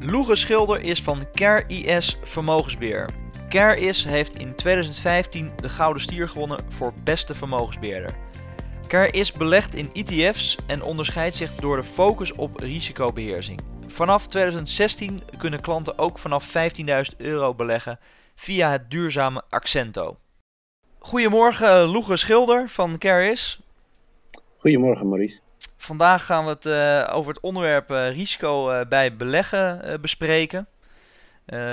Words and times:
Loege 0.00 0.34
Schilder 0.34 0.80
is 0.80 1.02
van 1.02 1.26
CareIS 1.32 2.18
Vermogensbeheer. 2.22 3.08
CareIS 3.48 4.04
heeft 4.04 4.38
in 4.38 4.54
2015 4.54 5.50
de 5.56 5.68
Gouden 5.68 6.02
Stier 6.02 6.28
gewonnen 6.28 6.64
voor 6.68 6.92
beste 7.04 7.34
vermogensbeheerder. 7.34 8.14
CareIS 8.86 9.32
belegt 9.32 9.74
in 9.74 9.90
ETF's 9.92 10.56
en 10.66 10.82
onderscheidt 10.82 11.36
zich 11.36 11.54
door 11.54 11.76
de 11.76 11.84
focus 11.84 12.32
op 12.32 12.58
risicobeheersing. 12.58 13.60
Vanaf 13.86 14.26
2016 14.26 15.22
kunnen 15.38 15.60
klanten 15.60 15.98
ook 15.98 16.18
vanaf 16.18 16.54
15.000 16.56 17.16
euro 17.16 17.54
beleggen 17.54 17.98
via 18.34 18.70
het 18.70 18.90
duurzame 18.90 19.42
Accento. 19.48 20.16
Goedemorgen 20.98 21.84
Loege 21.84 22.16
Schilder 22.16 22.68
van 22.68 22.98
CareIS. 22.98 23.60
Goedemorgen 24.58 25.08
Maurice. 25.08 25.43
Vandaag 25.84 26.26
gaan 26.26 26.44
we 26.44 26.50
het 26.50 26.66
uh, 26.66 27.16
over 27.16 27.32
het 27.32 27.42
onderwerp 27.42 27.90
uh, 27.90 28.10
risico 28.10 28.70
uh, 28.70 28.80
bij 28.88 29.16
beleggen 29.16 30.00
bespreken. 30.00 30.66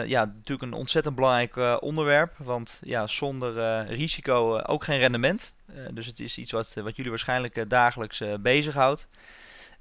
ja, 0.05 0.25
natuurlijk 0.25 0.61
een 0.61 0.79
ontzettend 0.79 1.15
belangrijk 1.15 1.81
onderwerp, 1.81 2.33
want 2.37 2.79
ja, 2.81 3.07
zonder 3.07 3.83
risico 3.85 4.59
ook 4.59 4.83
geen 4.83 4.99
rendement. 4.99 5.53
dus 5.91 6.05
het 6.05 6.19
is 6.19 6.37
iets 6.37 6.51
wat, 6.51 6.73
wat 6.73 6.95
jullie 6.95 7.11
waarschijnlijk 7.11 7.69
dagelijks 7.69 8.23
bezighoudt. 8.39 9.07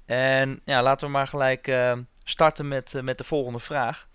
En 0.05 0.61
ja, 0.65 0.83
laten 0.83 1.07
we 1.07 1.13
maar 1.13 1.27
gelijk 1.27 1.71
starten 2.23 2.67
met, 2.67 2.93
met 3.01 3.17
de 3.17 3.23
volgende 3.23 3.59
vraag. 3.59 4.07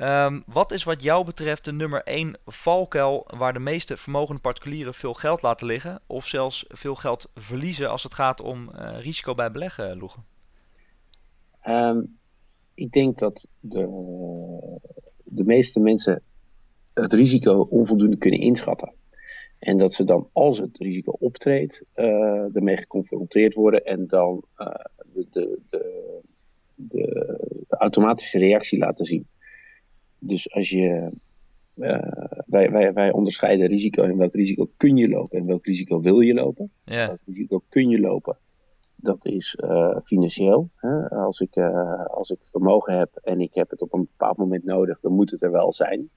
Um, 0.00 0.42
wat 0.46 0.72
is 0.72 0.84
wat 0.84 1.02
jou 1.02 1.24
betreft 1.24 1.64
de 1.64 1.72
nummer 1.72 2.02
1 2.02 2.36
valkuil 2.46 3.26
waar 3.36 3.52
de 3.52 3.58
meeste 3.58 3.96
vermogende 3.96 4.40
particulieren 4.40 4.94
veel 4.94 5.14
geld 5.14 5.42
laten 5.42 5.66
liggen 5.66 6.00
of 6.06 6.26
zelfs 6.26 6.64
veel 6.68 6.94
geld 6.94 7.30
verliezen 7.34 7.90
als 7.90 8.02
het 8.02 8.14
gaat 8.14 8.40
om 8.40 8.70
uh, 8.74 9.00
risico 9.00 9.34
bij 9.34 9.50
beleggen, 9.50 9.98
Loegen? 9.98 10.24
Um, 11.66 12.18
ik 12.74 12.92
denk 12.92 13.18
dat 13.18 13.48
de, 13.60 13.86
de 15.24 15.44
meeste 15.44 15.80
mensen 15.80 16.22
het 16.94 17.12
risico 17.12 17.66
onvoldoende 17.70 18.16
kunnen 18.16 18.40
inschatten. 18.40 18.92
En 19.58 19.78
dat 19.78 19.92
ze 19.92 20.04
dan, 20.04 20.28
als 20.32 20.58
het 20.58 20.78
risico 20.78 21.16
optreedt, 21.18 21.84
uh, 21.94 22.56
ermee 22.56 22.76
geconfronteerd 22.76 23.54
worden 23.54 23.84
en 23.84 24.06
dan 24.06 24.44
de, 25.12 25.26
de, 25.30 25.58
de, 25.70 26.20
de, 26.74 27.64
automatische 27.68 28.38
reactie 28.38 28.78
laten 28.78 29.04
zien. 29.04 29.26
Dus 30.26 30.52
als 30.52 30.68
je. 30.70 31.10
Uh, 31.76 31.98
wij, 32.46 32.70
wij, 32.70 32.92
wij 32.92 33.12
onderscheiden 33.12 33.66
risico 33.66 34.02
en 34.02 34.16
welk 34.16 34.34
risico 34.34 34.68
kun 34.76 34.96
je 34.96 35.08
lopen 35.08 35.38
en 35.38 35.46
welk 35.46 35.66
risico 35.66 36.00
wil 36.00 36.20
je 36.20 36.34
lopen. 36.34 36.70
Ja. 36.84 37.06
Welk 37.06 37.18
risico 37.26 37.62
kun 37.68 37.88
je 37.88 38.00
lopen? 38.00 38.36
Dat 38.96 39.26
is 39.26 39.58
uh, 39.64 39.98
financieel. 39.98 40.70
Hè? 40.76 41.08
Als, 41.08 41.40
ik, 41.40 41.56
uh, 41.56 42.04
als 42.06 42.30
ik 42.30 42.38
vermogen 42.42 42.98
heb 42.98 43.16
en 43.22 43.40
ik 43.40 43.54
heb 43.54 43.70
het 43.70 43.82
op 43.82 43.94
een 43.94 44.08
bepaald 44.10 44.36
moment 44.36 44.64
nodig, 44.64 45.00
dan 45.00 45.12
moet 45.12 45.30
het 45.30 45.42
er 45.42 45.50
wel 45.50 45.72
zijn. 45.72 46.08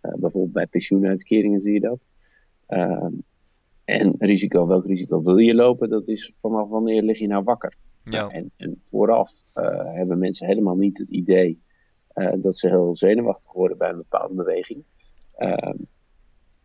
bijvoorbeeld 0.00 0.52
bij 0.52 0.66
pensioenuitkeringen 0.66 1.60
zie 1.60 1.72
je 1.72 1.80
dat. 1.80 2.08
Ehm, 2.66 3.12
en 3.84 4.14
risico, 4.18 4.66
welk 4.66 4.86
risico 4.86 5.22
wil 5.22 5.38
je 5.38 5.54
lopen? 5.54 5.90
Dat 5.90 6.08
is 6.08 6.32
vanaf 6.34 6.68
wanneer 6.68 7.02
lig 7.02 7.18
je 7.18 7.26
nou 7.26 7.44
wakker? 7.44 7.76
Ja. 8.04 8.28
En, 8.28 8.50
en 8.56 8.80
vooraf 8.84 9.44
hebben 9.84 10.18
mensen 10.18 10.46
helemaal 10.46 10.76
niet 10.76 10.98
het 10.98 11.10
idee 11.10 11.60
dat 12.40 12.58
ze 12.58 12.68
heel 12.68 12.94
zenuwachtig 12.94 13.52
worden 13.52 13.78
bij 13.78 13.90
een 13.90 13.96
bepaalde 13.96 14.34
beweging. 14.34 14.84
Uh, 15.38 15.72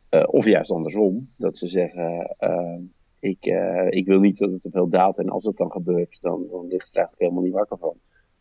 uh, 0.09 0.23
of 0.25 0.45
juist 0.45 0.71
andersom, 0.71 1.29
dat 1.37 1.57
ze 1.57 1.67
zeggen: 1.67 2.35
ik, 3.19 3.45
ik 3.89 4.05
wil 4.05 4.19
niet 4.19 4.37
dat 4.37 4.51
het 4.51 4.61
te 4.61 4.71
veel 4.71 4.89
daalt 4.89 5.17
en 5.17 5.29
als 5.29 5.43
het 5.43 5.57
dan 5.57 5.71
gebeurt, 5.71 6.21
dan, 6.21 6.47
dan 6.51 6.67
ligt 6.67 6.87
het 6.87 6.95
eigenlijk 6.95 7.19
helemaal 7.19 7.43
niet 7.43 7.53
wakker 7.53 7.77
van. 7.77 7.95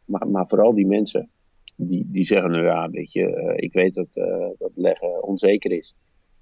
Maar, 0.04 0.28
maar 0.28 0.48
vooral 0.48 0.74
die 0.74 0.86
mensen 0.86 1.30
die, 1.76 2.08
die 2.10 2.24
zeggen: 2.24 2.50
Nou 2.50 2.64
ja, 2.64 2.90
weet 2.90 3.12
je, 3.12 3.52
ik 3.56 3.72
weet 3.72 3.94
dat, 3.94 4.12
dat 4.58 4.72
leggen 4.74 5.22
onzeker 5.22 5.72
is. 5.72 5.94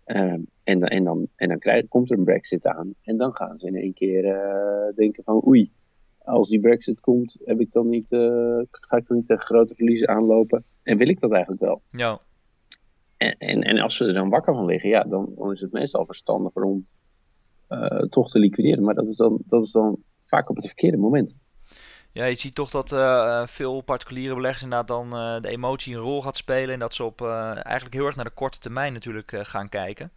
en, 0.05 0.49
en 0.65 1.05
dan, 1.05 1.29
en 1.37 1.49
dan 1.49 1.59
krijg, 1.59 1.89
komt 1.89 2.11
er 2.11 2.19
een 2.19 2.25
Brexit 2.25 2.67
aan 2.67 2.95
en 3.03 3.17
dan 3.17 3.35
gaan 3.35 3.59
ze 3.59 3.67
in 3.67 3.77
één 3.77 3.95
keer 3.95 4.23
denken: 4.95 5.25
van 5.25 5.47
oei 5.47 5.73
als 6.31 6.49
die 6.49 6.61
Brexit 6.61 7.01
komt, 7.01 7.37
heb 7.45 7.61
ik 7.61 7.73
dan 7.73 7.89
niet, 7.89 8.11
uh, 8.11 8.63
ga 8.71 8.97
ik 8.97 9.07
dan 9.07 9.17
niet 9.17 9.27
tegen 9.27 9.45
grote 9.45 9.75
verliezen 9.75 10.09
aanlopen? 10.09 10.65
En 10.83 10.97
wil 10.97 11.09
ik 11.09 11.21
dat 11.21 11.33
eigenlijk 11.33 11.63
wel? 11.63 11.83
Ja. 11.91 12.21
En, 13.17 13.37
en, 13.39 13.63
en 13.63 13.79
als 13.79 13.97
ze 13.97 14.07
er 14.07 14.13
dan 14.13 14.29
wakker 14.29 14.55
van 14.55 14.65
liggen, 14.65 14.89
ja, 14.89 15.03
dan, 15.03 15.33
dan 15.37 15.53
is 15.53 15.61
het 15.61 15.73
meestal 15.73 16.07
verstandiger 16.07 16.63
om 16.63 16.87
uh, 17.69 17.87
toch 17.89 18.31
te 18.31 18.39
liquideren. 18.39 18.85
Maar 18.85 18.95
dat 18.95 19.09
is, 19.09 19.17
dan, 19.17 19.43
dat 19.47 19.63
is 19.63 19.71
dan 19.71 19.97
vaak 20.19 20.51
op 20.51 20.57
het 20.57 20.67
verkeerde 20.67 20.97
moment. 20.97 21.35
Ja, 22.13 22.25
je 22.25 22.35
ziet 22.35 22.55
toch 22.55 22.71
dat 22.71 22.93
uh, 22.93 23.47
veel 23.47 23.81
particuliere 23.81 24.35
beleggers 24.35 24.63
inderdaad 24.63 24.89
dan 24.89 25.11
de 25.43 25.49
emotie 25.49 25.95
een 25.95 26.01
rol 26.01 26.23
gaat 26.23 26.37
spelen. 26.37 26.75
En 26.75 26.81
dat 26.81 26.95
ze 26.95 27.05
op 27.05 27.21
eigenlijk 27.23 27.95
heel 27.95 28.07
erg 28.07 28.17
naar 28.17 28.25
de 28.25 28.31
korte 28.31 28.59
termijn 28.59 28.93
natuurlijk 28.93 29.33
gaan 29.43 29.69
kijken 29.69 30.13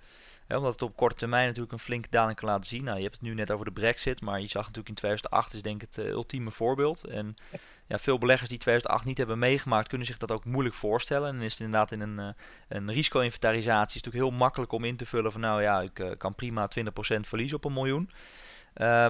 omdat 0.47 0.71
het 0.71 0.81
op 0.81 0.95
korte 0.95 1.15
termijn 1.15 1.45
natuurlijk 1.45 1.73
een 1.73 1.79
flinke 1.79 2.07
daling 2.09 2.37
kan 2.37 2.49
laten 2.49 2.69
zien. 2.69 2.83
Nou, 2.83 2.97
je 2.97 3.03
hebt 3.03 3.15
het 3.15 3.23
nu 3.23 3.33
net 3.33 3.51
over 3.51 3.65
de 3.65 3.71
brexit, 3.71 4.21
maar 4.21 4.41
je 4.41 4.47
zag 4.47 4.61
natuurlijk 4.61 4.89
in 4.89 4.95
2008 4.95 5.53
is 5.53 5.61
denk 5.61 5.81
ik 5.81 5.87
het 5.95 6.05
uh, 6.05 6.11
ultieme 6.11 6.51
voorbeeld. 6.51 7.03
En 7.03 7.35
ja, 7.87 7.97
veel 7.97 8.17
beleggers 8.17 8.49
die 8.49 8.57
2008 8.57 9.05
niet 9.05 9.17
hebben 9.17 9.39
meegemaakt, 9.39 9.87
kunnen 9.87 10.07
zich 10.07 10.17
dat 10.17 10.31
ook 10.31 10.45
moeilijk 10.45 10.75
voorstellen. 10.75 11.27
En 11.29 11.35
dan 11.35 11.43
is 11.43 11.51
het 11.51 11.61
inderdaad 11.61 11.91
in 11.91 12.01
een, 12.01 12.19
uh, 12.19 12.27
een 12.67 12.91
risico-inventarisatie 12.91 14.01
natuurlijk 14.01 14.25
heel 14.25 14.37
makkelijk 14.37 14.71
om 14.71 14.83
in 14.83 14.97
te 14.97 15.05
vullen 15.05 15.31
van 15.31 15.41
nou 15.41 15.61
ja, 15.61 15.81
ik 15.81 15.99
uh, 15.99 16.11
kan 16.17 16.35
prima 16.35 16.69
20% 16.79 16.83
verliezen 17.19 17.57
op 17.57 17.65
een 17.65 17.73
miljoen. 17.73 18.09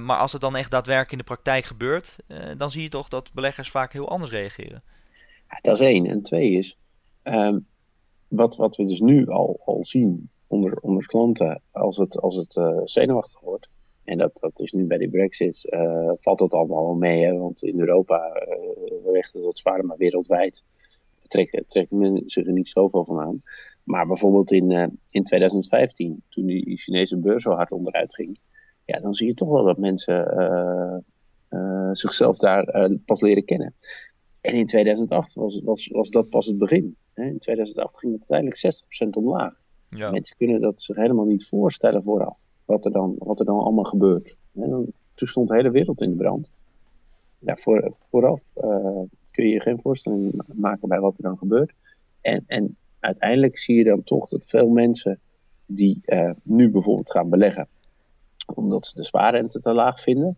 maar 0.04 0.18
als 0.18 0.32
het 0.32 0.42
dan 0.42 0.56
echt 0.56 0.72
daadwerkelijk 0.72 1.12
in 1.12 1.18
de 1.18 1.24
praktijk 1.24 1.66
gebeurt, 1.66 2.16
dan 2.58 2.72
zie 2.72 2.82
je 2.82 2.90
toch 2.90 3.08
dat 3.08 3.34
beleggers 3.34 3.72
vaak 3.72 3.94
heel 3.94 4.10
anders 4.10 4.32
reageren. 4.32 4.84
Ja, 5.50 5.60
dat 5.62 5.80
is 5.80 5.88
één. 5.88 6.06
En 6.06 6.22
twee 6.22 6.52
is, 6.52 6.78
um, 7.24 7.68
wat, 8.28 8.56
wat 8.56 8.76
we 8.76 8.86
dus 8.86 9.00
nu 9.00 9.28
al, 9.28 9.62
al 9.66 9.86
zien 9.86 10.30
onder, 10.54 10.78
onder 10.82 11.06
klanten 11.06 11.62
als 11.72 11.98
het, 11.98 12.20
als 12.20 12.36
het 12.36 12.56
uh, 12.56 12.80
zenuwachtig 12.84 13.40
wordt. 13.40 13.70
En 14.04 14.18
dat, 14.18 14.38
dat 14.40 14.60
is 14.60 14.72
nu 14.72 14.86
bij 14.86 14.98
die 14.98 15.10
Brexit, 15.10 15.68
uh, 15.70 16.12
valt 16.14 16.40
dat 16.40 16.54
allemaal 16.54 16.86
wel 16.86 16.96
mee. 16.96 17.26
Hè? 17.26 17.38
Want 17.38 17.64
in 17.64 17.80
Europa 17.80 18.46
uh, 18.48 19.12
weegt 19.12 19.34
het 19.34 19.44
wat 19.44 19.58
zwaarder, 19.58 19.86
maar 19.86 19.98
wereldwijd 19.98 20.64
trekken, 21.28 21.66
trekken 21.66 21.98
men 21.98 22.22
zich 22.26 22.46
er 22.46 22.54
niet 22.54 22.70
zoveel 22.70 23.06
van 23.06 23.20
aan. 23.20 23.44
Maar 23.84 24.08
bijvoorbeeld 24.08 24.52
in, 24.52 25.00
in 25.10 25.24
2015, 25.24 26.24
toen 26.30 26.46
die 26.46 26.78
Chinese 26.78 27.18
beurs 27.18 27.44
zo 27.44 27.52
hard 27.52 27.72
onderuit 27.72 28.16
ging, 28.16 28.40
ja, 28.86 29.00
dan 29.00 29.14
zie 29.14 29.28
je 29.28 29.34
toch 29.34 29.50
wel 29.50 29.64
dat 29.64 29.78
mensen 29.78 31.04
zichzelf 31.92 32.38
daar 32.38 32.90
pas 33.06 33.22
leren 33.22 33.46
kennen. 33.46 33.76
En 34.42 34.54
in 34.54 34.66
2008 34.66 35.34
was, 35.34 35.62
was, 35.64 35.88
was 35.88 36.10
dat 36.10 36.30
pas 36.30 36.46
het 36.46 36.58
begin. 36.58 36.96
Hè? 37.14 37.24
In 37.24 37.40
2008 37.40 37.98
ging 37.98 38.14
het 38.14 38.32
uiteindelijk 38.32 38.84
60% 39.08 39.10
omlaag. 39.10 39.63
Ja. 39.96 40.12
Mensen 40.12 40.38
kunnen 40.38 40.62
dat 40.62 40.82
zich 40.82 40.96
helemaal 40.96 41.26
niet 41.26 41.46
voorstellen 41.46 42.04
vooraf. 42.04 42.46
Wat 42.66 42.86
er 42.86 42.92
dan, 42.92 43.16
wat 43.18 43.40
er 43.40 43.46
dan 43.46 43.60
allemaal 43.60 43.84
gebeurt. 43.84 44.36
En 44.54 44.70
dan, 44.70 44.86
toen 45.14 45.28
stond 45.28 45.48
de 45.48 45.56
hele 45.56 45.72
wereld 45.72 46.02
in 46.02 46.10
de 46.10 46.16
brand. 46.16 46.52
Ja, 47.40 47.56
voor, 47.56 47.84
vooraf 47.92 48.52
uh, 48.58 49.00
kun 49.32 49.46
je 49.48 49.54
je 49.54 49.62
geen 49.62 49.80
voorstelling 49.82 50.42
maken 50.54 50.88
bij 50.88 51.00
wat 51.00 51.18
er 51.18 51.24
dan 51.24 51.38
gebeurt. 51.38 51.74
En, 52.22 52.44
en 52.48 52.78
uiteindelijk 53.00 53.58
zie 53.58 53.76
je 53.76 53.84
dan 53.84 54.04
toch 54.04 54.30
dat 54.30 54.46
veel 54.46 54.70
mensen 54.70 55.20
die 55.66 56.02
uh, 56.06 56.32
nu 56.44 56.70
bijvoorbeeld 56.70 57.12
gaan 57.12 57.30
beleggen, 57.30 57.68
omdat 58.56 58.86
ze 58.86 58.96
de 58.96 59.04
spaarrente 59.04 59.60
te 59.60 59.74
laag 59.74 60.02
vinden, 60.02 60.38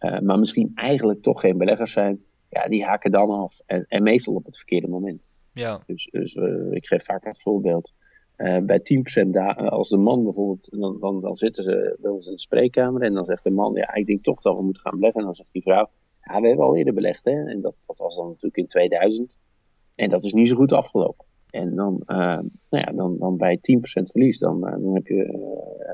uh, 0.00 0.20
maar 0.20 0.38
misschien 0.38 0.72
eigenlijk 0.74 1.22
toch 1.22 1.40
geen 1.40 1.58
beleggers 1.58 1.92
zijn, 1.92 2.24
ja, 2.48 2.68
die 2.68 2.84
haken 2.84 3.10
dan 3.10 3.30
af. 3.30 3.60
En, 3.66 3.84
en 3.88 4.02
meestal 4.02 4.34
op 4.34 4.44
het 4.44 4.56
verkeerde 4.56 4.88
moment. 4.88 5.28
Ja. 5.52 5.80
Dus, 5.86 6.08
dus 6.10 6.34
ik 6.70 6.86
geef 6.86 7.04
vaak 7.04 7.24
het 7.24 7.42
voorbeeld. 7.42 7.92
Uh, 8.36 8.58
bij 8.58 8.80
10% 8.80 9.32
da- 9.32 9.52
als 9.52 9.88
de 9.88 9.96
man 9.96 10.24
bijvoorbeeld, 10.24 10.68
dan, 10.70 11.00
dan, 11.00 11.20
dan 11.20 11.36
zitten 11.36 11.64
ze 11.64 11.96
bij 12.00 12.12
in 12.12 12.18
de 12.18 12.38
spreekkamer 12.38 13.02
en 13.02 13.14
dan 13.14 13.24
zegt 13.24 13.44
de 13.44 13.50
man, 13.50 13.74
ja, 13.74 13.94
ik 13.94 14.06
denk 14.06 14.22
toch 14.22 14.40
dat 14.40 14.56
we 14.56 14.62
moeten 14.62 14.82
gaan 14.82 14.94
beleggen. 14.94 15.20
En 15.20 15.26
dan 15.26 15.34
zegt 15.34 15.48
die 15.52 15.62
vrouw, 15.62 15.88
ja, 16.22 16.40
we 16.40 16.46
hebben 16.46 16.66
al 16.66 16.76
eerder 16.76 16.94
belegd, 16.94 17.24
hè. 17.24 17.44
En 17.48 17.60
dat, 17.60 17.74
dat 17.86 17.98
was 17.98 18.16
dan 18.16 18.26
natuurlijk 18.26 18.56
in 18.56 18.66
2000. 18.66 19.38
En 19.94 20.08
dat 20.08 20.22
is 20.22 20.32
niet 20.32 20.48
zo 20.48 20.54
goed 20.54 20.72
afgelopen. 20.72 21.24
En 21.50 21.74
dan, 21.74 22.02
uh, 22.06 22.16
nou 22.16 22.48
ja, 22.68 22.92
dan, 22.92 23.18
dan 23.18 23.36
bij 23.36 23.56
10% 23.56 23.60
verlies, 23.82 24.38
dan, 24.38 24.60
dan 24.60 24.94
heb 24.94 25.06
je, 25.06 25.16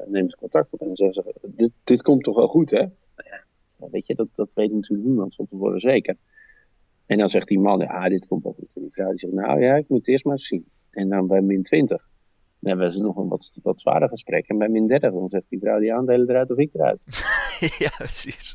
nemen 0.06 0.31
ze 0.31 0.37
contact 0.37 0.73
op 0.73 0.81
en 0.81 0.87
dan 0.87 0.96
zeggen 0.96 1.23
ze, 1.23 1.49
dit, 1.55 1.70
dit 1.85 2.02
komt 2.02 2.23
toch 2.23 2.37
wel 2.37 2.49
goed, 2.49 2.70
hè? 2.70 2.81
Ja, 3.17 3.88
weet 3.90 4.06
je, 4.06 4.14
dat, 4.14 4.29
dat 4.32 4.55
weet 4.55 4.73
natuurlijk 4.73 5.08
niemand 5.08 5.35
van 5.35 5.44
tevoren 5.44 5.81
zeker. 5.81 6.17
En 7.06 7.19
dan 7.19 7.29
zegt 7.29 7.49
die 7.49 7.58
man, 7.58 7.79
ja, 7.79 8.08
dit 8.08 8.26
komt 8.26 8.43
wel 8.43 8.52
goed. 8.52 8.75
En 8.75 8.82
die 8.82 8.93
vrouw 8.93 9.11
die 9.11 9.19
zegt, 9.19 9.32
nou 9.32 9.61
ja, 9.61 9.75
ik 9.75 9.88
moet 9.88 10.08
eerst 10.08 10.25
maar 10.25 10.38
zien. 10.38 10.67
En 10.90 11.08
dan 11.08 11.26
bij 11.26 11.40
min 11.40 11.62
20. 11.62 12.08
Dan 12.60 12.70
hebben 12.70 12.93
ze 12.93 13.02
nog 13.02 13.16
een 13.16 13.28
wat, 13.28 13.58
wat 13.62 13.81
zwaarder 13.81 14.08
gesprek. 14.08 14.49
En 14.49 14.58
bij 14.58 14.69
min 14.69 14.87
30 14.87 15.12
dan 15.12 15.28
zegt 15.28 15.44
die 15.49 15.58
vrouw 15.58 15.78
die 15.78 15.94
aandelen 15.94 16.28
eruit 16.28 16.50
of 16.50 16.58
ik 16.58 16.75
eruit. 16.75 17.05
ja, 17.84 17.90
precies. 17.96 18.55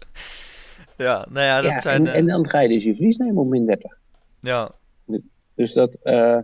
Ja, 0.97 1.27
nou 1.29 1.45
ja, 1.45 1.61
dat 1.61 1.71
ja, 1.71 1.81
zijn... 1.81 2.07
en, 2.07 2.13
en, 2.13 2.27
dan 2.27 2.47
ga 2.47 2.59
je 2.59 2.69
dus 2.69 2.83
je 2.83 2.95
verlies 2.95 3.17
nemen 3.17 3.38
op 3.38 3.47
min 3.47 3.65
30. 3.65 4.00
Ja. 4.39 4.71
Dus 5.55 5.73
dat, 5.73 5.97
uh, 6.03 6.39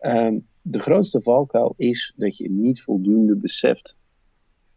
um, 0.00 0.46
de 0.62 0.78
grootste 0.78 1.20
valkuil 1.20 1.74
is 1.76 2.14
dat 2.16 2.36
je 2.36 2.50
niet 2.50 2.82
voldoende 2.82 3.36
beseft 3.36 3.96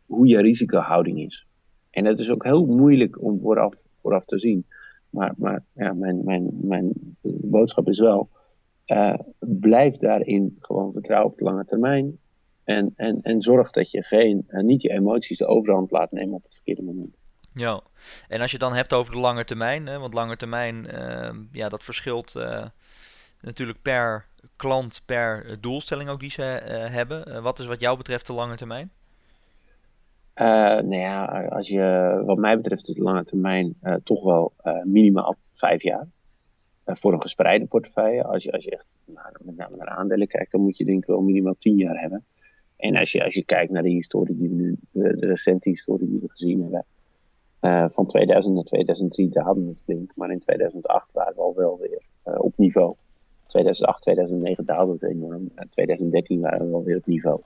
hoe 0.05 0.27
je 0.27 0.41
risicohouding 0.41 1.19
is. 1.19 1.47
En 1.89 2.03
dat 2.03 2.19
is 2.19 2.31
ook 2.31 2.43
heel 2.43 2.65
moeilijk 2.65 3.21
om 3.21 3.39
vooraf, 3.39 3.87
vooraf 4.01 4.25
te 4.25 4.39
zien. 4.39 4.65
Maar, 5.09 5.33
maar 5.37 5.63
ja, 5.73 5.93
mijn, 5.93 6.23
mijn, 6.23 6.49
mijn 6.61 6.91
boodschap 7.23 7.87
is 7.87 7.99
wel: 7.99 8.29
uh, 8.91 9.13
blijf 9.39 9.97
daarin 9.97 10.57
gewoon 10.59 10.91
vertrouwen 10.91 11.31
op 11.31 11.37
de 11.37 11.43
lange 11.43 11.65
termijn. 11.65 12.19
En, 12.63 12.93
en, 12.95 13.19
en 13.21 13.41
zorg 13.41 13.71
dat 13.71 13.91
je 13.91 14.03
geen, 14.03 14.45
uh, 14.47 14.63
niet 14.63 14.81
je 14.81 14.89
emoties 14.89 15.37
de 15.37 15.45
overhand 15.45 15.91
laat 15.91 16.11
nemen 16.11 16.33
op 16.33 16.43
het 16.43 16.53
verkeerde 16.53 16.81
moment. 16.81 17.21
Ja, 17.53 17.81
en 18.27 18.41
als 18.41 18.51
je 18.51 18.57
het 18.57 18.65
dan 18.65 18.75
hebt 18.75 18.93
over 18.93 19.13
de 19.13 19.19
lange 19.19 19.45
termijn, 19.45 19.87
hè, 19.87 19.99
want 19.99 20.13
lange 20.13 20.37
termijn, 20.37 20.87
uh, 20.93 21.29
ja, 21.51 21.69
dat 21.69 21.83
verschilt 21.83 22.33
uh, 22.37 22.65
natuurlijk 23.41 23.81
per 23.81 24.25
klant, 24.55 25.03
per 25.05 25.57
doelstelling 25.61 26.09
ook 26.09 26.19
die 26.19 26.31
ze 26.31 26.41
hebben. 26.91 27.43
wat 27.43 27.59
is 27.59 27.65
wat 27.65 27.79
jou 27.79 27.97
betreft 27.97 28.27
de 28.27 28.33
lange 28.33 28.55
termijn? 28.55 28.91
nou 30.33 30.95
ja, 30.95 31.25
als 31.47 31.67
je, 31.67 32.21
wat 32.25 32.37
mij 32.37 32.55
betreft, 32.55 32.95
de 32.95 33.01
lange 33.01 33.23
termijn 33.23 33.75
toch 34.03 34.23
wel 34.23 34.53
minimaal 34.83 35.35
vijf 35.53 35.83
jaar. 35.83 36.07
Voor 36.85 37.13
een 37.13 37.21
gespreide 37.21 37.65
portefeuille. 37.65 38.23
Als 38.23 38.43
je, 38.43 38.51
als 38.51 38.63
je 38.63 38.71
echt 38.71 38.85
nou, 39.05 39.27
met 39.41 39.55
name 39.55 39.77
naar 39.77 39.87
aandelen 39.87 40.27
kijkt, 40.27 40.51
dan 40.51 40.61
moet 40.61 40.77
je 40.77 40.85
denk 40.85 40.97
ik 40.97 41.05
wel 41.05 41.21
minimaal 41.21 41.55
tien 41.57 41.77
jaar 41.77 41.99
hebben. 41.99 42.25
En 42.77 42.95
als 42.95 43.11
je, 43.11 43.23
als 43.23 43.33
je 43.33 43.45
kijkt 43.45 43.71
naar 43.71 43.83
de 43.83 43.89
historie 43.89 44.37
die 44.37 44.49
we 44.49 44.55
nu, 44.55 44.77
de, 44.91 45.25
recente 45.27 45.69
historie 45.69 46.09
die 46.09 46.19
we 46.19 46.29
gezien 46.29 46.61
hebben, 46.61 46.85
uh, 47.61 47.89
van 47.89 48.05
2000 48.05 48.55
naar 48.55 48.63
2003 48.63 49.29
daalde 49.29 49.67
het 49.67 49.83
flink, 49.83 50.11
maar 50.15 50.31
in 50.31 50.39
2008 50.39 51.13
waren 51.13 51.33
we 51.35 51.41
al 51.41 51.55
wel 51.55 51.77
weer 51.79 52.01
uh, 52.25 52.35
op 52.37 52.57
niveau. 52.57 52.95
2008, 53.45 54.01
2009 54.01 54.65
daalde 54.65 54.91
het 54.91 55.03
enorm. 55.03 55.51
In 55.55 55.69
2013 55.69 56.39
waren 56.39 56.65
we 56.65 56.71
wel 56.71 56.83
weer 56.83 56.97
op 56.97 57.05
niveau. 57.05 57.41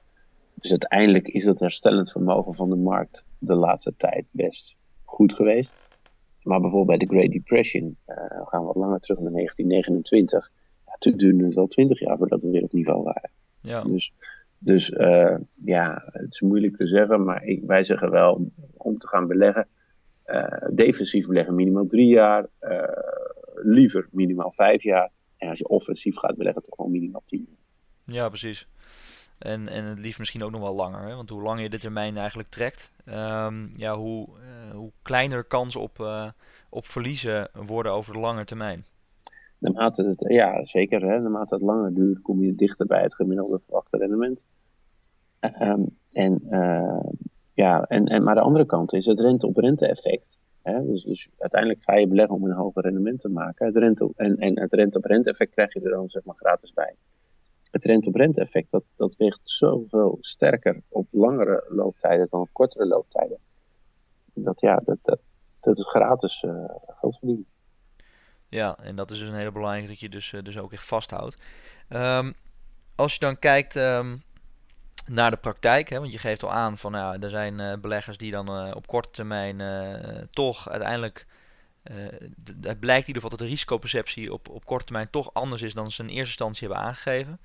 Dus 0.53 0.69
uiteindelijk 0.69 1.27
is 1.27 1.45
het 1.45 1.59
herstellend 1.59 2.11
vermogen 2.11 2.55
van 2.55 2.69
de 2.69 2.75
markt 2.75 3.25
de 3.39 3.55
laatste 3.55 3.93
tijd 3.97 4.29
best 4.33 4.77
goed 5.03 5.33
geweest. 5.33 5.75
Maar 6.45 6.59
bijvoorbeeld 6.59 6.97
bij 6.97 7.07
de 7.07 7.15
Great 7.15 7.31
Depression, 7.31 7.97
uh, 8.07 8.15
we 8.15 8.45
gaan 8.45 8.63
wat 8.63 8.75
langer 8.75 8.99
terug 8.99 9.19
naar 9.19 9.31
1929. 9.31 10.51
Ja, 10.85 10.95
toen 10.99 11.17
duurde 11.17 11.45
het 11.45 11.53
wel 11.53 11.67
20 11.67 11.99
jaar 11.99 12.17
voordat 12.17 12.43
we 12.43 12.49
weer 12.49 12.63
op 12.63 12.73
niveau 12.73 13.03
waren. 13.03 13.31
Ja. 13.61 13.83
Dus, 13.83 14.13
dus 14.57 14.89
uh, 14.89 15.35
ja, 15.63 16.03
het 16.11 16.33
is 16.33 16.41
moeilijk 16.41 16.75
te 16.75 16.87
zeggen, 16.87 17.23
maar 17.23 17.43
ik, 17.43 17.63
wij 17.63 17.83
zeggen 17.83 18.11
wel 18.11 18.51
om 18.77 18.97
te 18.97 19.07
gaan 19.07 19.27
beleggen. 19.27 19.67
Uh, 20.25 20.67
defensief 20.73 21.27
beleggen 21.27 21.55
minimaal 21.55 21.87
drie 21.87 22.07
jaar, 22.07 22.47
liever 23.55 24.07
minimaal 24.11 24.51
vijf 24.51 24.83
jaar. 24.83 25.11
En 25.37 25.49
als 25.49 25.59
je 25.59 25.67
offensief 25.67 26.15
gaat 26.15 26.37
beleggen, 26.37 26.63
toch 26.63 26.77
wel 26.77 26.87
minimaal 26.87 27.23
tien 27.25 27.47
jaar. 27.49 28.15
Ja, 28.15 28.27
precies. 28.29 28.67
En, 29.37 29.67
en 29.67 29.83
het 29.83 29.99
liefst 29.99 30.19
misschien 30.19 30.43
ook 30.43 30.51
nog 30.51 30.61
wel 30.61 30.75
langer. 30.75 31.01
Hè? 31.07 31.15
Want 31.15 31.29
hoe 31.29 31.41
langer 31.41 31.63
je 31.63 31.69
de 31.69 31.79
termijn 31.79 32.17
eigenlijk 32.17 32.49
trekt, 32.49 32.91
um, 33.05 33.71
ja, 33.75 33.95
hoe, 33.95 34.27
uh, 34.27 34.75
hoe 34.75 34.91
kleiner 35.01 35.43
kans 35.43 35.75
op, 35.75 35.99
uh, 35.99 36.29
op 36.69 36.85
verliezen 36.85 37.49
worden 37.65 37.91
over 37.91 38.13
de 38.13 38.19
lange 38.19 38.45
termijn. 38.45 38.85
Naarmate 39.57 40.07
het, 40.07 40.25
ja, 40.27 40.63
zeker. 40.63 41.01
Hè? 41.01 41.19
Naarmate 41.19 41.53
het 41.53 41.63
langer 41.63 41.93
duurt, 41.93 42.21
kom 42.21 42.41
je 42.41 42.55
dichter 42.55 42.85
bij 42.85 43.01
het 43.01 43.15
gemiddelde 43.15 43.59
verwachte 43.65 43.97
rendement. 43.97 44.45
Um, 45.61 45.97
en, 46.11 46.41
uh, 46.49 47.11
ja, 47.53 47.83
en, 47.83 48.05
en, 48.05 48.23
maar 48.23 48.35
de 48.35 48.41
andere 48.41 48.65
kant 48.65 48.93
is 48.93 49.05
het 49.05 49.19
rente-op-rente 49.19 49.87
effect. 49.87 50.39
Hè? 50.61 50.85
Dus, 50.85 51.03
dus 51.03 51.29
uiteindelijk 51.37 51.83
ga 51.83 51.95
je 51.95 52.07
beleggen 52.07 52.35
om 52.35 52.45
een 52.45 52.55
hoger 52.55 52.81
rendement 52.81 53.19
te 53.19 53.29
maken. 53.29 53.65
Het 53.65 53.77
rente, 53.77 54.11
en, 54.15 54.37
en 54.37 54.59
het 54.59 54.73
rente-op-rente 54.73 55.29
effect 55.29 55.51
krijg 55.51 55.73
je 55.73 55.81
er 55.81 55.91
dan 55.91 56.09
zeg 56.09 56.23
maar 56.23 56.35
gratis 56.35 56.73
bij 56.73 56.95
het 57.71 57.85
rente-op-rente 57.85 58.41
effect, 58.41 58.71
dat, 58.71 58.83
dat 58.95 59.15
weegt 59.15 59.39
zoveel 59.43 60.17
sterker 60.19 60.81
op 60.87 61.07
langere 61.11 61.65
looptijden 61.69 62.27
dan 62.29 62.39
op 62.39 62.49
kortere 62.51 62.85
looptijden. 62.85 63.37
Dat 64.33 64.59
ja, 64.61 64.81
dat, 64.85 64.97
dat, 65.01 65.19
dat 65.61 65.77
is 65.77 65.87
gratis 65.87 66.43
uh, 66.43 66.65
geld 66.99 67.17
verdienen. 67.17 67.45
Ja, 68.49 68.77
en 68.77 68.95
dat 68.95 69.11
is 69.11 69.19
dus 69.19 69.27
een 69.27 69.35
hele 69.35 69.51
belangrijke 69.51 69.87
dat 69.87 69.99
je 69.99 70.09
dus, 70.09 70.31
uh, 70.31 70.41
dus 70.43 70.57
ook 70.57 70.73
echt 70.73 70.85
vasthoudt. 70.85 71.37
Um, 71.89 72.33
als 72.95 73.13
je 73.13 73.19
dan 73.19 73.39
kijkt 73.39 73.75
um, 73.75 74.23
naar 75.07 75.31
de 75.31 75.37
praktijk, 75.37 75.89
hè, 75.89 75.99
want 75.99 76.11
je 76.11 76.17
geeft 76.17 76.43
al 76.43 76.51
aan 76.51 76.77
van 76.77 76.91
nou, 76.91 77.19
er 77.19 77.29
zijn 77.29 77.59
uh, 77.59 77.73
beleggers 77.81 78.17
die 78.17 78.31
dan 78.31 78.75
op 78.75 78.87
korte 78.87 79.09
termijn 79.11 79.61
toch 80.31 80.69
uiteindelijk 80.69 81.25
het 82.61 82.79
blijkt 82.79 83.07
in 83.07 83.07
ieder 83.07 83.21
geval 83.21 83.29
dat 83.29 83.39
de 83.39 83.45
risicoperceptie 83.45 84.33
op, 84.33 84.49
op 84.49 84.65
korte 84.65 84.85
termijn 84.85 85.09
toch 85.09 85.33
anders 85.33 85.61
is 85.61 85.73
dan 85.73 85.91
ze 85.91 86.01
in 86.01 86.09
eerste 86.09 86.25
instantie 86.25 86.67
hebben 86.67 86.85
aangegeven. 86.85 87.39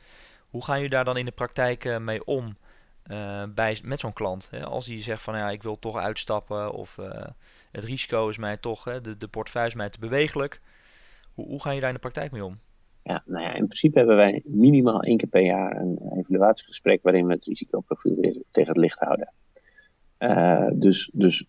Hoe 0.51 0.65
gaan 0.65 0.75
jullie 0.75 0.91
daar 0.91 1.05
dan 1.05 1.17
in 1.17 1.25
de 1.25 1.31
praktijk 1.31 1.85
uh, 1.85 1.99
mee 1.99 2.25
om 2.25 2.57
uh, 3.07 3.45
bij, 3.55 3.81
met 3.83 3.99
zo'n 3.99 4.13
klant? 4.13 4.49
Hè? 4.51 4.65
Als 4.65 4.85
die 4.85 5.03
zegt 5.03 5.23
van 5.23 5.37
ja, 5.37 5.51
ik 5.51 5.63
wil 5.63 5.79
toch 5.79 5.97
uitstappen 5.97 6.73
of 6.73 6.99
het 7.71 7.85
risico 7.85 8.29
is 8.29 8.39
mij 8.39 8.57
toch, 8.57 8.85
hè, 8.85 9.01
de, 9.01 9.17
de 9.17 9.29
portefeuille 9.29 9.69
is 9.69 9.75
mij 9.75 9.91
te 9.91 9.99
bewegelijk. 9.99 10.61
Hoe, 11.35 11.47
hoe 11.47 11.63
ga 11.63 11.71
je 11.71 11.81
daar 11.81 11.89
in 11.89 11.95
de 11.95 12.01
praktijk 12.01 12.33
mee 12.33 12.45
om? 12.45 12.59
Ja, 13.03 13.23
nou 13.27 13.45
ja, 13.45 13.55
in 13.55 13.67
principe 13.67 13.99
hebben 13.99 14.17
wij 14.17 14.43
minimaal 14.45 15.03
één 15.03 15.17
keer 15.17 15.29
per 15.29 15.43
jaar 15.43 15.77
een 15.77 15.99
evaluatiegesprek 16.17 17.03
waarin 17.03 17.27
we 17.27 17.33
het 17.33 17.45
risicoprofiel 17.45 18.17
weer 18.21 18.43
tegen 18.51 18.69
het 18.69 18.81
licht 18.81 18.99
houden. 18.99 19.33
dus, 20.81 21.11
dus 21.13 21.45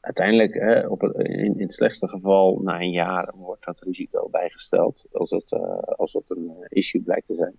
uiteindelijk, 0.00 0.84
op 0.90 1.02
in, 1.02 1.40
in, 1.40 1.60
het 1.60 1.72
slechtste 1.72 2.08
geval, 2.08 2.58
na 2.62 2.80
een 2.80 2.90
jaar 2.90 3.32
wordt 3.36 3.64
dat 3.64 3.80
risico 3.80 4.28
bijgesteld. 4.28 5.04
Als 5.12 5.30
dat, 5.30 5.52
uh, 5.52 5.78
als 5.78 6.12
dat 6.12 6.30
een 6.30 6.52
issue 6.68 7.02
blijkt 7.02 7.26
te 7.26 7.34
zijn. 7.34 7.58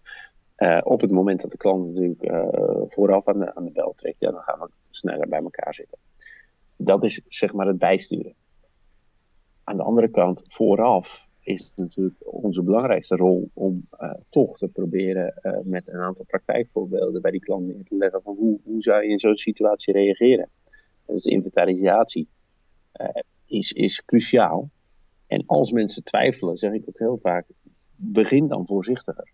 Uh, 0.57 0.81
op 0.83 1.01
het 1.01 1.11
moment 1.11 1.41
dat 1.41 1.51
de 1.51 1.57
klant 1.57 1.85
natuurlijk 1.85 2.21
vooraf 2.91 3.27
aan 3.27 3.39
de, 3.39 3.55
aan 3.55 3.65
de 3.65 3.71
bel 3.71 3.93
trekt, 3.93 4.19
ja, 4.19 4.31
dan 4.31 4.41
gaan 4.41 4.59
we 4.59 4.69
sneller 4.89 5.27
bij 5.27 5.39
elkaar 5.39 5.73
zitten. 5.73 5.97
Dat 6.75 7.03
is 7.03 7.21
zeg 7.27 7.53
maar 7.53 7.67
het 7.67 7.77
bijsturen. 7.77 8.35
Aan 9.63 9.77
de 9.77 9.83
andere 9.83 10.09
kant, 10.09 10.43
vooraf 10.47 11.29
is 11.39 11.71
natuurlijk 11.75 12.15
onze 12.19 12.63
belangrijkste 12.63 13.15
rol 13.15 13.49
om 13.53 13.87
toch 14.29 14.57
te 14.57 14.67
proberen 14.67 15.33
met 15.63 15.87
een 15.87 15.99
aantal 15.99 16.25
praktijkvoorbeelden 16.25 17.21
bij 17.21 17.31
die 17.31 17.39
klant 17.39 17.67
neer 17.67 17.83
te 17.83 17.95
leggen 17.95 18.21
van 18.21 18.35
hoe, 18.35 18.59
hoe 18.63 18.81
zou 18.81 19.03
je 19.03 19.09
in 19.09 19.19
zo'n 19.19 19.35
situatie 19.35 19.93
reageren. 19.93 20.49
Dus 21.11 21.25
inventarisatie 21.25 22.27
uh, 23.01 23.07
is, 23.45 23.71
is 23.71 24.05
cruciaal. 24.05 24.69
En 25.27 25.43
als 25.45 25.71
mensen 25.71 26.03
twijfelen, 26.03 26.57
zeg 26.57 26.71
ik 26.71 26.83
ook 26.87 26.99
heel 26.99 27.17
vaak, 27.17 27.45
begin 27.95 28.47
dan 28.47 28.65
voorzichtiger. 28.65 29.31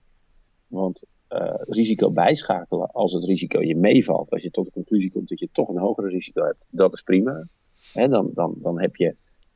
Want 0.68 1.04
uh, 1.30 1.54
risico 1.58 2.12
bijschakelen, 2.12 2.92
als 2.92 3.14
het 3.14 3.24
risico 3.24 3.62
je 3.62 3.76
meevalt, 3.76 4.32
als 4.32 4.44
je 4.44 4.52
tot 4.52 4.66
de 4.66 4.72
conclusie 4.72 5.12
komt 5.12 5.30
dat 5.30 5.40
je 5.40 5.50
toch 5.52 5.70
een 5.70 5.78
hoger 5.78 6.10
risico 6.10 6.44
hebt, 6.44 6.66
dat 6.70 6.94
is 6.94 7.02
prima. 7.02 7.48
Dan, 7.94 8.32
dan, 8.34 8.56
dan, 8.58 8.82
heb 8.82 8.96
je, 8.96 9.16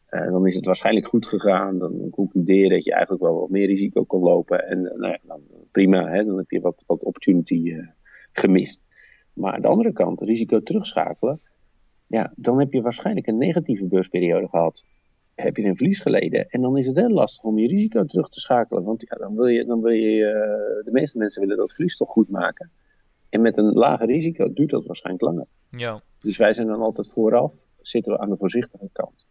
uh, 0.10 0.32
dan 0.32 0.48
is 0.48 0.56
het 0.56 0.66
waarschijnlijk 0.66 1.08
goed 1.08 1.25
gegaan. 1.25 1.78
Dan 1.78 2.10
concludeer 2.10 2.70
dat 2.70 2.84
je 2.84 2.92
eigenlijk 2.94 3.24
wel 3.24 3.40
wat 3.40 3.50
meer 3.50 3.68
risico 3.68 4.04
kon 4.04 4.22
lopen. 4.22 4.68
En 4.68 4.82
nou 4.82 5.08
ja, 5.08 5.20
dan, 5.24 5.42
prima, 5.72 6.24
dan 6.24 6.38
heb 6.38 6.51
je 6.51 6.60
wat, 6.60 6.84
wat 6.88 7.04
opportunity 7.04 7.75
gemist. 8.32 8.84
Maar 9.34 9.54
aan 9.54 9.62
de 9.62 9.68
andere 9.68 9.94
kant, 9.94 10.22
risico 10.22 10.62
terugschakelen 10.62 11.42
ja, 12.12 12.34
dan 12.36 12.60
heb 12.60 12.74
je 12.74 12.82
waarschijnlijk 12.82 13.27
een 13.27 13.38
negatieve 13.38 13.88
beursperiode 13.88 14.48
gehad. 14.48 14.86
Heb 15.36 15.58
je 15.58 15.63
een 15.63 15.75
verlies 15.75 16.00
geleden. 16.00 16.50
En 16.50 16.62
dan 16.62 16.77
is 16.77 16.88
het 16.88 16.96
heel 16.96 17.10
lastig 17.10 17.44
om 17.44 17.60
je 17.60 17.68
risico 17.68 18.06
terug 18.06 18.30
te 18.30 18.39
schakelen. 18.39 18.84
Want 18.84 19.06
ja, 19.10 19.18
dan 19.18 19.36
wil 19.36 19.48
je, 19.48 19.65
dan 19.65 19.82
wil 19.82 19.91
je 19.91 20.18
uh, 20.18 20.86
de 20.86 20.91
meeste 20.91 21.18
mensen 21.18 21.41
willen 21.41 21.58
dat 21.58 21.74
verlies 21.74 21.98
toch 21.98 22.10
goed 22.10 22.30
maken. 22.30 22.72
En 23.30 23.41
met 23.41 23.58
een 23.58 23.74
lager 23.74 24.08
risico 24.08 24.53
duurt 24.53 24.70
dat 24.70 24.86
waarschijnlijk 24.86 25.25
langer. 25.25 25.46
Ja. 25.70 26.01
Dus 26.20 26.38
wij 26.38 26.53
zijn 26.53 26.68
dan 26.68 26.82
altijd 26.82 27.12
vooraf, 27.12 27.65
zitten 27.82 28.13
we 28.13 28.20
aan 28.20 28.30
de 28.30 28.38
voorzichtige 28.38 28.89
kant. 28.91 29.27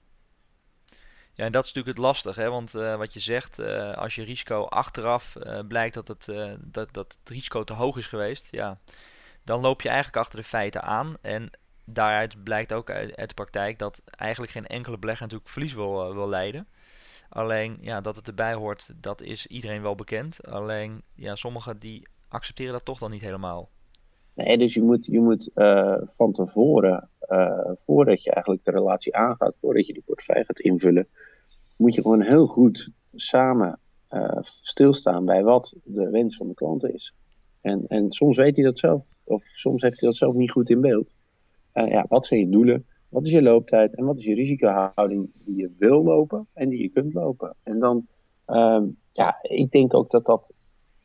Ja, 1.33 1.45
en 1.45 1.53
dat 1.53 1.65
is 1.65 1.73
natuurlijk 1.73 1.97
het 1.97 2.07
lastig, 2.07 2.37
hè? 2.37 2.49
want 2.49 2.75
uh, 2.75 2.97
wat 2.97 3.13
je 3.13 3.21
zegt, 3.21 3.59
uh, 3.59 3.97
als 3.97 4.15
je 4.15 4.23
risico 4.23 4.65
achteraf 4.65 5.37
uh, 5.37 5.59
blijkt 5.69 5.95
dat 5.95 6.09
het, 6.09 6.25
dat, 6.61 6.89
dat 6.93 7.17
het 7.21 7.31
risico 7.31 7.65
te 7.65 7.73
hoog 7.73 7.97
is 7.97 8.07
geweest, 8.07 8.49
ja, 8.51 8.79
dan 9.45 9.61
loop 9.61 9.83
je 9.83 9.89
eigenlijk 9.89 10.19
achter 10.19 10.39
de 10.39 10.45
feiten 10.45 10.83
aan. 10.83 11.17
En 11.21 11.51
daaruit 11.93 12.43
blijkt 12.43 12.73
ook 12.73 12.91
uit, 12.91 13.17
de 13.17 13.35
praktijk 13.35 13.79
dat 13.79 14.03
eigenlijk 14.11 14.53
geen 14.53 14.67
enkele 14.67 14.99
belegger 14.99 15.23
natuurlijk 15.23 15.51
verlies 15.51 15.75
wil, 15.75 16.09
uh, 16.09 16.15
wil 16.15 16.29
leiden. 16.29 16.67
Alleen 17.29 17.79
ja, 17.81 18.01
dat 18.01 18.17
het 18.17 18.29
erbij 18.29 18.55
hoort, 18.55 18.93
dat 18.97 19.23
is 19.23 19.47
iedereen 19.47 19.83
wel 19.83 19.95
bekend. 19.95 20.47
Alleen 20.47 21.03
ja, 21.15 21.35
sommigen 21.35 21.79
die 21.79 22.09
accepteren 22.29 22.73
dat 22.73 22.85
toch 22.85 22.99
dan 22.99 23.11
niet 23.11 23.21
helemaal. 23.21 23.69
Nee, 24.35 24.59
dus 24.59 24.75
je 24.75 24.83
moet, 24.83 25.07
je 25.07 25.21
moet 25.21 25.51
uh, 25.55 25.97
van 26.05 26.33
tevoren, 26.33 27.09
uh, 27.29 27.71
voordat 27.75 28.23
je 28.23 28.31
eigenlijk 28.31 28.65
de 28.65 28.71
relatie 28.71 29.17
aangaat, 29.17 29.57
voordat 29.61 29.87
je 29.87 29.93
die 29.93 30.03
portefeuille 30.07 30.45
gaat 30.45 30.61
invullen, 30.61 31.09
moet 31.77 31.95
je 31.95 32.03
gewoon 32.03 32.23
heel 32.23 32.47
goed 32.47 32.91
samen 33.15 33.79
stilstaan 34.41 35.25
bij 35.25 35.43
wat 35.43 35.77
de 35.85 36.11
wens 36.11 36.37
van 36.37 36.49
de 36.49 36.55
klant 36.55 36.85
is. 36.85 37.15
En, 37.61 37.85
en 37.89 38.13
soms 38.13 38.37
weet 38.37 38.57
hij 38.57 38.65
dat 38.65 38.79
zelf, 38.79 39.15
of 39.25 39.45
soms 39.45 39.83
heeft 39.83 40.01
hij 40.01 40.09
dat 40.09 40.19
zelf 40.19 40.35
niet 40.35 40.51
goed 40.51 40.71
in 40.71 40.81
beeld. 40.81 41.15
Uh, 41.75 41.89
ja, 41.89 42.05
wat 42.09 42.27
zijn 42.27 42.41
je 42.41 42.49
doelen? 42.49 42.87
Wat 43.09 43.27
is 43.27 43.33
je 43.33 43.43
looptijd? 43.43 43.95
En 43.95 44.05
wat 44.05 44.19
is 44.19 44.25
je 44.25 44.35
risicohouding 44.35 45.31
die 45.45 45.57
je 45.57 45.75
wil 45.79 46.03
lopen 46.03 46.47
en 46.53 46.69
die 46.69 46.83
je 46.83 46.89
kunt 46.89 47.15
lopen? 47.15 47.57
En 47.63 47.79
dan, 47.79 48.07
uh, 48.47 48.83
ja, 49.13 49.39
ik 49.43 49.71
denk 49.71 49.95
ook 49.95 50.11
dat 50.11 50.27
dat 50.27 50.53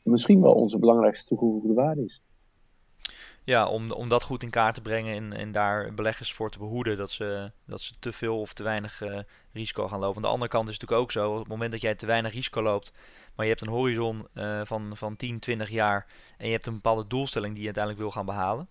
misschien 0.03 0.41
wel 0.41 0.53
onze 0.53 0.79
belangrijkste 0.79 1.25
toegevoegde 1.25 1.73
waarde 1.73 2.03
is. 2.03 2.21
Ja, 3.45 3.67
om, 3.67 3.91
om 3.91 4.09
dat 4.09 4.23
goed 4.23 4.43
in 4.43 4.49
kaart 4.49 4.75
te 4.75 4.81
brengen 4.81 5.15
en, 5.15 5.33
en 5.33 5.51
daar 5.51 5.93
beleggers 5.93 6.33
voor 6.33 6.51
te 6.51 6.57
behoeden 6.57 6.97
dat 6.97 7.11
ze, 7.11 7.51
dat 7.65 7.81
ze 7.81 7.93
te 7.99 8.11
veel 8.11 8.39
of 8.39 8.53
te 8.53 8.63
weinig 8.63 9.01
uh, 9.01 9.19
risico 9.51 9.87
gaan 9.87 9.99
lopen. 9.99 10.15
Aan 10.15 10.21
de 10.21 10.27
andere 10.27 10.51
kant 10.51 10.67
is 10.67 10.73
het 10.73 10.81
natuurlijk 10.81 11.09
ook 11.09 11.23
zo, 11.23 11.31
op 11.31 11.39
het 11.39 11.47
moment 11.47 11.71
dat 11.71 11.81
jij 11.81 11.95
te 11.95 12.05
weinig 12.05 12.33
risico 12.33 12.61
loopt, 12.61 12.93
maar 13.35 13.45
je 13.45 13.51
hebt 13.51 13.65
een 13.65 13.73
horizon 13.73 14.27
uh, 14.33 14.61
van, 14.63 14.97
van 14.97 15.15
10, 15.15 15.39
20 15.39 15.69
jaar 15.69 16.07
en 16.37 16.45
je 16.45 16.51
hebt 16.51 16.65
een 16.65 16.73
bepaalde 16.73 17.07
doelstelling 17.07 17.51
die 17.51 17.59
je 17.59 17.65
uiteindelijk 17.65 18.03
wil 18.03 18.11
gaan 18.11 18.25
behalen. 18.25 18.67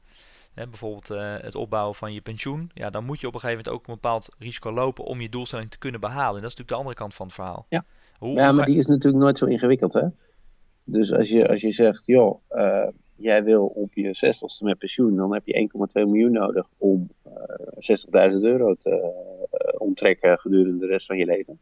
Hè, 0.54 0.68
bijvoorbeeld 0.68 1.11
uh, 1.11 1.37
het 1.40 1.54
opbouwen 1.54 1.94
van 1.94 2.12
je 2.12 2.20
pensioen. 2.20 2.70
Ja, 2.75 2.90
dan 2.90 3.04
moet 3.04 3.20
je 3.20 3.26
op 3.26 3.34
een 3.34 3.40
gegeven 3.40 3.64
moment 3.64 3.82
ook 3.82 3.88
een 3.88 4.00
bepaald 4.00 4.28
risico 4.38 4.73
lopen 4.73 5.04
om 5.04 5.20
je 5.20 5.28
doelstelling 5.28 5.70
te 5.70 5.78
kunnen 5.78 6.00
behalen. 6.00 6.34
En 6.37 6.42
dat 6.42 6.50
is 6.50 6.56
natuurlijk 6.56 6.68
de 6.68 6.75
andere 6.75 6.96
kant 6.96 7.14
van 7.14 7.26
het 7.26 7.34
verhaal. 7.34 7.66
Ja, 7.68 7.84
hoe, 8.18 8.34
ja 8.34 8.52
maar 8.52 8.66
die 8.66 8.76
is 8.76 8.87
natuurlijk 8.87 9.23
nooit 9.23 9.38
zo 9.38 9.46
ingewikkeld, 9.46 9.92
hè? 9.92 10.06
Dus 10.84 11.12
als 11.12 11.28
je, 11.28 11.49
als 11.49 11.61
je 11.61 11.73
zegt, 11.73 12.06
joh, 12.06 12.40
uh, 12.50 12.88
jij 13.16 13.44
wil 13.44 13.66
op 13.66 13.94
je 13.94 14.06
60ste 14.06 14.64
met 14.64 14.78
pensioen, 14.78 15.16
dan 15.16 15.32
heb 15.32 15.46
je 15.46 15.68
1,2 16.00 16.02
miljoen 16.02 16.32
nodig 16.32 16.66
om 16.78 17.11
uh, 17.26 18.32
60.000 18.32 18.38
euro 18.40 18.75
te 18.75 19.12
onttrekken 19.78 20.38
gedurende 20.38 20.78
de 20.78 20.87
rest 20.87 21.06
van 21.06 21.18
je 21.18 21.25
leven. 21.25 21.61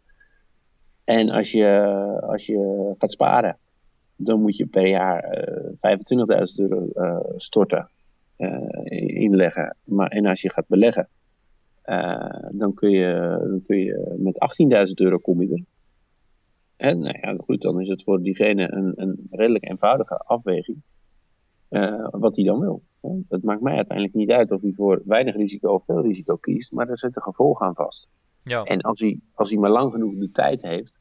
En 1.04 1.30
als 1.30 1.52
je, 1.52 1.80
als 2.22 2.46
je 2.46 2.94
gaat 2.98 3.12
sparen, 3.12 3.58
dan 4.16 4.40
moet 4.40 4.56
je 4.56 4.66
per 4.66 4.86
jaar 4.86 5.38
25.000 5.68 5.74
euro 6.56 6.88
storten 7.36 7.88
inleggen. 9.06 9.76
Maar, 9.84 10.08
en 10.08 10.26
als 10.26 10.42
je 10.42 10.50
gaat 10.50 10.68
beleggen, 10.68 11.08
dan, 12.50 12.74
kun 12.74 12.90
je, 12.90 13.38
dan 13.48 13.62
kun 13.62 13.78
je 13.78 14.14
met 14.18 14.38
18.000 14.88 14.92
euro 14.94 15.18
kom 15.18 15.42
je 15.42 15.48
er. 15.52 15.64
En 16.76 16.98
nou 16.98 17.18
ja, 17.20 17.36
goed, 17.44 17.62
dan 17.62 17.80
is 17.80 17.88
het 17.88 18.02
voor 18.02 18.22
diegene 18.22 18.72
een, 18.72 18.92
een 18.96 19.26
redelijk 19.30 19.68
eenvoudige 19.68 20.16
afweging. 20.16 20.82
Uh, 21.70 22.08
wat 22.10 22.36
hij 22.36 22.44
dan 22.44 22.60
wil. 22.60 22.82
Het 23.28 23.42
maakt 23.42 23.60
mij 23.60 23.76
uiteindelijk 23.76 24.16
niet 24.16 24.30
uit 24.30 24.50
of 24.50 24.60
hij 24.60 24.72
voor 24.72 25.02
weinig 25.04 25.36
risico 25.36 25.72
of 25.72 25.84
veel 25.84 26.02
risico 26.02 26.36
kiest, 26.36 26.72
maar 26.72 26.88
er 26.88 26.98
zitten 26.98 27.22
gevolgen 27.22 27.66
aan 27.66 27.74
vast. 27.74 28.08
Ja. 28.44 28.62
En 28.62 28.80
als 28.80 29.00
hij, 29.00 29.20
als 29.34 29.50
hij 29.50 29.58
maar 29.58 29.70
lang 29.70 29.92
genoeg 29.92 30.14
de 30.14 30.30
tijd 30.30 30.62
heeft, 30.62 31.00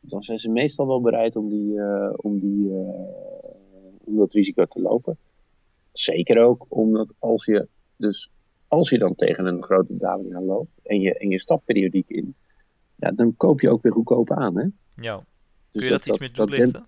dan 0.00 0.22
zijn 0.22 0.38
ze 0.38 0.50
meestal 0.50 0.86
wel 0.86 1.00
bereid 1.00 1.36
om, 1.36 1.48
die, 1.48 1.72
uh, 1.72 2.12
om, 2.16 2.38
die, 2.38 2.68
uh, 2.68 2.78
om 4.04 4.16
dat 4.16 4.32
risico 4.32 4.64
te 4.64 4.80
lopen. 4.80 5.18
Zeker 5.92 6.42
ook 6.42 6.66
omdat 6.68 7.14
als 7.18 7.44
je, 7.44 7.68
dus 7.96 8.30
als 8.68 8.90
je 8.90 8.98
dan 8.98 9.14
tegen 9.14 9.46
een 9.46 9.62
grote 9.62 9.96
daling 9.96 10.34
aan 10.34 10.44
loopt 10.44 10.78
en 10.82 11.00
je, 11.00 11.18
en 11.18 11.28
je 11.28 11.40
stapt 11.40 11.64
periodiek 11.64 12.08
in, 12.08 12.34
ja, 12.96 13.10
dan 13.10 13.36
koop 13.36 13.60
je 13.60 13.70
ook 13.70 13.82
weer 13.82 13.92
goedkoop 13.92 14.30
aan. 14.30 14.58
Hè? 14.58 14.66
Ja. 14.94 15.24
Dus 15.70 15.82
Kun 15.82 15.82
je 15.82 15.88
dat, 15.88 16.04
dat 16.04 16.08
iets 16.08 16.18
meer 16.18 16.32
toelichten? 16.32 16.86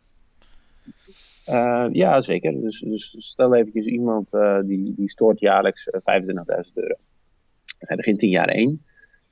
Uh, 1.46 1.86
ja, 1.92 2.20
zeker. 2.20 2.60
Dus, 2.60 2.80
dus 2.80 3.14
stel 3.18 3.54
eventjes 3.54 3.86
iemand 3.86 4.34
uh, 4.34 4.60
die, 4.64 4.94
die 4.94 5.10
stoort 5.10 5.40
jaarlijks 5.40 5.88
25.000 5.90 6.00
euro. 6.74 6.94
Hij 7.78 7.96
begint 7.96 8.22
in 8.22 8.28
jaar 8.28 8.48
1 8.48 8.84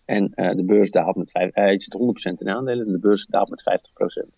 en 0.05 0.33
uh, 0.35 0.55
de 0.55 0.65
beurs 0.65 0.91
daalt 0.91 1.17
met 1.17 1.31
5, 1.31 1.55
hij 1.55 1.81
zit 1.81 1.99
100% 2.31 2.33
in 2.35 2.49
aandelen 2.49 2.87
en 2.87 2.93
de 2.93 2.99
beurs 2.99 3.27
daalt 3.27 3.51
met 3.51 3.63
50%. 4.25 4.29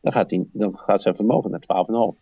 Dan 0.00 0.12
gaat, 0.12 0.30
hij, 0.30 0.46
dan 0.52 0.78
gaat 0.78 1.02
zijn 1.02 1.14
vermogen 1.14 1.50
naar 1.50 1.60
12,5. 2.14 2.20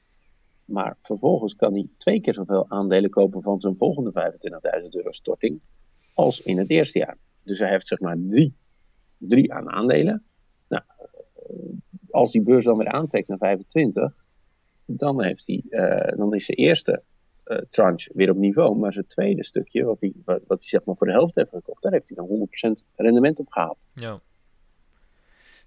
Maar 0.72 0.96
vervolgens 1.00 1.56
kan 1.56 1.72
hij 1.72 1.88
twee 1.96 2.20
keer 2.20 2.34
zoveel 2.34 2.64
aandelen 2.68 3.10
kopen 3.10 3.42
van 3.42 3.60
zijn 3.60 3.76
volgende 3.76 4.32
25.000 4.82 4.88
euro 4.88 5.10
storting 5.10 5.60
als 6.14 6.40
in 6.40 6.58
het 6.58 6.70
eerste 6.70 6.98
jaar. 6.98 7.18
Dus 7.42 7.58
hij 7.58 7.68
heeft 7.68 7.86
zeg 7.86 8.00
maar 8.00 8.16
drie, 8.26 8.54
drie 9.16 9.52
aan 9.52 9.70
aandelen. 9.70 10.24
Nou, 10.68 10.82
als 12.10 12.32
die 12.32 12.42
beurs 12.42 12.64
dan 12.64 12.76
weer 12.76 12.88
aantrekt 12.88 13.28
naar 13.28 13.38
25, 13.38 14.14
dan, 14.84 15.22
heeft 15.22 15.46
hij, 15.46 15.62
uh, 15.68 16.16
dan 16.18 16.34
is 16.34 16.44
zijn 16.44 16.58
eerste 16.58 17.02
uh, 17.44 17.58
tranche 17.58 18.10
weer 18.14 18.30
op 18.30 18.36
niveau. 18.36 18.76
Maar 18.76 18.92
zijn 18.92 19.06
tweede 19.06 19.44
stukje, 19.44 19.84
wat 19.84 20.00
hij, 20.00 20.12
wat, 20.24 20.40
wat 20.46 20.58
hij 20.58 20.68
zeg 20.68 20.84
maar 20.84 20.96
voor 20.96 21.06
de 21.06 21.12
helft 21.12 21.34
heeft 21.34 21.50
gekocht, 21.50 21.82
daar 21.82 21.92
heeft 21.92 22.12
hij 22.14 22.26
dan 22.26 22.48
100% 22.82 22.86
rendement 22.96 23.38
op 23.38 23.50
gehaald. 23.50 23.88
Ja. 23.94 24.20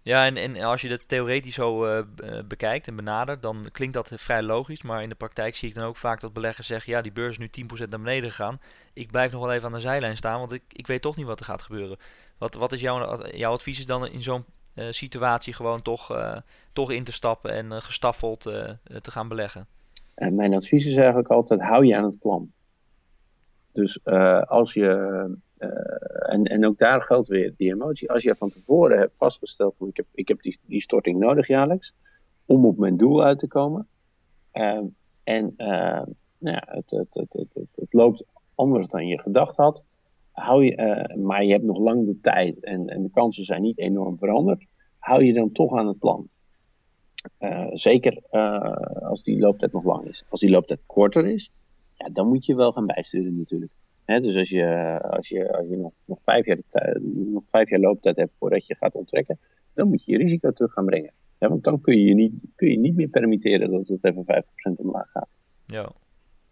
Ja, 0.05 0.25
en, 0.25 0.37
en 0.37 0.57
als 0.61 0.81
je 0.81 0.89
dat 0.89 1.07
theoretisch 1.07 1.55
zo 1.55 1.85
uh, 1.87 2.03
bekijkt 2.47 2.87
en 2.87 2.95
benadert, 2.95 3.41
dan 3.41 3.65
klinkt 3.71 3.93
dat 3.93 4.11
vrij 4.15 4.41
logisch. 4.41 4.81
Maar 4.81 5.03
in 5.03 5.09
de 5.09 5.15
praktijk 5.15 5.55
zie 5.55 5.69
ik 5.69 5.75
dan 5.75 5.83
ook 5.83 5.97
vaak 5.97 6.21
dat 6.21 6.33
beleggers 6.33 6.67
zeggen: 6.67 6.93
ja, 6.93 7.01
die 7.01 7.11
beurs 7.11 7.37
is 7.37 7.37
nu 7.37 7.65
10% 7.65 7.77
naar 7.77 7.99
beneden 7.99 8.29
gegaan. 8.29 8.59
Ik 8.93 9.11
blijf 9.11 9.31
nog 9.31 9.41
wel 9.41 9.53
even 9.53 9.65
aan 9.65 9.73
de 9.73 9.79
zijlijn 9.79 10.17
staan, 10.17 10.39
want 10.39 10.51
ik, 10.51 10.61
ik 10.71 10.87
weet 10.87 11.01
toch 11.01 11.15
niet 11.15 11.25
wat 11.25 11.39
er 11.39 11.45
gaat 11.45 11.61
gebeuren. 11.61 11.97
Wat, 12.37 12.53
wat 12.53 12.71
is 12.71 12.81
jouw, 12.81 13.25
jouw 13.31 13.53
advies 13.53 13.79
is 13.79 13.85
dan 13.85 14.07
in 14.07 14.21
zo'n 14.21 14.45
uh, 14.75 14.85
situatie 14.89 15.53
gewoon 15.53 15.81
toch, 15.81 16.33
toch 16.73 16.91
in 16.91 17.03
te 17.03 17.11
stappen 17.11 17.51
en 17.51 17.81
gestaffeld 17.81 18.41
te 19.01 19.11
gaan 19.11 19.27
beleggen? 19.27 19.67
En 20.15 20.35
mijn 20.35 20.53
advies 20.53 20.85
is 20.85 20.95
eigenlijk 20.95 21.27
altijd: 21.27 21.61
hou 21.61 21.85
je 21.85 21.95
aan 21.95 22.03
het 22.03 22.19
plan. 22.19 22.51
Dus 23.71 24.05
als 24.47 24.73
je, 24.73 25.37
en, 25.57 26.43
en 26.43 26.65
ook 26.65 26.77
daar 26.77 27.01
geldt 27.01 27.27
weer 27.27 27.53
die 27.57 27.73
emotie, 27.73 28.11
als 28.11 28.23
je 28.23 28.35
van 28.35 28.49
tevoren 28.49 28.97
hebt 28.97 29.17
vastgesteld: 29.17 29.81
ik 29.81 29.97
heb, 29.97 30.05
ik 30.13 30.27
heb 30.27 30.41
die, 30.41 30.59
die 30.65 30.81
storting 30.81 31.19
nodig 31.19 31.47
jaarlijks 31.47 31.95
om 32.45 32.65
op 32.65 32.77
mijn 32.77 32.97
doel 32.97 33.23
uit 33.23 33.39
te 33.39 33.47
komen. 33.47 33.87
en 35.23 35.53
nou 36.37 36.55
ja, 36.55 36.63
het, 36.65 36.91
het, 36.91 37.13
het, 37.13 37.47
het, 37.75 37.93
loopt 37.93 38.25
anders 38.55 38.87
dan 38.87 39.07
je 39.07 39.21
gedacht 39.21 39.55
had 39.55 39.83
hou 40.35 40.65
je, 40.65 40.77
uh, 40.77 41.23
maar 41.23 41.43
je 41.43 41.51
hebt 41.51 41.63
nog 41.63 41.77
lang 41.77 42.05
de 42.05 42.19
tijd 42.21 42.63
en, 42.63 42.87
en 42.87 43.03
de 43.03 43.09
kansen 43.09 43.43
zijn 43.43 43.61
niet 43.61 43.77
enorm 43.77 44.17
veranderd, 44.17 44.65
hou 44.97 45.23
je 45.23 45.33
dan 45.33 45.51
toch 45.51 45.77
aan 45.77 45.87
het 45.87 45.99
plan. 45.99 46.29
Uh, 47.39 47.67
zeker 47.71 48.21
als 49.01 49.23
die 49.23 49.39
looptijd 49.39 49.71
nog 49.71 49.83
lang 49.83 50.05
is. 50.05 50.23
Als 50.29 50.39
die 50.39 50.49
looptijd 50.49 50.79
korter 50.85 51.27
is, 51.27 51.51
ja, 51.93 52.09
dan 52.09 52.27
moet 52.27 52.45
je 52.45 52.55
wel 52.55 52.71
gaan 52.71 52.85
bijsturen 52.85 53.37
natuurlijk. 53.37 53.71
Dus 54.05 54.35
als 54.35 54.49
je, 54.49 54.99
als 55.01 55.29
je, 55.29 55.57
als 55.57 55.67
je 55.67 55.77
nog, 55.77 55.93
nog, 56.05 56.19
vijf 56.23 56.45
jaar 56.45 56.59
nog 57.01 57.43
vijf 57.45 57.69
jaar 57.69 57.79
looptijd 57.79 58.15
hebt 58.15 58.31
voordat 58.39 58.67
je 58.67 58.75
gaat 58.75 58.95
onttrekken, 58.95 59.39
dan 59.73 59.87
moet 59.87 60.05
je 60.05 60.11
je 60.11 60.17
risico 60.17 60.51
terug 60.51 60.73
gaan 60.73 60.85
brengen. 60.85 61.13
Ja, 61.39 61.49
want 61.49 61.63
dan 61.63 61.81
kun 61.81 61.99
je, 61.99 62.13
niet, 62.13 62.33
kun 62.55 62.69
je 62.69 62.77
niet 62.77 62.95
meer 62.95 63.07
permitteren 63.07 63.71
dat 63.71 63.87
het 63.87 64.03
even 64.03 64.23
50% 64.23 64.75
omlaag 64.75 65.11
gaat. 65.11 65.29
Ja. 65.65 65.91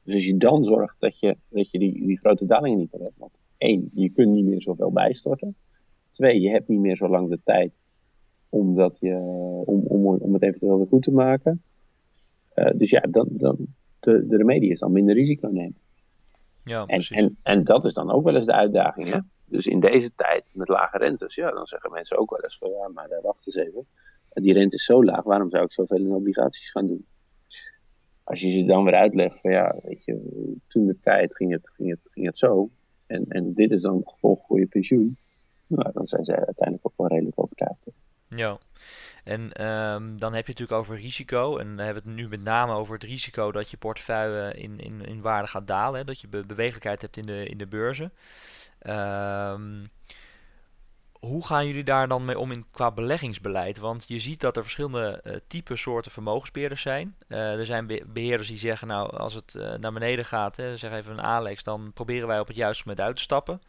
Dus 0.04 0.14
als 0.14 0.26
je 0.26 0.38
dan 0.38 0.66
zorgt 0.66 0.96
dat 1.00 1.20
je, 1.20 1.38
dat 1.50 1.72
je 1.72 1.80
die, 1.80 2.06
die 2.06 2.18
grote 2.18 2.46
dalingen 2.46 2.78
niet 2.78 2.92
meer 2.92 3.02
hebt, 3.02 3.18
want 3.18 3.32
één, 3.58 3.90
je 3.94 4.10
kunt 4.10 4.32
niet 4.32 4.46
meer 4.46 4.62
zoveel 4.62 4.92
bijstorten. 4.92 5.56
Twee, 6.12 6.42
je 6.42 6.50
hebt 6.50 6.68
niet 6.68 6.80
meer 6.80 6.98
zo 6.98 7.08
lang 7.08 7.30
de 7.30 7.40
tijd 7.44 7.72
omdat 8.50 8.98
je, 9.00 9.16
om, 9.66 9.80
om, 9.80 10.06
om 10.06 10.34
het 10.34 10.44
eventueel 10.44 10.78
weer 10.78 10.88
goed 10.88 11.04
te 11.04 11.12
maken. 11.12 11.62
Uh, 12.56 12.72
dus 12.76 12.90
ja, 12.90 13.00
dan, 13.00 13.28
dan, 13.32 13.58
de, 14.00 14.28
de 14.28 14.38
remedie 14.38 14.70
is 14.70 14.80
dan 14.80 14.92
minder 14.92 15.16
risico 15.16 15.48
nemen. 15.48 15.78
Ja, 16.64 16.80
en, 16.80 16.86
precies. 16.86 17.18
En, 17.18 17.38
en 17.44 17.64
dat 17.64 17.86
is 17.86 17.94
dan 17.94 18.12
ook 18.12 18.24
wel 18.24 18.36
eens 18.36 18.46
de 18.46 18.54
uitdaging. 18.54 19.10
Hè? 19.10 19.20
Dus 19.46 19.66
in 19.66 19.80
deze 19.80 20.12
tijd 20.16 20.44
met 20.52 20.68
lage 20.68 20.98
rentes, 20.98 21.36
ja, 21.36 21.52
dan 21.52 21.66
zeggen 21.66 21.92
mensen 21.92 22.18
ook 22.18 22.30
wel 22.30 22.44
eens 22.44 22.58
van 22.58 22.70
ja, 22.70 22.88
maar 22.88 23.20
wacht 23.22 23.46
eens 23.46 23.56
even. 23.56 23.88
Die 24.34 24.54
rente 24.54 24.76
is 24.76 24.86
zo 24.86 25.04
laag, 25.04 25.24
waarom 25.24 25.50
zou 25.50 25.64
ik 25.64 25.72
zoveel 25.72 25.98
in 25.98 26.12
obligaties 26.12 26.72
gaan 26.72 26.88
doen? 26.88 27.06
Als 28.24 28.40
je 28.42 28.50
ze 28.50 28.66
dan 28.66 28.84
weer 28.84 28.96
uitlegt 28.96 29.40
van 29.40 29.52
ja, 29.52 29.76
weet 29.84 30.06
je, 30.06 30.58
toen 30.68 30.86
de 30.86 30.98
tijd 31.02 31.36
ging 31.36 31.52
het, 31.52 31.72
ging 31.76 31.90
het, 31.90 32.00
ging 32.12 32.26
het 32.26 32.38
zo. 32.38 32.70
En, 33.08 33.26
en 33.28 33.54
dit 33.54 33.72
is 33.72 33.82
dan 33.82 33.96
het 33.96 34.10
gevolg 34.10 34.46
voor 34.46 34.60
je 34.60 34.66
pensioen. 34.66 35.18
Nou, 35.68 35.92
dan 35.94 36.06
zijn 36.06 36.24
zij 36.24 36.36
uiteindelijk 36.36 36.88
ook 36.88 36.98
wel 36.98 37.08
redelijk 37.08 37.40
overtuigd. 37.40 37.86
Ja. 38.28 38.58
En 39.24 39.66
um, 39.68 40.20
dan 40.20 40.34
heb 40.34 40.48
je 40.48 40.52
natuurlijk 40.52 40.80
over 40.80 40.96
risico. 40.96 41.58
En 41.58 41.68
dan 41.68 41.86
hebben 41.86 42.04
we 42.04 42.10
het 42.10 42.20
nu 42.20 42.28
met 42.28 42.44
name 42.44 42.74
over 42.74 42.94
het 42.94 43.04
risico 43.04 43.52
dat 43.52 43.70
je 43.70 43.78
portefeuille 43.78 44.54
in, 44.54 44.80
in, 44.80 45.06
in 45.06 45.22
waarde 45.22 45.48
gaat 45.48 45.68
dalen. 45.68 46.00
Hè, 46.00 46.06
dat 46.06 46.22
je 46.22 46.28
be 46.28 46.46
bewegelijkheid 46.46 47.02
hebt 47.02 47.18
in 47.18 47.26
de, 47.26 47.46
in 47.46 47.58
de 47.58 47.68
beurzen. 47.68 48.12
Um, 48.88 49.90
hoe 51.20 51.46
gaan 51.46 51.68
jullie 51.68 51.84
daar 51.84 52.08
dan 52.08 52.26
mee 52.26 52.40
om 52.40 52.52
in, 52.52 52.66
qua 52.72 52.92
beleggingsbeleid? 52.92 53.78
Want 53.78 54.06
je 54.08 54.20
ziet 54.20 54.42
dat 54.42 54.58
er 54.58 54.64
verschillende 54.64 55.22
uh, 55.24 55.36
type 55.48 55.76
soorten 55.76 56.12
vermogensbeheerders 56.12 56.82
zijn. 56.82 57.16
Uh, 57.28 57.60
er 57.60 57.66
zijn 57.66 57.88
be 57.88 58.04
beheerders 58.08 58.48
die 58.48 58.58
zeggen, 58.58 58.88
nou, 58.88 59.18
als 59.18 59.34
het 59.34 59.54
uh, 59.58 59.74
naar 59.74 59.94
beneden 59.94 60.26
gaat, 60.26 60.56
hè, 60.56 60.78
zeg 60.78 60.92
even 60.92 61.12
een 61.12 61.22
Alex, 61.22 61.64
dan 61.64 61.92
proberen 61.94 62.28
wij 62.28 62.40
op 62.40 62.48
het 62.48 62.56
juiste 62.56 62.84
moment 62.86 63.06
uit 63.06 63.16
te 63.16 63.22
stappen. 63.22 63.62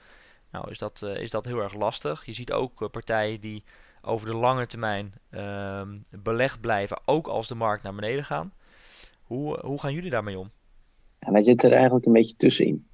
Nou, 0.50 0.70
is 0.70 0.78
dat, 0.78 1.02
is 1.02 1.30
dat 1.30 1.44
heel 1.44 1.60
erg 1.60 1.74
lastig. 1.74 2.24
Je 2.24 2.32
ziet 2.32 2.52
ook 2.52 2.90
partijen 2.90 3.40
die 3.40 3.64
over 4.04 4.26
de 4.26 4.34
lange 4.34 4.66
termijn 4.66 5.12
ehm, 5.30 5.98
belegd 6.22 6.60
blijven, 6.60 7.00
ook 7.04 7.26
als 7.26 7.48
de 7.48 7.54
markt 7.54 7.82
naar 7.82 7.94
beneden 7.94 8.24
gaat. 8.24 8.46
Hoe, 9.22 9.60
hoe 9.60 9.80
gaan 9.80 9.92
jullie 9.92 10.10
daarmee 10.10 10.38
om? 10.38 10.50
Ja, 11.20 11.32
wij 11.32 11.40
zitten 11.40 11.68
er 11.68 11.74
eigenlijk 11.74 12.06
een 12.06 12.12
beetje 12.12 12.36
tussenin. 12.36 12.86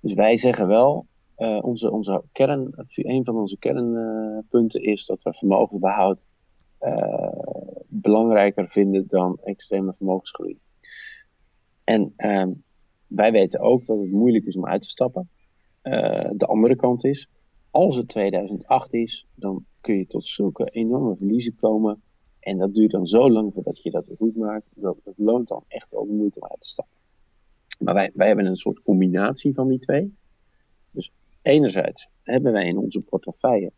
Dus 0.00 0.14
wij 0.14 0.36
zeggen 0.36 0.66
wel, 0.66 1.06
uh, 1.38 1.58
onze, 1.62 1.90
onze 1.90 2.22
kern, 2.32 2.72
een 2.86 3.24
van 3.24 3.36
onze 3.36 3.58
kernpunten 3.58 4.82
is 4.82 5.06
dat 5.06 5.22
we 5.22 5.34
vermogensbehoud 5.34 6.26
uh, 6.80 7.28
belangrijker 7.86 8.70
vinden 8.70 9.04
dan 9.08 9.38
extreme 9.42 9.94
vermogensgroei. 9.94 10.58
En 11.84 12.12
ehm, 12.16 12.50
wij 13.06 13.32
weten 13.32 13.60
ook 13.60 13.84
dat 13.84 13.98
het 13.98 14.10
moeilijk 14.10 14.44
is 14.44 14.56
om 14.56 14.66
uit 14.66 14.82
te 14.82 14.88
stappen. 14.88 15.28
De 16.32 16.46
andere 16.46 16.76
kant 16.76 17.04
is, 17.04 17.28
als 17.70 17.96
het 17.96 18.08
2008 18.08 18.94
is, 18.94 19.26
dan 19.34 19.64
kun 19.84 19.96
je 19.96 20.06
tot 20.06 20.26
zulke 20.26 20.64
enorme 20.70 21.16
verliezen 21.16 21.56
komen. 21.56 22.02
En 22.40 22.58
dat 22.58 22.74
duurt 22.74 22.90
dan 22.90 23.06
zo 23.06 23.30
lang 23.30 23.52
voordat 23.52 23.82
je 23.82 23.90
dat 23.90 24.08
goed 24.18 24.36
maakt. 24.36 24.66
Dat, 24.74 24.96
dat 25.04 25.18
loont 25.18 25.48
dan 25.48 25.64
echt 25.68 25.90
de 25.90 26.06
moeite 26.08 26.40
om 26.40 26.46
uit 26.48 26.60
te 26.60 26.68
stappen. 26.68 26.96
Maar 27.78 27.94
wij, 27.94 28.10
wij 28.14 28.26
hebben 28.26 28.46
een 28.46 28.56
soort 28.56 28.82
combinatie 28.82 29.54
van 29.54 29.68
die 29.68 29.78
twee. 29.78 30.14
Dus 30.90 31.12
enerzijds 31.42 32.08
hebben 32.22 32.52
wij 32.52 32.66
in 32.66 32.78
onze 32.78 33.00
portefeuille, 33.00 33.72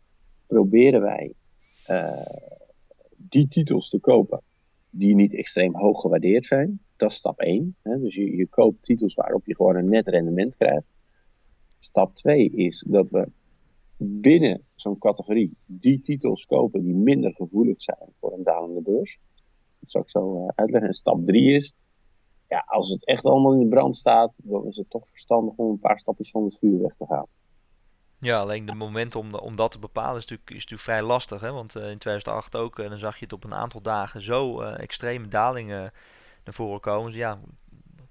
proberen 0.45 1.01
wij 1.01 1.33
uh, 1.89 2.25
die 3.15 3.47
titels 3.47 3.89
te 3.89 3.99
kopen 3.99 4.41
die 4.89 5.15
niet 5.15 5.33
extreem 5.33 5.75
hoog 5.75 6.01
gewaardeerd 6.01 6.45
zijn. 6.45 6.79
Dat 6.95 7.09
is 7.09 7.15
stap 7.15 7.39
1. 7.39 7.75
Hè? 7.81 7.99
Dus 7.99 8.15
je, 8.15 8.35
je 8.35 8.47
koopt 8.47 8.83
titels 8.83 9.13
waarop 9.13 9.45
je 9.45 9.55
gewoon 9.55 9.75
een 9.75 9.89
net 9.89 10.07
rendement 10.07 10.57
krijgt. 10.57 10.87
Stap 11.79 12.15
2 12.15 12.49
is 12.49 12.83
dat 12.87 13.09
we 13.09 13.27
binnen 13.97 14.63
zo'n 14.75 14.97
categorie 14.97 15.57
die 15.65 16.01
titels 16.01 16.45
kopen 16.45 16.83
die 16.83 16.95
minder 16.95 17.33
gevoelig 17.33 17.81
zijn 17.81 18.13
voor 18.19 18.33
een 18.33 18.43
dalende 18.43 18.81
beurs. 18.81 19.19
Dat 19.79 19.91
zal 19.91 20.01
ik 20.01 20.09
zo 20.09 20.43
uh, 20.43 20.47
uitleggen. 20.55 20.89
En 20.89 20.95
stap 20.95 21.25
3 21.25 21.55
is, 21.55 21.73
ja, 22.47 22.63
als 22.67 22.89
het 22.89 23.05
echt 23.05 23.23
allemaal 23.23 23.53
in 23.53 23.59
de 23.59 23.67
brand 23.67 23.95
staat, 23.95 24.39
dan 24.43 24.65
is 24.65 24.77
het 24.77 24.89
toch 24.89 25.07
verstandig 25.09 25.53
om 25.55 25.69
een 25.69 25.79
paar 25.79 25.99
stapjes 25.99 26.31
van 26.31 26.43
het 26.43 26.57
vuur 26.57 26.81
weg 26.81 26.95
te 26.95 27.05
gaan. 27.05 27.25
Ja, 28.19 28.39
alleen 28.39 28.65
de 28.65 28.73
moment 28.73 29.15
om, 29.15 29.33
om 29.33 29.55
dat 29.55 29.71
te 29.71 29.79
bepalen 29.79 30.15
is 30.15 30.21
natuurlijk, 30.21 30.49
is 30.49 30.55
natuurlijk 30.55 30.81
vrij 30.81 31.01
lastig. 31.01 31.41
Hè? 31.41 31.51
Want 31.51 31.75
uh, 31.75 31.89
in 31.89 31.97
2008 31.97 32.55
ook, 32.55 32.79
uh, 32.79 32.89
dan 32.89 32.97
zag 32.97 33.17
je 33.17 33.23
het 33.23 33.33
op 33.33 33.43
een 33.43 33.53
aantal 33.53 33.81
dagen 33.81 34.21
zo 34.21 34.61
uh, 34.61 34.79
extreme 34.79 35.27
dalingen 35.27 35.91
naar 36.43 36.53
voren 36.53 36.79
komen. 36.79 37.11
Dus 37.11 37.19
ja, 37.19 37.39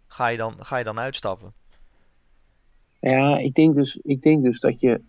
ga 0.07 0.27
je 0.27 0.37
dan, 0.37 0.55
ga 0.59 0.77
je 0.77 0.85
dan 0.85 0.99
uitstappen? 0.99 1.53
Ja, 3.01 3.39
ik 3.39 3.55
denk, 3.55 3.75
dus, 3.75 3.97
ik 3.97 4.23
denk 4.23 4.43
dus 4.43 4.61
dat 4.61 4.81
je 4.81 5.03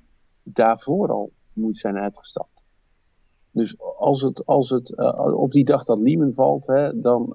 daarvoor 0.53 1.11
al 1.11 1.31
moet 1.53 1.77
zijn 1.77 1.97
uitgestapt. 1.97 2.65
Dus 3.51 3.79
als 3.97 4.21
het, 4.21 4.45
als 4.45 4.69
het 4.69 4.95
op 5.33 5.51
die 5.51 5.65
dag 5.65 5.83
dat 5.83 5.99
Lehman 5.99 6.33
valt, 6.33 6.67
hè, 6.67 7.01
dan, 7.01 7.29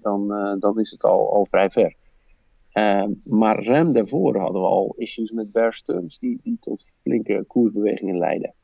dan, 0.00 0.28
dan 0.58 0.80
is 0.80 0.90
het 0.90 1.04
al, 1.04 1.32
al 1.32 1.46
vrij 1.46 1.70
ver. 1.70 1.96
Uh, 2.72 3.04
maar 3.24 3.64
ruim 3.64 3.92
daarvoor 3.92 4.36
hadden 4.38 4.60
we 4.60 4.68
al 4.68 4.94
issues 4.96 5.30
met 5.30 5.52
bear 5.52 5.80
die, 6.18 6.40
die 6.42 6.56
tot 6.60 6.84
flinke 6.86 7.44
koersbewegingen 7.46 8.18
leiden. 8.18 8.54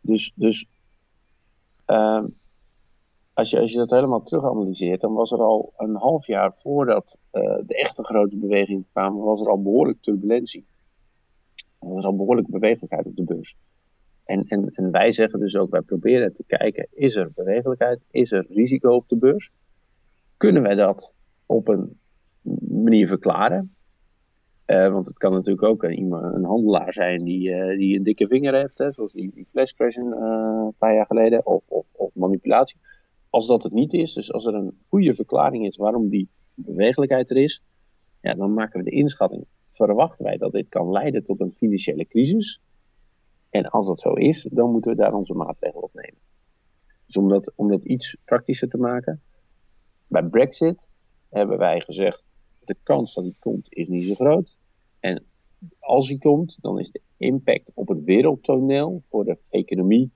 Dus, 0.00 0.32
dus 0.34 0.66
uh, 1.86 2.24
als, 3.32 3.50
je, 3.50 3.60
als 3.60 3.72
je 3.72 3.78
dat 3.78 3.90
helemaal 3.90 4.22
terug 4.22 4.44
analyseert, 4.44 5.00
dan 5.00 5.12
was 5.12 5.32
er 5.32 5.42
al 5.42 5.72
een 5.76 5.94
half 5.94 6.26
jaar 6.26 6.52
voordat 6.54 7.18
de 7.66 7.78
echte 7.78 8.04
grote 8.04 8.36
bewegingen 8.36 8.86
kwamen, 8.92 9.24
was 9.24 9.40
er 9.40 9.48
al 9.48 9.62
behoorlijk 9.62 10.02
turbulentie. 10.02 10.66
Er 11.86 11.92
was 11.92 12.04
al 12.04 12.16
behoorlijk 12.16 12.48
bewegelijkheid 12.48 13.06
op 13.06 13.16
de 13.16 13.24
beurs. 13.24 13.56
En, 14.24 14.44
en, 14.48 14.70
en 14.74 14.90
wij 14.90 15.12
zeggen 15.12 15.38
dus 15.38 15.56
ook, 15.56 15.70
wij 15.70 15.80
proberen 15.80 16.32
te 16.32 16.44
kijken, 16.46 16.88
is 16.90 17.14
er 17.14 17.30
bewegelijkheid, 17.34 18.00
is 18.10 18.32
er 18.32 18.46
risico 18.48 18.94
op 18.94 19.08
de 19.08 19.16
beurs? 19.16 19.50
Kunnen 20.36 20.62
wij 20.62 20.74
dat 20.74 21.14
op 21.46 21.68
een 21.68 21.98
manier 22.68 23.08
verklaren. 23.08 23.74
Uh, 24.66 24.92
want 24.92 25.06
het 25.06 25.18
kan 25.18 25.32
natuurlijk 25.32 25.66
ook 25.66 25.82
een, 25.82 26.12
een 26.12 26.44
handelaar 26.44 26.92
zijn 26.92 27.24
die, 27.24 27.48
uh, 27.48 27.78
die 27.78 27.96
een 27.96 28.02
dikke 28.02 28.26
vinger 28.26 28.54
heeft, 28.54 28.78
hè, 28.78 28.92
zoals 28.92 29.12
die, 29.12 29.30
die 29.34 29.44
flashcrash 29.44 29.96
een 29.96 30.06
uh, 30.06 30.68
paar 30.78 30.94
jaar 30.94 31.06
geleden, 31.06 31.46
of, 31.46 31.62
of, 31.68 31.86
of, 31.92 32.10
manipulatie. 32.14 32.76
Als 33.30 33.46
dat 33.46 33.62
het 33.62 33.72
niet 33.72 33.92
is, 33.92 34.12
dus 34.12 34.32
als 34.32 34.46
er 34.46 34.54
een 34.54 34.78
goede 34.88 35.14
verklaring 35.14 35.66
is 35.66 35.76
waarom 35.76 36.08
die 36.08 36.28
bewegelijkheid 36.54 37.30
er 37.30 37.36
is, 37.36 37.62
ja, 38.20 38.34
dan 38.34 38.54
maken 38.54 38.78
we 38.78 38.90
de 38.90 38.96
inschatting. 38.96 39.44
Verwachten 39.68 40.24
wij 40.24 40.36
dat 40.36 40.52
dit 40.52 40.68
kan 40.68 40.90
leiden 40.90 41.24
tot 41.24 41.40
een 41.40 41.52
financiële 41.52 42.06
crisis? 42.06 42.60
En 43.50 43.70
als 43.70 43.86
dat 43.86 44.00
zo 44.00 44.12
is, 44.12 44.48
dan 44.50 44.70
moeten 44.70 44.90
we 44.90 44.96
daar 44.96 45.14
onze 45.14 45.34
maatregelen 45.34 45.82
op 45.82 45.94
nemen. 45.94 46.20
Dus 47.06 47.16
om 47.16 47.28
dat, 47.28 47.52
om 47.54 47.68
dat 47.68 47.84
iets 47.84 48.16
praktischer 48.24 48.68
te 48.68 48.78
maken, 48.78 49.22
bij 50.06 50.22
Brexit 50.22 50.92
hebben 51.28 51.58
wij 51.58 51.80
gezegd, 51.80 52.34
de 52.64 52.76
kans 52.82 53.14
dat 53.14 53.24
die 53.24 53.36
komt 53.38 53.66
is 53.74 53.88
niet 53.88 54.06
zo 54.06 54.14
groot. 54.14 54.58
En 55.00 55.24
als 55.78 56.08
die 56.08 56.18
komt, 56.18 56.58
dan 56.60 56.78
is 56.78 56.90
de 56.90 57.00
impact 57.16 57.72
op 57.74 57.88
het 57.88 58.04
wereldtoneel 58.04 59.02
voor 59.08 59.24
de 59.24 59.38
economie 59.50 60.10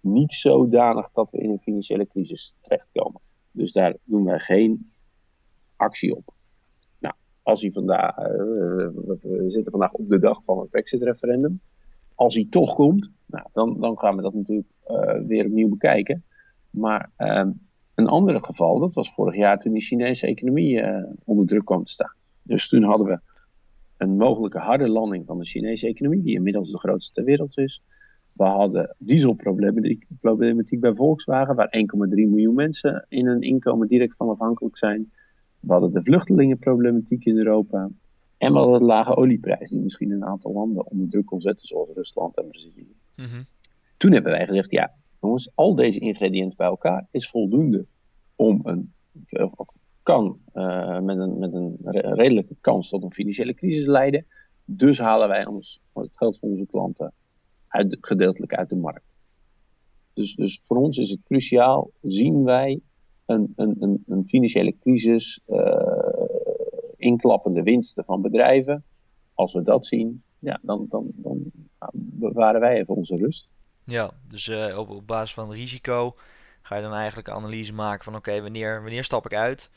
niet 0.00 0.32
zodanig 0.32 1.10
dat 1.10 1.30
we 1.30 1.38
in 1.38 1.50
een 1.50 1.58
financiële 1.58 2.06
crisis 2.06 2.54
terechtkomen. 2.60 3.20
Dus 3.50 3.72
daar 3.72 3.96
doen 4.04 4.24
wij 4.24 4.38
geen 4.38 4.92
actie 5.76 6.16
op. 6.16 6.34
Als 7.48 7.60
hij 7.62 7.70
vandaag, 7.70 8.18
uh, 8.18 8.24
we 9.22 9.44
zitten 9.46 9.70
vandaag 9.70 9.92
op 9.92 10.08
de 10.08 10.18
dag 10.18 10.42
van 10.44 10.58
het 10.58 10.70
Brexit-referendum. 10.70 11.60
Als 12.14 12.34
hij 12.34 12.46
toch 12.50 12.74
komt, 12.74 13.10
nou, 13.26 13.46
dan, 13.52 13.80
dan 13.80 13.98
gaan 13.98 14.16
we 14.16 14.22
dat 14.22 14.34
natuurlijk 14.34 14.68
uh, 14.88 15.26
weer 15.26 15.44
opnieuw 15.44 15.68
bekijken. 15.68 16.24
Maar 16.70 17.10
uh, 17.18 17.46
een 17.94 18.06
ander 18.06 18.44
geval, 18.44 18.78
dat 18.78 18.94
was 18.94 19.14
vorig 19.14 19.36
jaar 19.36 19.58
toen 19.58 19.72
de 19.72 19.80
Chinese 19.80 20.26
economie 20.26 20.82
uh, 20.82 21.04
onder 21.24 21.46
druk 21.46 21.64
kwam 21.64 21.84
te 21.84 21.92
staan. 21.92 22.14
Dus 22.42 22.68
toen 22.68 22.82
hadden 22.82 23.06
we 23.06 23.20
een 23.96 24.16
mogelijke 24.16 24.58
harde 24.58 24.88
landing 24.88 25.26
van 25.26 25.38
de 25.38 25.44
Chinese 25.44 25.86
economie, 25.86 26.22
die 26.22 26.34
inmiddels 26.34 26.70
de 26.70 26.78
grootste 26.78 27.12
ter 27.12 27.24
wereld 27.24 27.58
is. 27.58 27.82
We 28.32 28.44
hadden 28.44 28.96
dieselproblematiek 28.98 30.80
bij 30.80 30.94
Volkswagen, 30.94 31.54
waar 31.54 31.76
1,3 32.08 32.08
miljoen 32.08 32.54
mensen 32.54 33.06
in 33.08 33.26
hun 33.26 33.40
inkomen 33.40 33.88
direct 33.88 34.16
van 34.16 34.28
afhankelijk 34.28 34.76
zijn. 34.76 35.12
We 35.68 35.74
hadden 35.74 35.92
de 35.92 36.04
vluchtelingenproblematiek 36.04 37.24
in 37.24 37.36
Europa. 37.36 37.90
En 38.38 38.52
we 38.52 38.58
hadden 38.58 38.78
de 38.78 38.84
lage 38.84 39.16
olieprijs, 39.16 39.70
die 39.70 39.80
misschien 39.80 40.10
een 40.10 40.24
aantal 40.24 40.52
landen 40.52 40.86
onder 40.86 41.08
druk 41.08 41.26
kon 41.26 41.40
zetten, 41.40 41.66
zoals 41.66 41.88
Rusland 41.94 42.36
en 42.36 42.48
Brazilië. 42.48 42.96
Mm 43.16 43.24
-hmm. 43.24 43.46
Toen 43.96 44.12
hebben 44.12 44.32
wij 44.32 44.46
gezegd, 44.46 44.70
ja, 44.70 44.94
jongens, 45.20 45.50
al 45.54 45.74
deze 45.74 45.98
ingrediënten 45.98 46.56
bij 46.56 46.66
elkaar 46.66 47.06
is 47.10 47.30
voldoende 47.30 47.86
om 48.36 48.60
een, 48.62 48.92
of, 49.28 49.52
of 49.52 49.78
kan 50.02 50.38
uh, 50.54 51.00
met, 51.00 51.18
een, 51.18 51.38
met 51.38 51.52
een 51.52 51.76
redelijke 52.14 52.56
kans 52.60 52.88
tot 52.88 53.02
een 53.02 53.12
financiële 53.12 53.54
crisis 53.54 53.86
leiden. 53.86 54.26
Dus 54.64 54.98
halen 54.98 55.28
wij 55.28 55.46
ons, 55.46 55.80
het 55.92 56.16
geld 56.16 56.38
van 56.38 56.48
onze 56.48 56.66
klanten 56.66 57.12
uit, 57.68 57.96
gedeeltelijk 58.00 58.54
uit 58.54 58.68
de 58.68 58.76
markt. 58.76 59.18
Dus, 60.12 60.34
dus 60.34 60.60
voor 60.64 60.76
ons 60.76 60.98
is 60.98 61.10
het 61.10 61.22
cruciaal, 61.22 61.90
zien 62.02 62.44
wij 62.44 62.80
een, 63.28 63.52
een, 63.56 63.76
een, 63.80 64.04
een 64.06 64.28
financiële 64.28 64.74
crisis, 64.80 65.40
uh, 65.48 65.76
inklappende 66.96 67.62
winsten 67.62 68.04
van 68.04 68.22
bedrijven. 68.22 68.84
Als 69.34 69.52
we 69.52 69.62
dat 69.62 69.86
zien, 69.86 70.22
ja, 70.38 70.58
dan, 70.62 70.86
dan, 70.88 71.10
dan 71.14 71.50
bewaren 71.92 72.60
wij 72.60 72.76
even 72.76 72.94
onze 72.94 73.16
rust. 73.16 73.48
Ja, 73.84 74.10
dus 74.28 74.48
uh, 74.48 74.78
op, 74.78 74.90
op 74.90 75.06
basis 75.06 75.34
van 75.34 75.52
risico 75.52 76.14
ga 76.62 76.76
je 76.76 76.82
dan 76.82 76.92
eigenlijk 76.92 77.28
een 77.28 77.34
analyse 77.34 77.72
maken 77.72 78.04
van 78.04 78.16
oké, 78.16 78.42
wanneer, 78.42 78.82
wanneer 78.82 79.04
stap 79.04 79.24
ik 79.26 79.34
uit? 79.34 79.70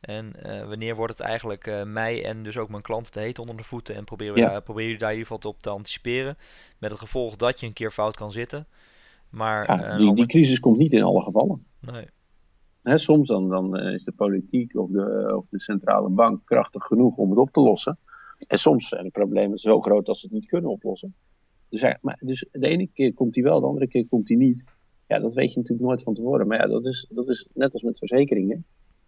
En 0.00 0.32
uh, 0.46 0.68
wanneer 0.68 0.96
wordt 0.96 1.18
het 1.18 1.26
eigenlijk 1.26 1.66
uh, 1.66 1.82
mij 1.82 2.24
en 2.24 2.42
dus 2.42 2.58
ook 2.58 2.68
mijn 2.68 2.82
klanten 2.82 3.12
te 3.12 3.20
heet 3.20 3.38
onder 3.38 3.56
de 3.56 3.62
voeten? 3.62 3.94
En 3.94 4.04
proberen 4.04 4.34
we 4.34 4.40
ja. 4.40 4.48
daar, 4.48 4.62
probeer 4.62 4.88
je 4.88 4.98
daar 4.98 5.12
in 5.12 5.18
ieder 5.18 5.32
geval 5.32 5.50
op 5.50 5.62
te 5.62 5.70
anticiperen. 5.70 6.36
Met 6.78 6.90
het 6.90 6.98
gevolg 6.98 7.36
dat 7.36 7.60
je 7.60 7.66
een 7.66 7.72
keer 7.72 7.90
fout 7.90 8.16
kan 8.16 8.32
zitten. 8.32 8.66
Maar, 9.28 9.80
ja, 9.80 9.96
die, 9.96 10.14
die 10.14 10.26
crisis 10.26 10.60
komt 10.60 10.78
niet 10.78 10.92
in 10.92 11.02
alle 11.02 11.22
gevallen. 11.22 11.66
Nee. 11.80 12.06
Soms 12.94 13.28
dan, 13.28 13.48
dan 13.48 13.78
is 13.78 14.04
de 14.04 14.12
politiek 14.12 14.76
of 14.76 14.90
de, 14.90 15.32
of 15.36 15.46
de 15.48 15.60
centrale 15.60 16.08
bank 16.08 16.40
krachtig 16.44 16.84
genoeg 16.84 17.16
om 17.16 17.30
het 17.30 17.38
op 17.38 17.50
te 17.50 17.60
lossen. 17.60 17.98
En 18.48 18.58
soms 18.58 18.88
zijn 18.88 19.04
de 19.04 19.10
problemen 19.10 19.58
zo 19.58 19.80
groot 19.80 20.06
dat 20.06 20.16
ze 20.16 20.26
het 20.26 20.34
niet 20.34 20.46
kunnen 20.46 20.70
oplossen. 20.70 21.14
Dus, 21.68 21.96
maar, 22.00 22.18
dus 22.20 22.48
de 22.52 22.68
ene 22.68 22.86
keer 22.86 23.14
komt 23.14 23.34
hij 23.34 23.44
wel, 23.44 23.60
de 23.60 23.66
andere 23.66 23.88
keer 23.88 24.06
komt 24.06 24.28
hij 24.28 24.36
niet. 24.36 24.64
Ja, 25.06 25.18
dat 25.18 25.34
weet 25.34 25.52
je 25.52 25.58
natuurlijk 25.58 25.88
nooit 25.88 26.02
van 26.02 26.14
tevoren. 26.14 26.46
Maar 26.46 26.58
ja, 26.58 26.66
dat 26.66 26.86
is, 26.86 27.06
dat 27.10 27.28
is 27.28 27.48
net 27.54 27.72
als 27.72 27.82
met 27.82 27.98
verzekeringen. 27.98 28.64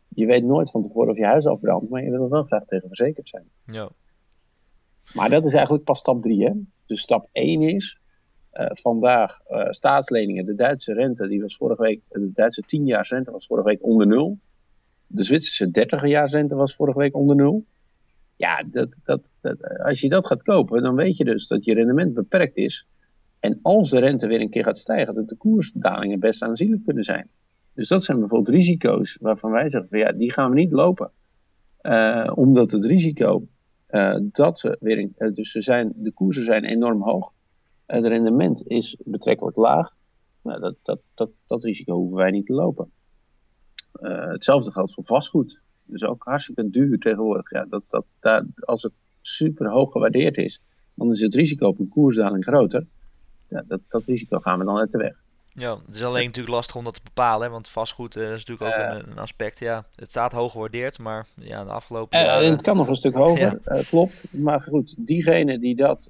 Je 0.08 0.26
weet 0.26 0.44
nooit 0.44 0.70
van 0.70 0.82
tevoren 0.82 1.10
of 1.10 1.16
je 1.16 1.24
huis 1.24 1.46
afbrandt, 1.46 1.88
maar 1.88 2.04
je 2.04 2.10
wil 2.10 2.28
wel 2.28 2.42
graag 2.42 2.64
tegen 2.64 2.88
verzekerd 2.88 3.28
zijn. 3.28 3.50
Ja. 3.66 3.90
Maar 5.14 5.30
dat 5.30 5.46
is 5.46 5.54
eigenlijk 5.54 5.84
pas 5.84 5.98
stap 5.98 6.22
3. 6.22 6.44
Hè? 6.44 6.52
Dus 6.86 7.00
stap 7.00 7.28
1 7.32 7.62
is 7.62 8.00
vandaag 8.66 9.40
uh, 9.50 9.70
staatsleningen. 9.70 10.46
De 10.46 10.54
Duitse 10.54 10.92
rente, 10.92 11.28
die 11.28 11.40
was 11.40 11.56
vorige 11.56 11.82
week, 11.82 12.00
de 12.08 12.30
Duitse 12.34 12.62
10 12.62 12.86
jaar 12.86 13.06
rente 13.08 13.30
was 13.30 13.46
vorige 13.46 13.68
week 13.68 13.84
onder 13.84 14.06
nul. 14.06 14.38
De 15.06 15.24
Zwitserse 15.24 15.70
30 15.70 16.06
jaar 16.06 16.30
rente 16.30 16.54
was 16.54 16.74
vorige 16.74 16.98
week 16.98 17.16
onder 17.16 17.36
nul. 17.36 17.64
Ja, 18.36 18.64
dat, 18.70 18.88
dat, 19.04 19.20
dat, 19.40 19.78
als 19.78 20.00
je 20.00 20.08
dat 20.08 20.26
gaat 20.26 20.42
kopen, 20.42 20.82
dan 20.82 20.94
weet 20.94 21.16
je 21.16 21.24
dus 21.24 21.46
dat 21.46 21.64
je 21.64 21.74
rendement 21.74 22.14
beperkt 22.14 22.56
is. 22.56 22.86
En 23.40 23.58
als 23.62 23.90
de 23.90 23.98
rente 23.98 24.26
weer 24.26 24.40
een 24.40 24.50
keer 24.50 24.64
gaat 24.64 24.78
stijgen, 24.78 25.14
dat 25.14 25.28
de 25.28 25.36
koersdalingen 25.36 26.20
best 26.20 26.42
aanzienlijk 26.42 26.84
kunnen 26.84 27.04
zijn. 27.04 27.28
Dus 27.74 27.88
dat 27.88 28.04
zijn 28.04 28.18
bijvoorbeeld 28.18 28.56
risico's 28.56 29.18
waarvan 29.20 29.50
wij 29.50 29.70
zeggen, 29.70 29.98
ja, 29.98 30.12
die 30.12 30.32
gaan 30.32 30.50
we 30.50 30.56
niet 30.56 30.72
lopen. 30.72 31.10
Omdat 32.34 32.70
het 32.70 32.84
risico 32.84 33.46
dat 34.32 34.58
ze 34.58 34.76
weer, 34.80 34.98
uh, 34.98 35.34
dus 35.34 35.50
ze 35.50 35.60
zijn, 35.60 35.92
de 35.96 36.12
koersen 36.12 36.44
zijn 36.44 36.64
enorm 36.64 37.02
hoog. 37.02 37.32
Het 37.96 38.04
rendement 38.04 38.66
is 38.66 38.96
betrekkelijk 39.04 39.56
laag. 39.56 39.96
Nou, 40.42 40.60
dat, 40.60 40.76
dat, 40.82 41.00
dat, 41.14 41.30
dat 41.46 41.64
risico 41.64 41.94
hoeven 41.94 42.16
wij 42.16 42.30
niet 42.30 42.46
te 42.46 42.52
lopen. 42.52 42.90
hetzelfde 44.00 44.72
geldt 44.72 44.94
voor 44.94 45.04
vastgoed. 45.04 45.60
Dus 45.84 46.04
ook 46.04 46.22
hartstikke 46.24 46.70
duur 46.70 46.98
tegenwoordig. 46.98 47.50
Ja, 47.50 47.64
dat, 47.64 47.82
dat, 47.88 48.04
daar, 48.20 48.46
als 48.54 48.82
het 48.82 48.92
super 49.20 49.70
hoog 49.70 49.92
gewaardeerd 49.92 50.36
is, 50.36 50.60
dan 50.94 51.10
is 51.10 51.20
het 51.20 51.34
risico 51.34 51.66
op 51.66 51.78
een 51.78 51.88
koersdaling 51.88 52.44
groter. 52.44 52.86
Ja, 53.48 53.64
dat, 53.66 53.80
dat 53.88 54.04
risico 54.04 54.38
gaan 54.38 54.58
we 54.58 54.64
dan 54.64 54.78
uit 54.78 54.92
de 54.92 54.98
weg. 54.98 55.22
Ja, 55.58 55.78
het 55.86 55.94
is 55.94 56.02
alleen 56.02 56.26
natuurlijk 56.26 56.54
lastig 56.54 56.76
om 56.76 56.84
dat 56.84 56.94
te 56.94 57.00
bepalen, 57.04 57.50
want 57.50 57.68
vastgoed 57.68 58.16
uh, 58.16 58.32
is 58.32 58.46
natuurlijk 58.46 58.62
ook 58.62 58.90
een, 58.90 59.10
een, 59.10 59.18
aspect. 59.18 59.58
Ja, 59.58 59.84
het 59.94 60.10
staat 60.10 60.32
hoog 60.32 60.52
gewaardeerd, 60.52 60.98
maar 60.98 61.26
ja, 61.34 61.64
de 61.64 61.70
afgelopen 61.70 62.18
uh, 62.18 62.24
jaren... 62.24 62.50
Het 62.50 62.62
kan 62.62 62.76
nog 62.76 62.88
een 62.88 62.94
stuk 62.94 63.14
hoger, 63.24 63.60
ja. 63.64 63.76
uh, 63.76 63.88
klopt. 63.88 64.24
Maar 64.30 64.60
goed, 64.60 65.06
diegene 65.06 65.58
die, 65.58 65.76
dat, 65.76 66.08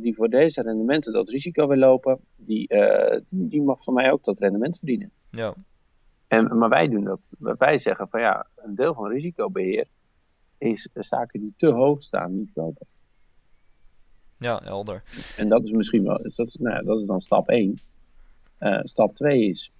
die 0.00 0.14
voor 0.14 0.28
deze 0.28 0.62
rendementen 0.62 1.12
dat 1.12 1.28
risico 1.28 1.66
wil 1.66 1.78
lopen, 1.78 2.18
die, 2.36 2.68
die, 3.26 3.48
die, 3.48 3.62
mag 3.62 3.82
van 3.82 3.94
mij 3.94 4.12
ook 4.12 4.24
dat 4.24 4.38
rendement 4.38 4.78
verdienen. 4.78 5.10
Ja. 5.30 5.54
En, 6.28 6.58
maar 6.58 6.68
wij 6.68 6.88
doen 6.88 7.04
dat. 7.04 7.20
Wij 7.38 7.78
zeggen 7.78 8.08
van 8.08 8.20
ja, 8.20 8.46
een 8.56 8.74
deel 8.74 8.94
van 8.94 9.08
risicobeheer 9.08 9.86
is 10.58 10.88
zaken 10.92 11.40
die 11.40 11.52
te 11.56 11.66
hoog 11.66 12.02
staan 12.02 12.36
niet 12.36 12.50
kopen. 12.54 12.86
Ja, 14.38 14.60
helder. 14.64 15.02
En 15.36 15.48
dat 15.48 15.62
is 15.62 15.70
misschien 15.70 16.04
wel, 16.04 16.20
dat 16.22 16.46
is, 16.46 16.56
nou, 16.56 16.84
dat 16.84 17.00
is 17.00 17.06
dan 17.06 17.20
stap 17.20 17.48
1. 17.48 17.78
Uh, 18.64 18.80
stap 18.82 19.14
2 19.14 19.48
is 19.48 19.72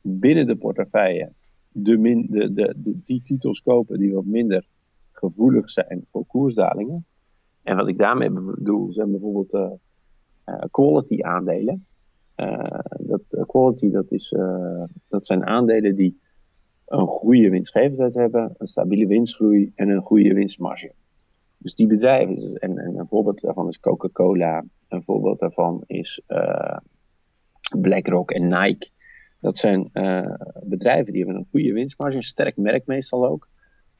binnen 0.00 0.46
de 0.46 0.56
portefeuille 0.56 1.32
de 1.72 2.26
de, 2.28 2.52
de, 2.52 2.74
de, 2.76 2.98
die 3.04 3.22
titels 3.22 3.62
kopen 3.62 3.98
die 3.98 4.14
wat 4.14 4.24
minder 4.24 4.66
gevoelig 5.12 5.70
zijn 5.70 6.06
voor 6.10 6.26
koersdalingen. 6.26 7.06
En 7.62 7.76
wat 7.76 7.88
ik 7.88 7.98
daarmee 7.98 8.30
bedoel 8.30 8.92
zijn 8.92 9.10
bijvoorbeeld 9.10 9.54
uh, 9.54 9.70
uh, 10.46 10.62
quality 10.70 11.22
aandelen. 11.22 11.86
dat, 12.98 13.22
quality 13.46 13.90
dat, 13.90 14.12
is, 14.12 14.34
dat 15.08 15.26
zijn 15.26 15.44
aandelen 15.44 15.96
die 15.96 16.20
een 16.86 17.06
goede 17.06 17.50
winstgevendheid 17.50 18.14
hebben, 18.14 18.54
een 18.58 18.66
stabiele 18.66 19.06
winstgroei 19.06 19.72
en 19.74 19.88
een 19.88 20.02
goede 20.02 20.34
winstmarge. 20.34 20.92
Dus 21.56 21.74
die 21.74 21.86
bedrijven, 21.86 22.54
en, 22.54 22.78
en 22.78 22.98
een 22.98 23.08
voorbeeld 23.08 23.40
daarvan 23.40 23.68
is 23.68 23.80
Coca-Cola, 23.80 24.64
een 24.88 25.02
voorbeeld 25.02 25.38
daarvan 25.38 25.82
is 25.86 26.22
BlackRock 27.80 28.30
en 28.30 28.48
Nike. 28.48 28.88
Dat 29.40 29.58
zijn 29.58 29.90
uh, 29.92 30.34
bedrijven 30.62 31.12
die 31.12 31.24
hebben 31.24 31.40
een 31.40 31.48
goede 31.50 31.72
winstmarge, 31.72 32.16
een 32.16 32.22
sterk 32.22 32.56
merk 32.56 32.86
meestal 32.86 33.26
ook. 33.26 33.48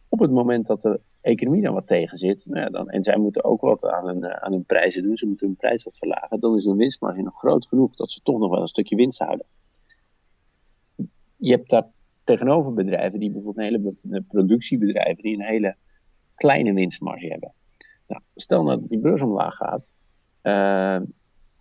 Op 0.09 0.19
het 0.19 0.31
moment 0.31 0.67
dat 0.67 0.83
de 0.83 1.01
economie 1.21 1.63
dan 1.63 1.75
wat 1.75 1.87
tegen 1.87 2.19
zit, 2.19 2.47
nou 2.47 2.61
ja, 2.61 2.71
dan, 2.71 2.91
en 2.91 3.03
zij 3.05 3.17
moeten 3.17 3.45
ook 3.45 3.61
wat 3.61 3.85
aan 3.85 4.07
hun, 4.07 4.25
aan 4.25 4.53
hun 4.53 4.65
prijzen 4.65 5.03
doen, 5.03 5.17
ze 5.17 5.27
moeten 5.27 5.47
hun 5.47 5.57
prijs 5.57 5.85
wat 5.85 5.99
verlagen, 5.99 6.41
dan 6.41 6.57
is 6.57 6.65
hun 6.65 6.77
winstmarge 6.77 7.23
nog 7.23 7.39
groot 7.39 7.67
genoeg 7.67 7.97
dat 7.97 8.11
ze 8.11 8.21
toch 8.23 8.39
nog 8.39 8.51
wel 8.51 8.61
een 8.61 8.69
stukje 8.69 8.97
winst 8.97 9.19
houden. 9.19 9.47
Je 11.37 11.51
hebt 11.53 11.71
daar 11.71 11.87
tegenover 12.25 12.75
bedrijven 12.75 13.21
die 13.21 13.31
bijvoorbeeld 13.31 13.67
een 13.67 13.97
hele 14.09 14.23
productiebedrijven 14.23 15.23
die 15.23 15.35
een 15.35 15.45
hele 15.45 15.77
kleine 16.35 16.73
winstmarge 16.73 17.27
hebben. 17.27 17.53
Nou, 18.07 18.23
stel 18.35 18.63
nou 18.63 18.81
dat 18.81 18.89
die 18.89 18.99
beurs 18.99 19.23
omlaag 19.23 19.57
gaat, 19.57 19.93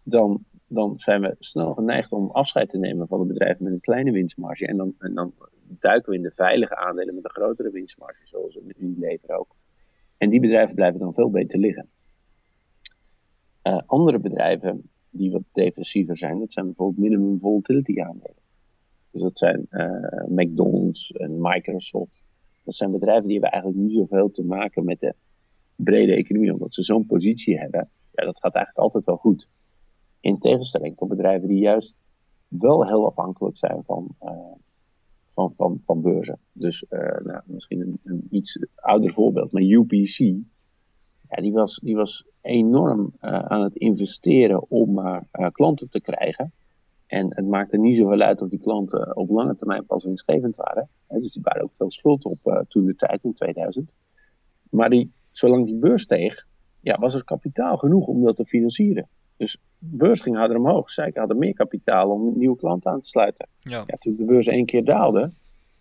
dan, 0.04 0.46
dan 0.68 0.98
zijn 0.98 1.22
we 1.22 1.36
snel 1.40 1.74
geneigd 1.74 2.12
om 2.12 2.30
afscheid 2.30 2.70
te 2.70 2.78
nemen 2.78 3.08
van 3.08 3.20
de 3.20 3.26
bedrijven 3.26 3.64
met 3.64 3.74
een 3.74 3.80
kleine 3.80 4.12
winstmarge. 4.12 4.68
En 4.68 4.78
dan, 4.78 4.94
dan 4.98 5.34
duiken 5.68 6.10
we 6.10 6.18
in 6.18 6.24
de 6.24 6.32
veilige 6.32 6.76
aandelen 6.76 7.16
met 7.16 7.24
een 7.24 7.30
grotere 7.30 7.72
winstmarge, 7.72 8.28
zoals 8.28 8.60
Unilever 8.78 9.38
ook. 9.38 9.56
En 10.18 10.30
die 10.30 10.40
bedrijven 10.40 10.76
blijven 10.76 11.00
dan 11.00 11.14
veel 11.14 11.30
beter 11.30 11.60
liggen. 11.60 11.90
Uh, 13.64 13.78
andere 13.86 14.20
bedrijven 14.20 14.90
die 15.10 15.32
wat 15.32 15.44
defensiever 15.52 16.18
zijn, 16.18 16.40
dat 16.40 16.54
zijn 16.54 16.66
bijvoorbeeld 16.66 17.10
minimum 17.10 17.40
volatility 17.40 18.02
aandelen. 18.02 18.46
Dus 19.12 19.22
dat 19.22 19.38
zijn 19.38 19.68
uh, 19.70 20.26
McDonald's 20.28 21.12
en 21.12 21.42
Microsoft. 21.42 22.26
Dat 22.64 22.76
zijn 22.76 22.92
bedrijven 22.92 23.24
die 23.24 23.32
hebben 23.32 23.52
eigenlijk 23.52 23.84
niet 23.84 23.98
zoveel 23.98 24.32
te 24.32 24.44
maken 24.44 24.86
met 24.86 25.00
de 25.00 25.14
brede 25.76 26.16
economie, 26.16 26.54
omdat 26.54 26.74
ze 26.74 26.84
zo'n 26.84 27.06
positie 27.06 27.58
hebben. 27.58 27.90
Ja, 28.12 28.26
dat 28.26 28.40
gaat 28.40 28.54
eigenlijk 28.54 28.84
altijd 28.84 29.06
wel 29.06 29.18
goed. 29.18 29.48
In 30.28 30.40
tegenstelling 30.40 30.98
tot 30.98 31.08
bedrijven 31.08 31.48
die 31.48 31.60
juist 31.60 31.96
wel 32.48 32.88
heel 32.88 33.06
afhankelijk 33.06 33.58
zijn 33.58 33.84
van, 33.84 34.16
uh, 34.22 34.32
van, 35.26 35.54
van, 35.54 35.82
van 35.86 36.02
beurzen. 36.02 36.40
Dus 36.52 36.86
uh, 36.90 37.00
nou, 37.00 37.42
misschien 37.46 38.00
een, 38.04 38.28
iets 38.30 38.60
ouder 38.76 39.12
voorbeeld, 39.12 39.52
maar 39.52 39.62
UPC, 39.62 40.18
ja, 41.30 41.42
die, 41.42 41.52
was, 41.52 41.80
die 41.80 41.96
was 41.96 42.26
enorm 42.42 43.14
uh, 43.22 43.40
aan 43.40 43.62
het 43.62 43.76
investeren 43.76 44.70
om 44.70 44.94
maar 44.94 45.28
klanten 45.52 45.90
te 45.90 46.02
krijgen. 46.02 46.54
En 47.06 47.36
het 47.36 47.48
maakte 47.48 47.78
niet 47.78 47.98
zoveel 47.98 48.22
uit 48.22 48.42
of 48.42 48.50
die 48.50 48.60
klanten 48.60 49.16
op 49.16 49.30
lange 49.30 49.56
termijn 49.56 49.86
pas 49.86 50.04
winstgevend 50.04 50.56
waren. 50.56 50.90
Hè, 51.08 51.20
dus 51.20 51.34
die 51.34 51.44
waren 51.44 51.64
ook 51.64 51.74
veel 51.74 51.92
schuld 51.92 52.26
op 52.26 52.66
toen 52.68 52.86
de 52.86 52.96
tijd 52.96 53.24
in 53.24 53.34
2000. 53.34 53.96
Maar 54.70 54.90
die, 54.90 55.12
zolang 55.32 55.66
die 55.66 55.78
beurs 55.78 56.02
steeg, 56.02 56.48
ja, 56.80 56.98
was 57.00 57.14
er 57.14 57.24
kapitaal 57.24 57.78
genoeg 57.78 58.08
om 58.08 58.24
dat 58.24 58.36
te 58.36 58.46
financieren. 58.46 59.08
Dus 59.38 59.58
de 59.78 59.98
beurs 59.98 60.22
ging 60.22 60.36
harder 60.36 60.58
omhoog. 60.58 60.92
Zij 60.92 61.12
hadden 61.14 61.38
meer 61.38 61.54
kapitaal 61.54 62.10
om 62.10 62.38
nieuwe 62.38 62.58
klanten 62.58 62.92
aan 62.92 63.02
te 63.02 63.08
sluiten. 63.08 63.48
Ja. 63.60 63.84
Ja, 63.88 63.96
toen 63.98 64.16
de 64.16 64.24
beurs 64.24 64.48
één 64.48 64.66
keer 64.66 64.86
daalde, 64.86 65.32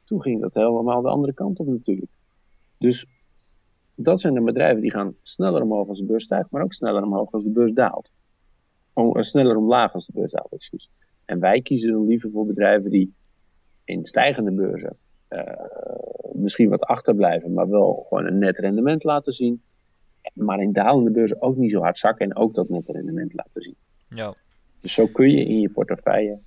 toen 0.04 0.22
ging 0.22 0.40
dat 0.40 0.54
helemaal 0.54 1.02
de 1.02 1.08
andere 1.08 1.34
kant 1.34 1.58
op 1.58 1.66
natuurlijk. 1.66 2.10
Dus 2.78 3.06
dat 3.94 4.20
zijn 4.20 4.34
de 4.34 4.42
bedrijven 4.42 4.80
die 4.80 4.92
gaan 4.92 5.14
sneller 5.22 5.62
omhoog 5.62 5.88
als 5.88 5.98
de 5.98 6.04
beurs 6.04 6.24
stijgt, 6.24 6.50
maar 6.50 6.62
ook 6.62 6.72
sneller 6.72 7.02
omhoog 7.02 7.32
als 7.32 7.44
de 7.44 7.50
beurs 7.50 7.72
daalt. 7.72 8.12
Oh, 8.92 9.20
sneller 9.20 9.56
omlaag 9.56 9.92
als 9.92 10.06
de 10.06 10.12
beurs 10.12 10.32
daalt, 10.32 10.52
excuus. 10.52 10.90
En 11.24 11.40
wij 11.40 11.62
kiezen 11.62 11.92
dan 11.92 12.06
liever 12.06 12.30
voor 12.30 12.46
bedrijven 12.46 12.90
die 12.90 13.14
in 13.84 14.04
stijgende 14.04 14.52
beurzen 14.52 14.96
uh, 15.30 15.42
misschien 16.32 16.68
wat 16.68 16.80
achterblijven, 16.80 17.52
maar 17.52 17.68
wel 17.68 18.06
gewoon 18.08 18.26
een 18.26 18.38
net 18.38 18.58
rendement 18.58 19.04
laten 19.04 19.32
zien. 19.32 19.62
Maar 20.34 20.60
in 20.60 20.72
dalende 20.72 21.10
beurzen 21.10 21.42
ook 21.42 21.56
niet 21.56 21.70
zo 21.70 21.80
hard 21.80 21.98
zakken 21.98 22.26
en 22.26 22.36
ook 22.36 22.54
dat 22.54 22.68
net 22.68 22.88
rendement 22.88 23.34
laten 23.34 23.62
zien. 23.62 23.76
Ja. 24.08 24.34
Dus 24.80 24.94
zo 24.94 25.06
kun 25.06 25.30
je 25.30 25.44
in 25.44 25.60
je 25.60 25.70
portefeuille 25.70 26.38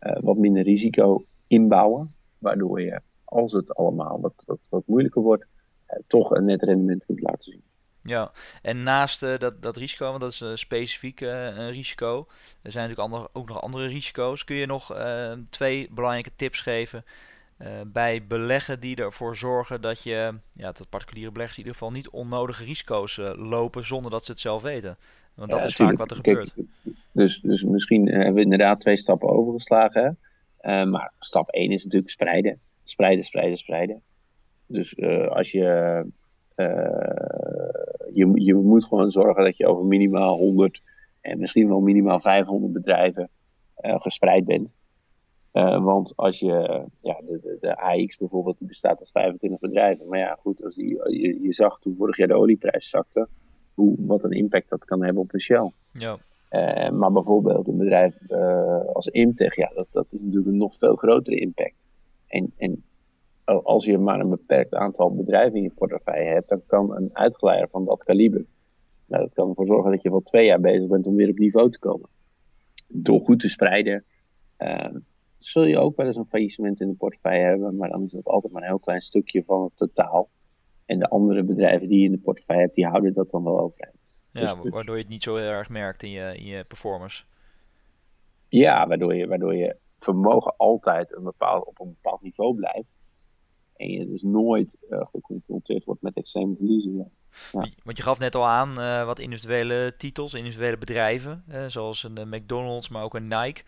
uh, 0.00 0.16
wat 0.20 0.36
minder 0.36 0.62
risico 0.62 1.24
inbouwen, 1.46 2.14
waardoor 2.38 2.80
je, 2.80 3.00
als 3.24 3.52
het 3.52 3.74
allemaal 3.74 4.20
wat, 4.20 4.42
wat, 4.46 4.58
wat 4.68 4.82
moeilijker 4.86 5.22
wordt, 5.22 5.46
uh, 5.88 5.98
toch 6.06 6.30
een 6.30 6.44
net 6.44 6.62
rendement 6.62 7.04
kunt 7.04 7.20
laten 7.20 7.52
zien. 7.52 7.62
Ja, 8.02 8.32
en 8.62 8.82
naast 8.82 9.22
uh, 9.22 9.38
dat, 9.38 9.62
dat 9.62 9.76
risico, 9.76 10.08
want 10.08 10.20
dat 10.20 10.32
is 10.32 10.40
een 10.40 10.58
specifiek 10.58 11.20
uh, 11.20 11.68
risico, 11.70 12.26
er 12.62 12.72
zijn 12.72 12.88
natuurlijk 12.88 13.30
ook 13.32 13.48
nog 13.48 13.60
andere 13.60 13.86
risico's. 13.86 14.44
Kun 14.44 14.56
je 14.56 14.66
nog 14.66 14.96
uh, 14.96 15.32
twee 15.50 15.88
belangrijke 15.90 16.30
tips 16.36 16.60
geven 16.60 17.04
bij 17.86 18.26
beleggen 18.28 18.80
die 18.80 18.96
ervoor 18.96 19.36
zorgen 19.36 19.80
dat 19.80 20.02
je, 20.02 20.34
ja, 20.52 20.72
dat 20.72 20.88
particuliere 20.88 21.30
beleggers 21.32 21.58
in 21.58 21.64
ieder 21.64 21.78
geval 21.78 21.94
niet 21.94 22.08
onnodige 22.10 22.64
risico's 22.64 23.16
lopen 23.36 23.86
zonder 23.86 24.10
dat 24.10 24.24
ze 24.24 24.30
het 24.30 24.40
zelf 24.40 24.62
weten? 24.62 24.96
Want 25.34 25.50
dat 25.50 25.60
Ja, 25.60 25.66
is 25.66 25.74
tuurlijk. 25.74 25.98
vaak 25.98 26.08
wat 26.08 26.16
er 26.16 26.22
Kijk, 26.22 26.38
gebeurt. 26.48 26.68
Dus, 27.12 27.40
dus 27.40 27.64
misschien 27.64 28.06
hebben 28.08 28.34
we 28.34 28.40
inderdaad 28.40 28.80
twee 28.80 28.96
stappen 28.96 29.28
overgeslagen. 29.28 30.02
Hè? 30.02 30.80
Eh, 30.82 30.90
maar 30.90 31.12
stap 31.18 31.48
1 31.50 31.70
is 31.70 31.84
natuurlijk 31.84 32.12
spreiden. 32.12 32.58
Spreiden, 32.84 33.24
spreiden, 33.24 33.56
spreiden. 33.56 34.02
Dus 34.66 34.94
eh, 34.94 35.26
als 35.28 35.50
je, 35.50 35.64
eh, 36.54 36.66
je. 38.12 38.30
Je 38.34 38.54
moet 38.54 38.84
gewoon 38.84 39.10
zorgen 39.10 39.44
dat 39.44 39.56
je 39.56 39.66
over 39.66 39.84
minimaal 39.84 40.36
100 40.36 40.82
en 41.20 41.38
misschien 41.38 41.68
wel 41.68 41.80
minimaal 41.80 42.20
500 42.20 42.72
bedrijven 42.72 43.28
eh, 43.74 44.00
gespreid 44.00 44.44
bent. 44.44 44.76
Eh, 45.54 45.84
want 45.84 46.12
als 46.16 46.38
je, 46.38 46.86
ja, 47.00 47.20
de, 47.26 47.40
de, 47.42 47.56
de 47.60 47.76
AX 47.76 48.16
bijvoorbeeld, 48.16 48.58
die 48.58 48.68
bestaat 48.68 48.98
uit 48.98 49.10
25 49.10 49.60
bedrijven. 49.60 50.08
Maar 50.08 50.18
ja, 50.18 50.36
goed, 50.40 50.64
als 50.64 50.74
die, 50.74 50.88
je, 50.88 51.42
je 51.42 51.52
zag 51.52 51.78
toen 51.78 51.96
vorig 51.96 52.16
jaar 52.16 52.28
de 52.28 52.34
olieprijs 52.34 52.88
zakte, 52.88 53.28
hoe, 53.74 53.96
wat 53.98 54.24
een 54.24 54.32
impact 54.32 54.70
dat 54.70 54.84
kan 54.84 55.04
hebben 55.04 55.22
op 55.22 55.30
de 55.30 55.40
Shell. 55.40 55.72
Ja, 55.92 56.18
Eh, 56.48 56.90
maar 56.90 57.12
bijvoorbeeld 57.12 57.68
een 57.68 57.76
bedrijf 57.76 58.20
eh, 58.28 58.84
als 58.92 59.06
Imtech, 59.06 59.56
ja, 59.56 59.70
dat, 59.74 59.86
dat 59.90 60.12
is 60.12 60.20
natuurlijk 60.20 60.46
een 60.46 60.56
nog 60.56 60.76
veel 60.76 60.96
grotere 60.96 61.36
impact. 61.36 61.86
En, 62.26 62.52
en 62.56 62.84
als 63.44 63.84
je 63.84 63.98
maar 63.98 64.20
een 64.20 64.30
beperkt 64.30 64.74
aantal 64.74 65.14
bedrijven 65.14 65.56
in 65.56 65.62
je 65.62 65.72
portefeuille 65.74 66.30
hebt, 66.30 66.48
dan 66.48 66.62
kan 66.66 66.96
een 66.96 67.10
uitgeleider 67.12 67.68
van 67.68 67.84
dat 67.84 68.04
kaliber, 68.04 68.44
nou, 69.06 69.22
dat 69.22 69.34
kan 69.34 69.48
ervoor 69.48 69.66
zorgen 69.66 69.90
dat 69.90 70.02
je 70.02 70.10
wel 70.10 70.20
twee 70.20 70.46
jaar 70.46 70.60
bezig 70.60 70.88
bent 70.88 71.06
om 71.06 71.14
weer 71.14 71.30
op 71.30 71.38
niveau 71.38 71.70
te 71.70 71.78
komen. 71.78 72.08
Door 72.88 73.20
goed 73.20 73.40
te 73.40 73.48
spreiden, 73.48 74.04
zul 75.46 75.64
je 75.64 75.78
ook 75.78 75.96
wel 75.96 76.06
eens 76.06 76.16
een 76.16 76.24
faillissement 76.24 76.80
in 76.80 76.88
de 76.88 76.94
portefeuille 76.94 77.44
hebben, 77.44 77.76
maar 77.76 77.88
dan 77.90 78.02
is 78.02 78.10
dat 78.10 78.24
altijd 78.26 78.52
maar 78.52 78.62
een 78.62 78.68
heel 78.68 78.78
klein 78.78 79.00
stukje 79.00 79.42
van 79.44 79.62
het 79.62 79.76
totaal. 79.76 80.28
En 80.86 80.98
de 80.98 81.08
andere 81.08 81.42
bedrijven 81.42 81.88
die 81.88 81.98
je 81.98 82.04
in 82.04 82.12
de 82.12 82.18
portefeuille 82.18 82.62
hebt, 82.62 82.74
die 82.74 82.86
houden 82.86 83.12
dat 83.14 83.30
dan 83.30 83.44
wel 83.44 83.60
overeind. 83.60 84.08
ja 84.30 84.40
Dus- 84.40 84.52
wa- 84.52 84.62
dus- 84.62 84.74
waardoor 84.74 84.96
je 84.96 85.02
het 85.02 85.10
niet 85.10 85.22
zo 85.22 85.36
heel 85.36 85.48
erg 85.48 85.68
merkt 85.68 86.02
in 86.02 86.10
je, 86.10 86.36
in 86.36 86.44
je 86.44 86.64
performance. 86.64 87.24
Ja, 88.48 88.86
waardoor 88.86 89.14
je, 89.14 89.26
waardoor 89.26 89.54
je 89.54 89.76
vermogen 89.98 90.54
altijd 90.56 91.16
een 91.16 91.22
bepaald, 91.22 91.66
op 91.66 91.80
een 91.80 91.96
bepaald 92.02 92.22
niveau 92.22 92.54
blijft. 92.54 92.94
En 93.76 93.90
je 93.90 94.06
dus 94.06 94.22
nooit 94.22 94.78
eh, 94.90 95.06
geconfronteerd 95.12 95.84
wordt 95.84 96.02
met 96.02 96.16
extreme 96.16 96.54
verliezen. 96.56 96.96
Ja. 96.96 97.06
Ja. 97.52 97.68
Want 97.84 97.96
je 97.96 98.02
gaf 98.02 98.18
net 98.18 98.34
al 98.34 98.46
aan 98.46 98.80
eh, 98.80 99.04
wat 99.04 99.18
individuele 99.18 99.94
titels, 99.98 100.34
individuele 100.34 100.78
bedrijven, 100.78 101.44
eh, 101.48 101.64
zoals 101.66 102.02
een 102.02 102.28
McDonald's, 102.28 102.88
maar 102.88 103.02
ook 103.02 103.14
een 103.14 103.28
Nike. 103.28 103.62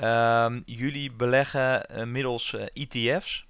Ehm, 0.00 0.60
jullie 0.64 1.12
beleggen 1.12 1.88
eh, 1.88 2.06
middels 2.06 2.54
eh, 2.54 2.66
ETF's. 2.72 3.46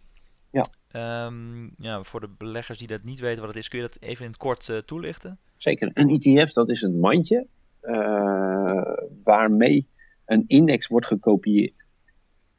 Ja. 0.50 0.66
Ehm, 0.90 1.68
ja, 1.78 2.02
voor 2.02 2.20
de 2.20 2.28
beleggers 2.38 2.78
die 2.78 2.88
dat 2.88 3.02
niet 3.02 3.20
weten 3.20 3.40
wat 3.40 3.48
het 3.48 3.58
is, 3.58 3.68
kun 3.68 3.78
je 3.78 3.84
dat 3.84 3.96
even 4.00 4.24
in 4.24 4.30
het 4.30 4.40
kort 4.40 4.68
uh, 4.68 4.78
toelichten? 4.78 5.38
Zeker. 5.56 5.90
Een 5.94 6.08
ETF 6.08 6.52
dat 6.52 6.68
is 6.68 6.82
een 6.82 6.98
mandje 6.98 7.46
uh, 7.82 8.92
waarmee 9.24 9.86
een 10.26 10.44
index 10.46 10.86
wordt 10.86 11.06
gekopieerd. 11.06 11.84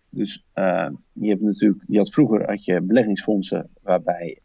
Dus 0.09 0.45
uh, 0.55 0.89
je 1.13 1.29
hebt 1.29 1.41
natuurlijk, 1.41 1.83
je 1.87 1.97
had 1.97 2.13
vroeger 2.13 2.49
had 2.49 2.65
je 2.65 2.81
beleggingsfondsen 2.81 3.69
waarbij 3.81 4.39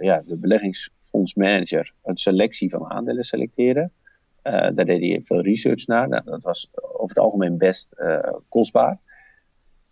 ja, 0.00 0.22
de 0.26 0.36
beleggingsfondsmanager 0.36 1.92
een 2.02 2.16
selectie 2.16 2.70
van 2.70 2.90
aandelen 2.90 3.24
selecteerde. 3.24 3.90
Daar 4.42 4.84
deed 4.84 5.00
hij 5.00 5.20
veel 5.22 5.40
research 5.40 5.86
naar. 5.86 6.08
Nou, 6.08 6.24
dat 6.24 6.42
was 6.42 6.70
over 6.72 7.08
het 7.08 7.18
algemeen 7.18 7.58
best 7.58 7.94
kostbaar. 8.48 8.98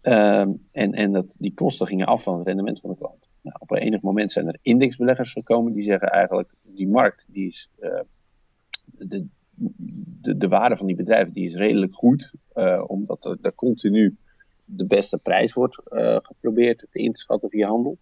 Ehm, 0.01 0.53
en 0.73 0.93
en 0.93 1.13
dat, 1.13 1.37
die 1.41 1.55
kosten 1.55 1.87
gingen 1.87 2.07
af 2.07 2.23
van 2.23 2.39
het 2.39 2.47
rendement 2.47 2.81
van 2.81 2.91
de 2.91 2.97
klant. 2.97 3.31
Nou, 3.43 3.57
op 3.59 3.71
een 3.71 3.79
enig 3.79 4.01
moment 4.01 4.33
zijn 4.33 4.47
er 4.47 4.59
indexbeleggers 4.63 5.33
gekomen 5.33 5.73
die 5.73 5.83
zeggen 5.83 6.09
eigenlijk, 6.09 6.55
die 6.63 6.89
markt, 6.89 7.27
die 7.29 7.47
is, 7.47 7.71
uh, 7.81 8.01
de, 8.85 9.27
de, 10.21 10.37
de 10.37 10.49
waarde 10.49 10.77
van 10.77 10.87
die 10.87 10.97
bedrijven 10.97 11.33
die 11.33 11.45
is 11.45 11.55
redelijk 11.55 11.95
goed, 11.95 12.33
omdat 12.87 13.39
er, 13.43 13.55
continu 13.55 14.17
de 14.65 14.87
beste 14.87 15.19
prijs 15.19 15.53
wordt 15.53 15.81
geprobeerd 16.23 16.87
te 16.91 16.99
inschatten 16.99 17.51
via 17.51 17.69
handel. 17.69 17.99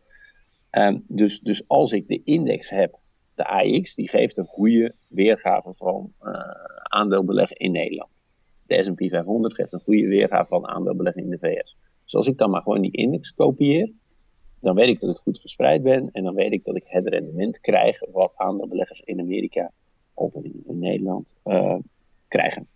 Um, 0.70 1.04
dus, 1.08 1.40
dus 1.40 1.68
als 1.68 1.92
ik 1.92 2.08
de 2.08 2.20
index 2.24 2.70
heb, 2.70 2.98
de 3.36 3.48
AX, 3.48 3.94
die 3.94 4.08
geeft 4.08 4.36
een 4.36 4.46
goede 4.46 4.94
weergave 5.08 5.74
van 5.74 6.12
aandeelbeleggen 6.82 7.56
in 7.56 7.72
Nederland. 7.72 8.24
De 8.66 8.82
S&P 8.82 9.08
500 9.08 9.54
geeft 9.54 9.72
een 9.72 9.80
goede 9.80 10.06
weergave 10.06 10.46
van 10.46 10.66
aandeelbeleggen 10.66 11.22
in 11.22 11.30
de 11.30 11.38
VS. 11.38 11.76
Dus 12.04 12.14
als 12.14 12.26
ik 12.26 12.38
dan 12.38 12.50
maar 12.50 12.62
gewoon 12.62 12.80
die 12.80 12.92
index 12.92 13.34
kopieer, 13.34 13.92
dan 14.60 14.74
weet 14.74 14.88
ik 14.88 15.00
dat 15.00 15.10
ik 15.10 15.16
goed 15.16 15.40
verspreid 15.40 15.82
ben 15.82 16.08
en 16.12 16.24
dan 16.24 16.34
weet 16.34 16.52
ik 16.52 16.64
dat 16.64 16.76
ik 16.76 16.84
het 16.86 17.08
rendement 17.08 17.60
krijg 17.60 18.00
wat 18.12 18.32
aandeelbeleggers 18.36 19.00
in 19.00 19.20
Amerika 19.20 19.72
of 20.14 20.34
in, 20.34 20.62
Nederland 20.66 21.36
uh, 21.44 21.78
krijgen. 22.28 22.68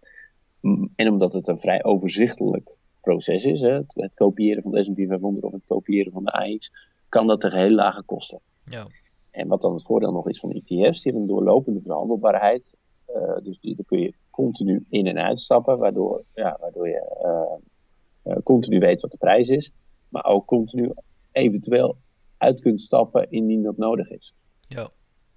En 0.97 1.09
omdat 1.09 1.33
het 1.33 1.49
een 1.49 1.59
vrij 1.59 1.85
overzichtelijk 1.85 2.77
proces 3.01 3.45
is, 3.45 3.61
hè, 3.61 3.73
het, 3.73 3.95
het, 3.95 4.15
kopiëren 4.15 4.63
van 4.63 4.73
de 4.73 4.85
S&P 4.85 5.07
500 5.09 5.45
of 5.45 5.53
het 5.53 5.65
kopiëren 5.65 6.13
van 6.13 6.25
de 6.25 6.33
AX, 6.33 6.73
kan 7.09 7.27
dat 7.27 7.41
tegen 7.41 7.59
heel 7.59 7.71
lage 7.71 8.03
kosten. 8.03 8.41
Ja. 8.65 8.87
En 9.31 9.49
wat 9.49 9.63
dan 9.63 9.73
het 9.73 9.83
voordeel 9.83 10.13
nog 10.13 10.29
is 10.29 10.41
van 10.41 10.51
ETF's, 10.51 10.67
die 11.03 11.13
hebben 11.13 11.21
een 11.23 11.27
doorlopende 11.27 11.81
verhandelbaarheid. 11.81 12.75
Uh, 13.09 13.37
dus 13.43 13.61
die, 13.61 13.77
daar 13.77 13.85
kun 13.85 14.01
je 14.01 14.15
continu 14.31 14.87
in 14.89 15.07
en 15.07 15.19
uitstappen, 15.19 15.79
waardoor, 15.79 16.25
ja, 16.35 16.57
waardoor 16.61 16.89
je 16.89 17.17
uh, 17.25 18.33
uh, 18.33 18.43
continu 18.43 18.79
weet 18.79 19.01
wat 19.01 19.11
de 19.11 19.17
prijs 19.17 19.49
is, 19.49 19.73
maar 20.09 20.25
ook 20.25 20.47
continu 20.47 20.93
eventueel 21.33 21.97
uit 22.37 22.61
kunt 22.61 22.81
stappen 22.81 23.31
indien 23.31 23.63
dat 23.63 23.77
nodig 23.77 24.11
is. 24.11 24.35
Ja. 24.61 24.91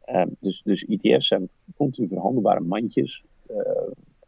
Uh, 0.06 0.25
dus, 0.39 0.62
dus 0.62 0.86
ETF's 0.86 1.27
zijn 1.27 1.49
continu 1.75 2.08
verhandelbare 2.08 2.60
mandjes 2.60 3.23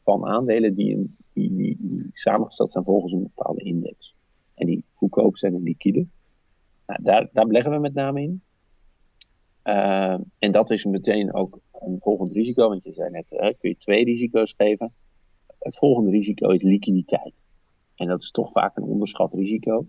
van 0.06 0.26
aandelen 0.26 0.76
die, 0.76 1.16
die, 1.34 1.56
die, 1.56 1.78
die, 1.80 2.10
samengesteld 2.14 2.72
zijn 2.72 2.84
volgens 2.84 3.14
een 3.14 3.32
bepaalde 3.36 3.62
index. 3.64 4.16
En 4.54 4.66
die 4.66 4.84
goedkoop 4.94 5.38
zijn 5.38 5.54
en 5.54 5.64
liquide. 5.64 6.06
Nou, 6.86 7.04
daar, 7.04 7.30
daar 7.34 7.46
beleggen 7.46 7.72
we 7.72 7.78
met 7.78 7.94
name 7.94 8.22
in. 8.22 8.42
Uh, 9.66 10.18
en 10.40 10.52
dat 10.52 10.70
is 10.70 10.86
meteen 10.86 11.34
ook 11.34 11.60
een 11.72 11.98
volgend 12.00 12.32
risico, 12.32 12.70
want 12.70 12.84
je 12.84 12.94
zei 12.94 13.10
net, 13.10 13.28
kun 13.30 13.70
je 13.70 13.78
twee 13.78 14.04
risico's 14.04 14.54
geven. 14.58 14.94
Het 15.60 15.78
volgende 15.78 16.10
risico 16.10 16.50
is 16.50 16.64
liquiditeit. 16.64 17.44
En 17.96 18.08
dat 18.08 18.22
is 18.22 18.32
toch 18.32 18.52
vaak 18.52 18.78
een 18.78 18.84
onderschat 18.84 19.34
risico. 19.34 19.86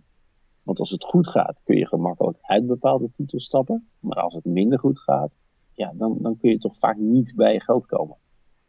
Want 0.62 0.78
als 0.78 0.90
het 0.90 1.04
goed 1.04 1.28
gaat, 1.28 1.62
kun 1.62 1.76
je 1.76 1.86
gemakkelijk 1.86 2.38
uit 2.40 2.66
bepaalde 2.66 3.10
titels 3.12 3.44
stappen. 3.44 3.88
Maar 4.00 4.16
als 4.16 4.34
het 4.34 4.44
minder 4.44 4.78
goed 4.78 5.00
gaat, 5.00 5.30
ja, 5.72 5.92
dan, 5.94 6.18
dan 6.20 6.36
kun 6.36 6.50
je 6.50 6.58
toch 6.58 6.76
vaak 6.76 6.96
niet 6.96 7.32
bij 7.36 7.52
je 7.52 7.60
geld 7.60 7.86
komen. 7.86 8.16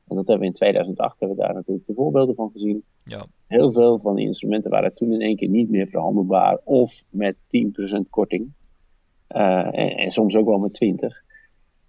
En 0.08 0.16
dat 0.16 0.28
hebben 0.28 0.40
we 0.40 0.46
in 0.46 0.54
2008 0.54 1.20
hebben 1.20 1.38
we 1.38 1.44
daar 1.44 1.54
natuurlijk 1.54 1.88
de 1.88 1.94
voorbeelden 1.94 2.36
van 2.36 2.52
gezien. 2.52 2.84
Ja. 3.04 3.26
Heel 3.48 3.72
veel 3.72 4.00
van 4.00 4.16
die 4.16 4.26
instrumenten 4.26 4.72
waren 4.72 4.96
toen 4.96 5.14
in 5.14 5.22
één 5.22 5.36
keer 5.36 5.50
niet 5.50 5.70
meer 5.70 5.88
verhandelbaar 5.88 6.60
of 6.64 7.04
met 7.10 7.36
10% 7.36 8.10
korting. 8.10 8.52
Uh, 9.36 9.66
en, 9.66 9.98
en, 9.98 10.12
soms 10.12 10.36
ook 10.36 10.48
wel 10.48 10.60
met 10.60 10.74
20. 10.74 11.24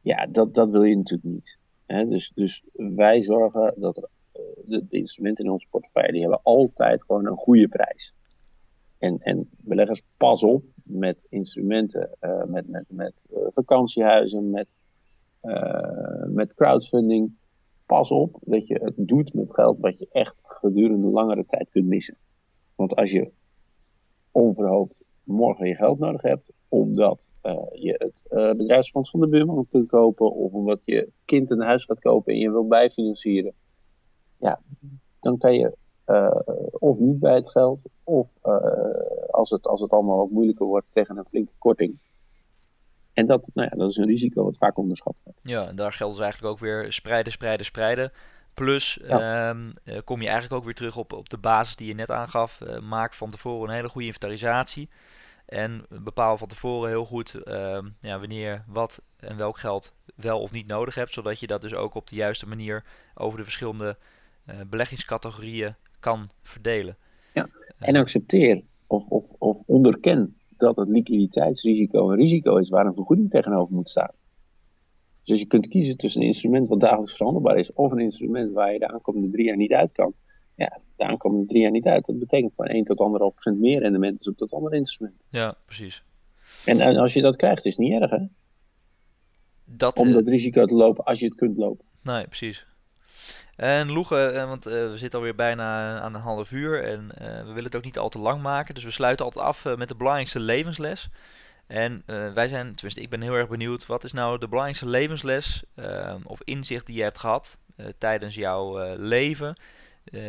Ja, 0.01 0.27
dat, 0.27 0.55
dat 0.55 0.71
wil 0.71 0.83
je 0.83 0.97
natuurlijk 0.97 1.35
niet. 1.35 1.59
Hè? 1.87 2.07
Dus, 2.07 2.33
dus 2.35 2.65
wij 2.73 3.23
zorgen 3.23 3.75
dat 3.77 3.97
er 3.97 4.09
de, 4.65 4.87
instrumenten 4.89 5.45
in 5.45 5.51
onze 5.51 5.67
portefeuille 5.71 6.13
die 6.13 6.21
hebben 6.21 6.41
altijd 6.43 7.05
gewoon 7.05 7.27
een 7.27 7.37
goede 7.37 7.69
prijs. 7.69 8.15
En, 8.99 9.19
en 9.19 9.51
beleggers, 9.57 10.03
pas 10.17 10.43
op 10.43 10.65
met 10.83 11.27
instrumenten, 11.29 12.11
uh, 12.21 12.45
met, 12.45 12.69
met, 12.69 12.85
met 12.89 13.23
vakantiehuizen, 13.51 14.51
met, 14.51 14.75
met 16.27 16.55
crowdfunding. 16.55 17.37
Pas 17.87 18.11
op 18.11 18.39
dat 18.41 18.67
je 18.67 18.75
het 18.75 18.95
doet 18.97 19.35
met 19.35 19.55
geld 19.55 19.79
wat 19.79 19.99
je 19.99 20.09
echt 20.13 20.37
gedurende 20.43 21.07
langere 21.07 21.45
tijd 21.47 21.71
kunt 21.71 21.87
missen. 21.87 22.17
Want 22.75 22.97
als 22.97 23.11
je 23.11 23.31
onverhoopt 24.31 25.01
morgen 25.29 25.69
je 25.69 25.75
geld 25.75 25.99
nodig 25.99 26.23
hebt, 26.23 26.53
omdat 26.69 27.33
je 27.73 27.95
het 27.99 28.57
bedrijfsfonds 28.57 29.11
van 29.11 29.21
de 29.21 29.29
buurman 29.29 29.67
kunt 29.71 29.89
kopen, 29.89 30.33
of 30.33 30.53
omdat 30.53 30.81
je 30.85 31.11
kind 31.25 31.51
een 31.51 31.61
huis 31.61 31.85
gaat 31.85 32.01
kopen 32.01 32.33
en 32.33 32.39
je 32.39 32.51
wil 32.51 32.67
bijfinancieren, 32.67 33.53
ja, 34.37 34.61
dan 35.21 35.39
kan 35.39 35.55
je 35.55 35.77
uh, 36.07 36.41
of 36.73 36.99
niet 36.99 37.19
bij 37.19 37.35
het 37.35 37.51
geld, 37.51 37.89
of 38.05 38.37
uh, 38.45 38.57
als, 39.31 39.51
het, 39.51 39.67
als 39.67 39.81
het 39.81 39.91
allemaal 39.91 40.17
wat 40.17 40.31
moeilijker 40.31 40.67
wordt 40.67 40.87
tegen 40.91 41.17
een 41.17 41.29
flinke 41.29 41.53
korting. 41.59 41.99
En 43.13 43.27
dat, 43.27 43.51
nou 43.55 43.69
ja, 43.71 43.77
dat 43.77 43.91
is 43.91 43.97
een 43.97 44.07
risico 44.07 44.45
wat 44.45 44.57
vaak 44.57 44.79
onderschat 44.79 45.21
wordt. 45.25 45.39
Ja, 45.43 45.69
en 45.69 45.77
daar 45.77 45.93
geldt 45.93 46.15
dus 46.15 46.23
eigenlijk 46.23 46.53
ook 46.53 46.61
weer 46.61 46.93
spreiden, 46.93 47.33
spreiden, 47.33 47.67
spreiden. 47.67 48.13
Plus 48.59 48.99
ja. 49.07 49.51
um, 49.51 49.73
kom 50.05 50.21
je 50.21 50.29
eigenlijk 50.29 50.55
ook 50.55 50.65
weer 50.65 50.75
terug 50.75 50.97
op, 50.97 51.13
op 51.13 51.29
de 51.29 51.37
basis 51.37 51.77
die 51.77 51.87
je 51.87 51.95
net 51.95 52.11
aangaf. 52.11 52.61
Uh, 52.61 52.79
maak 52.79 53.15
van 53.15 53.31
tevoren 53.31 53.69
een 53.69 53.75
hele 53.75 53.89
goede 53.89 54.07
inventarisatie. 54.07 54.89
En 55.47 55.87
bepaal 55.89 56.39
van 56.39 56.49
tevoren 56.49 56.89
heel 56.89 57.05
goed 57.05 57.41
uh, 57.45 57.79
ja, 58.01 58.19
wanneer 58.19 58.65
wat 58.67 59.03
en 59.17 59.37
welk 59.37 59.59
geld 59.59 59.93
wel 60.15 60.41
of 60.41 60.51
niet 60.51 60.67
nodig 60.67 60.95
hebt. 60.95 61.13
Zodat 61.13 61.41
je 61.41 61.47
dat 61.47 61.61
dus 61.61 61.75
ook 61.75 61.95
op 61.95 62.09
de 62.09 62.17
juiste 62.17 62.47
manier 62.47 62.85
over 63.15 63.39
de 63.39 63.45
verschillende 63.45 63.97
uh, 64.47 64.55
beleggingscategorieën 64.67 65.75
kan 66.01 66.31
verdelen. 66.43 66.97
Ja, 67.35 67.49
en 67.79 67.97
accepteer 67.97 68.63
of, 68.87 69.05
of, 69.09 69.33
of 69.39 69.63
onderken 69.67 70.37
dat 70.57 70.77
het 70.77 70.89
liquiditeitsrisico 70.89 72.11
een 72.11 72.17
risico 72.17 72.57
is 72.57 72.69
waar 72.69 72.87
een 72.87 72.95
vergoeding 72.95 73.31
tegenover 73.31 73.75
moet 73.75 73.89
staan. 73.89 74.13
Dus 75.29 75.41
je 75.41 75.47
kunt 75.47 75.69
kiezen 75.69 75.97
tussen 75.97 76.21
een 76.21 76.27
instrument 76.27 76.69
wat 76.69 76.81
dagelijks 76.81 77.17
verhandelbaar 77.17 77.57
is, 77.59 77.73
of 77.73 77.93
een 77.93 77.99
instrument 77.99 78.53
waar 78.53 78.73
je 78.73 78.79
de 78.79 78.89
aankomende 78.89 79.29
drie 79.29 79.47
jaar 79.47 79.57
niet 79.57 79.73
uit 79.73 79.93
kan. 79.93 80.13
Ja, 80.55 80.81
de 80.97 81.05
aankomende 81.05 81.47
drie 81.47 81.63
jaar 81.63 81.71
niet 81.71 81.87
uit. 81.87 82.07
Dat 82.07 82.19
betekent 82.19 82.53
gewoon 82.57 82.71
1 82.71 82.85
tot 82.85 83.55
1,5% 83.55 83.59
meer 83.59 83.81
rendement 83.81 84.27
op 84.27 84.39
dat 84.39 84.53
andere 84.53 84.77
instrument. 84.77 85.15
Ja, 85.31 85.57
precies. 85.65 86.03
En, 86.65 86.81
en 86.81 86.97
als 86.97 87.13
je 87.13 87.21
dat 87.21 87.37
krijgt, 87.37 87.67
is 87.67 87.77
het 87.77 87.87
niet 87.87 88.01
erg, 88.01 88.11
hè? 88.11 88.27
Dat, 89.65 89.99
Om 89.99 90.13
dat 90.13 90.29
risico 90.29 90.65
te 90.65 90.75
lopen 90.75 91.05
als 91.05 91.19
je 91.19 91.27
het 91.27 91.35
kunt 91.35 91.57
lopen. 91.57 91.85
Nee, 92.03 92.27
precies. 92.27 92.67
En 93.57 93.93
Loegen, 93.93 94.35
eh, 94.35 94.49
want 94.49 94.67
uh, 94.67 94.73
we 94.73 94.97
zitten 94.97 95.19
alweer 95.19 95.35
bijna 95.35 95.99
aan 96.01 96.15
een 96.15 96.21
half 96.21 96.53
uur 96.53 96.85
en 96.85 97.11
uh, 97.21 97.27
we 97.27 97.47
willen 97.47 97.65
het 97.65 97.77
ook 97.77 97.85
niet 97.85 97.99
al 97.99 98.09
te 98.09 98.19
lang 98.19 98.43
maken. 98.43 98.75
Dus 98.75 98.85
we 98.85 98.91
sluiten 98.91 99.25
altijd 99.25 99.45
af 99.45 99.65
met 99.77 99.89
de 99.89 99.95
belangrijkste 99.95 100.41
levensles. 100.41 101.09
En 101.69 102.03
wij 102.07 102.49
zijn, 102.49 102.75
tenminste 102.75 103.01
ik 103.01 103.11
ben 103.11 103.23
heel 103.23 103.35
erg 103.35 103.49
benieuwd, 103.49 103.87
wat 103.87 104.05
is 104.05 104.13
nou 104.13 104.39
de 104.39 104.49
belangrijkste 104.49 104.89
levensles 104.89 105.65
of 106.25 106.41
inzicht 106.45 106.87
die 106.87 106.97
je 106.97 107.03
hebt 107.03 107.19
gehad 107.19 107.59
tijdens 107.99 108.35
jouw 108.35 108.95
leven, 108.97 109.57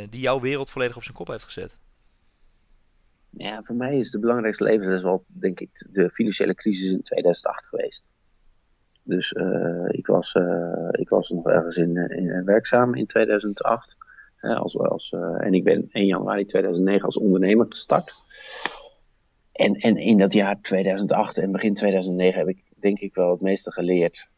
die 0.09 0.19
jouw 0.19 0.39
wereld 0.39 0.69
volledig 0.69 0.95
op 0.95 1.03
zijn 1.03 1.15
kop 1.15 1.27
heeft 1.27 1.43
gezet? 1.43 1.77
Ja, 3.29 3.61
voor 3.61 3.75
mij 3.75 3.97
is 3.97 4.11
de 4.11 4.19
belangrijkste 4.19 4.63
levensles 4.63 5.03
wel, 5.03 5.23
denk 5.27 5.59
ik, 5.59 5.69
de 5.91 6.09
financiële 6.09 6.55
crisis 6.55 6.91
in 6.91 7.01
2008 7.01 7.67
geweest. 7.67 8.05
Dus 9.03 9.31
ik, 9.87 10.07
was, 10.07 10.35
ik 10.91 11.09
was 11.09 11.29
nog 11.29 11.47
ergens 11.47 11.77
in, 11.77 11.97
in 11.97 12.45
werkzaam 12.45 12.95
in 12.95 13.05
2008. 13.05 13.97
als, 14.41 14.77
als, 14.77 15.15
en 15.37 15.53
ik 15.53 15.63
ben 15.63 15.89
1 15.91 16.05
januari 16.05 16.45
2009 16.45 17.05
als 17.05 17.17
ondernemer 17.17 17.65
gestart. 17.69 18.15
En, 19.59 19.73
en 19.73 19.97
in 19.97 20.17
dat 20.17 20.33
jaar 20.33 20.61
2008 20.61 21.37
en 21.37 21.51
begin 21.51 21.73
2009 21.73 22.39
heb 22.39 22.49
ik 22.49 22.63
denk 22.79 22.99
ik 22.99 23.15
wel 23.15 23.31
het 23.31 23.41
meeste 23.41 23.71
geleerd 23.71 24.29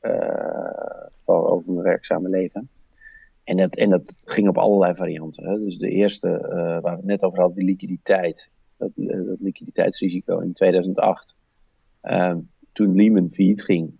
van, 1.15 1.45
over 1.45 1.71
mijn 1.71 1.85
werkzame 1.85 2.29
leven. 2.29 2.69
En 3.43 3.57
dat, 3.57 3.75
en 3.75 3.89
dat 3.89 4.17
ging 4.19 4.47
op 4.47 4.57
allerlei 4.57 4.95
varianten. 4.95 5.49
Hè. 5.49 5.59
Dus 5.59 5.77
de 5.77 5.89
eerste, 5.89 6.29
waar 6.81 6.81
we 6.81 6.89
het 6.89 7.05
net 7.05 7.23
over 7.23 7.39
hadden, 7.39 7.57
die 7.57 7.65
liquiditeit. 7.65 8.49
Dat, 8.77 8.91
dat 8.95 9.39
liquiditeitsrisico 9.39 10.39
in 10.39 10.53
2008 10.53 11.35
toen 12.71 12.95
Lehman 12.95 13.31
failliet 13.31 13.63
ging, 13.63 13.93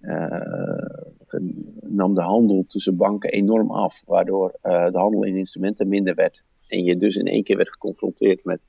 nam 1.81 2.13
de 2.13 2.21
handel 2.21 2.65
tussen 2.67 2.95
banken 2.95 3.31
enorm 3.31 3.71
af, 3.71 4.03
waardoor 4.05 4.57
de 4.61 4.91
handel 4.93 5.23
in 5.23 5.35
instrumenten 5.35 5.87
minder 5.87 6.15
werd. 6.15 6.43
En 6.67 6.83
je 6.83 6.97
dus 6.97 7.15
in 7.15 7.27
één 7.27 7.43
keer 7.43 7.57
werd 7.57 7.71
geconfronteerd 7.71 8.43
met 8.43 8.59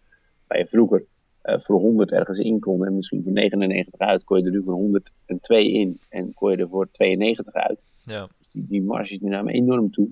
waar 0.46 0.58
je 0.58 0.66
vroeger 0.66 1.04
voor 1.42 1.80
100 1.80 2.12
ergens 2.12 2.38
in 2.38 2.60
kon 2.60 2.86
en 2.86 2.96
misschien 2.96 3.22
voor 3.22 3.32
99 3.32 4.00
uit, 4.00 4.24
kon 4.24 4.38
je 4.38 4.44
er 4.44 4.50
nu 4.50 4.62
voor 4.62 4.74
102 4.74 5.72
in 5.72 6.00
en 6.08 6.34
kon 6.34 6.50
je 6.50 6.56
er 6.56 6.68
voor 6.68 6.90
92 6.90 7.54
uit. 7.54 7.86
Ja. 8.04 8.28
Dus 8.38 8.48
die, 8.48 8.66
die 8.66 8.82
marges 8.82 9.18
die 9.18 9.28
namen 9.28 9.54
enorm 9.54 9.90
toe. 9.90 10.08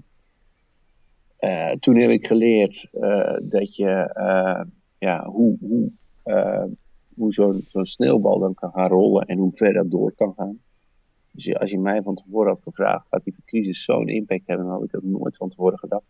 toen 1.81 1.97
heb 1.97 2.11
ik 2.11 2.27
geleerd 2.27 2.89
dat 3.43 3.77
je, 3.77 4.11
ja, 4.99 5.25
hoe, 5.25 5.57
hoe, 5.61 5.91
hoe 7.15 7.33
zo'n 7.33 7.65
zo'n 7.69 7.87
sneeuwbal 7.87 8.39
dan 8.39 8.55
kan 8.55 8.71
gaan 8.71 8.89
rollen 8.89 9.27
en 9.27 9.39
hoe 9.39 9.53
ver 9.53 9.73
dat 9.73 9.91
door 9.91 10.13
kan 10.13 10.35
gaan. 10.37 10.61
Dus 11.33 11.59
als 11.59 11.71
je 11.71 11.79
mij 11.79 12.03
van 12.03 12.15
tevoren 12.15 12.49
had 12.49 12.63
gevraagd, 12.63 13.07
gaat 13.09 13.25
die 13.25 13.35
crisis 13.45 13.85
zo'n 13.85 14.09
impact 14.09 14.47
hebben, 14.47 14.67
dan 14.67 14.75
had 14.75 14.85
ik 14.85 14.91
dat 14.91 15.03
nooit 15.03 15.37
van 15.37 15.49
tevoren 15.49 15.79
gedacht. 15.79 16.05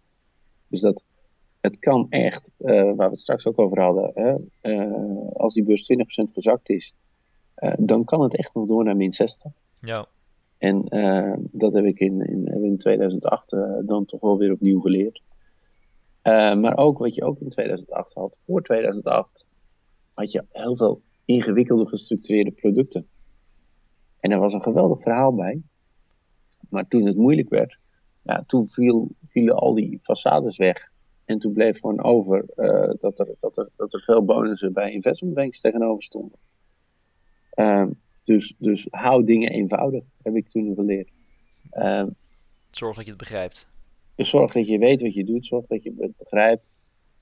Dus 0.66 0.80
dat, 0.80 1.04
het 1.60 1.78
kan 1.78 2.06
echt, 2.08 2.52
uh, 2.58 2.72
waar 2.72 2.96
we 2.96 3.02
het 3.02 3.20
straks 3.20 3.46
ook 3.46 3.58
over 3.58 3.80
hadden, 3.80 4.10
hè, 4.14 4.34
uh, 4.72 5.28
als 5.32 5.54
die 5.54 5.64
beurs 5.64 5.82
20% 5.82 6.32
gezakt 6.32 6.68
is, 6.68 6.94
uh, 7.58 7.72
dan 7.78 8.04
kan 8.04 8.22
het 8.22 8.36
echt 8.36 8.54
nog 8.54 8.66
door 8.66 8.84
naar 8.84 8.96
min 8.96 9.12
60. 9.12 9.52
Ja. 9.80 10.06
En 10.58 10.84
dat 11.52 11.74
heb 11.74 11.84
ik 11.84 11.98
in, 11.98 12.26
in, 12.26 12.64
in 12.64 12.76
2008 12.76 13.50
dan 13.86 14.04
toch 14.04 14.20
wel 14.20 14.38
weer 14.38 14.52
opnieuw 14.52 14.80
geleerd. 14.80 15.22
maar 16.60 16.76
ook 16.76 16.98
wat 16.98 17.14
je 17.14 17.24
ook 17.24 17.40
in 17.40 17.48
2008 17.48 18.14
had, 18.14 18.38
voor 18.46 18.62
2008 18.62 19.46
had 20.14 20.32
je 20.32 20.44
heel 20.52 20.76
veel 20.76 21.00
ingewikkelde 21.24 21.88
gestructureerde 21.88 22.50
producten. 22.50 23.06
En 24.20 24.30
er 24.30 24.38
was 24.38 24.52
een 24.52 24.62
geweldig 24.62 25.00
verhaal 25.00 25.34
bij. 25.34 25.62
Maar 26.68 26.88
toen 26.88 27.06
het 27.06 27.16
moeilijk 27.16 27.48
werd, 27.48 27.78
ja, 28.22 28.44
toen 28.46 28.68
viel, 28.68 29.08
vielen 29.26 29.56
al 29.56 29.74
die 29.74 29.98
façades 29.98 30.56
weg. 30.56 30.89
En 31.30 31.38
toen 31.38 31.52
bleef 31.52 31.80
gewoon 31.80 32.02
over 32.02 32.44
uh, 32.56 32.90
dat, 33.00 33.18
er, 33.18 33.34
dat, 33.40 33.56
er, 33.56 33.68
dat 33.76 33.92
er 33.92 34.00
veel 34.00 34.24
bonussen 34.24 34.72
bij 34.72 34.92
investment 34.92 35.34
banks 35.34 35.60
tegenover 35.60 36.02
stonden. 36.02 36.38
Uh, 37.54 37.86
dus, 38.24 38.54
dus 38.58 38.86
hou 38.90 39.24
dingen 39.24 39.50
eenvoudig, 39.50 40.04
heb 40.22 40.34
ik 40.34 40.48
toen 40.48 40.74
geleerd. 40.74 41.10
Uh, 41.72 42.06
zorg 42.70 42.96
dat 42.96 43.04
je 43.04 43.10
het 43.10 43.20
begrijpt. 43.20 43.66
Dus 44.14 44.30
zorg 44.30 44.52
dat 44.52 44.66
je 44.66 44.78
weet 44.78 45.02
wat 45.02 45.14
je 45.14 45.24
doet, 45.24 45.46
zorg 45.46 45.66
dat 45.66 45.82
je 45.82 45.94
het 45.98 46.16
begrijpt. 46.16 46.72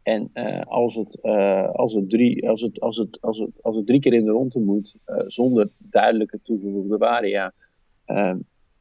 En 0.03 0.31
uh, 0.35 0.61
als, 0.61 0.95
het, 0.95 1.19
uh, 1.23 1.71
als, 1.71 1.95
het 1.95 2.11
drie, 2.11 2.49
als, 2.49 2.61
het, 2.61 2.81
als, 2.81 2.97
het, 2.97 3.21
als, 3.21 3.39
het, 3.39 3.63
als 3.63 3.77
het 3.77 3.87
drie 3.87 4.01
keer 4.01 4.15
in 4.15 4.25
de 4.25 4.31
ronde 4.31 4.61
moet, 4.61 4.97
zonder 5.27 5.71
duidelijke 5.79 6.41
toegevoegde 6.43 6.97
waarde, 6.97 7.29
ja, 7.29 7.53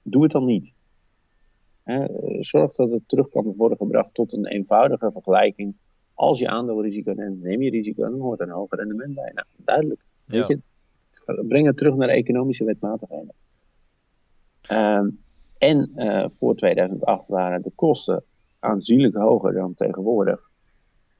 doe 0.01 0.23
het 0.23 0.31
dan 0.31 0.45
niet. 0.45 0.75
Zorg 2.39 2.73
dat 2.73 2.91
het 2.91 3.07
terug 3.07 3.29
kan 3.29 3.53
worden 3.57 3.77
gebracht 3.77 4.13
tot 4.13 4.33
een 4.33 4.45
eenvoudige 4.45 5.11
vergelijking. 5.11 5.75
Als 6.13 6.39
je 6.39 6.47
aandeelrisico 6.47 7.11
neemt, 7.11 7.41
neem 7.41 7.61
je 7.61 7.69
risico 7.69 8.03
en 8.03 8.11
dan 8.11 8.19
hoort 8.19 8.39
een 8.39 8.49
hoger 8.49 8.77
rendement 8.77 9.15
bij. 9.15 9.31
Nou, 9.33 9.47
duidelijk. 9.55 10.05
Ja. 10.25 10.47
Weet 10.47 10.47
je, 11.25 11.43
breng 11.47 11.65
het 11.65 11.77
terug 11.77 11.95
naar 11.95 12.09
economische 12.09 12.63
wetmatigheden. 12.63 13.33
Ehm, 14.61 15.09
en 15.57 15.91
voor 16.37 16.55
2008 16.55 17.27
waren 17.27 17.61
de 17.61 17.71
kosten 17.75 18.23
aanzienlijk 18.59 19.15
hoger 19.15 19.53
dan 19.53 19.73
tegenwoordig. 19.73 20.49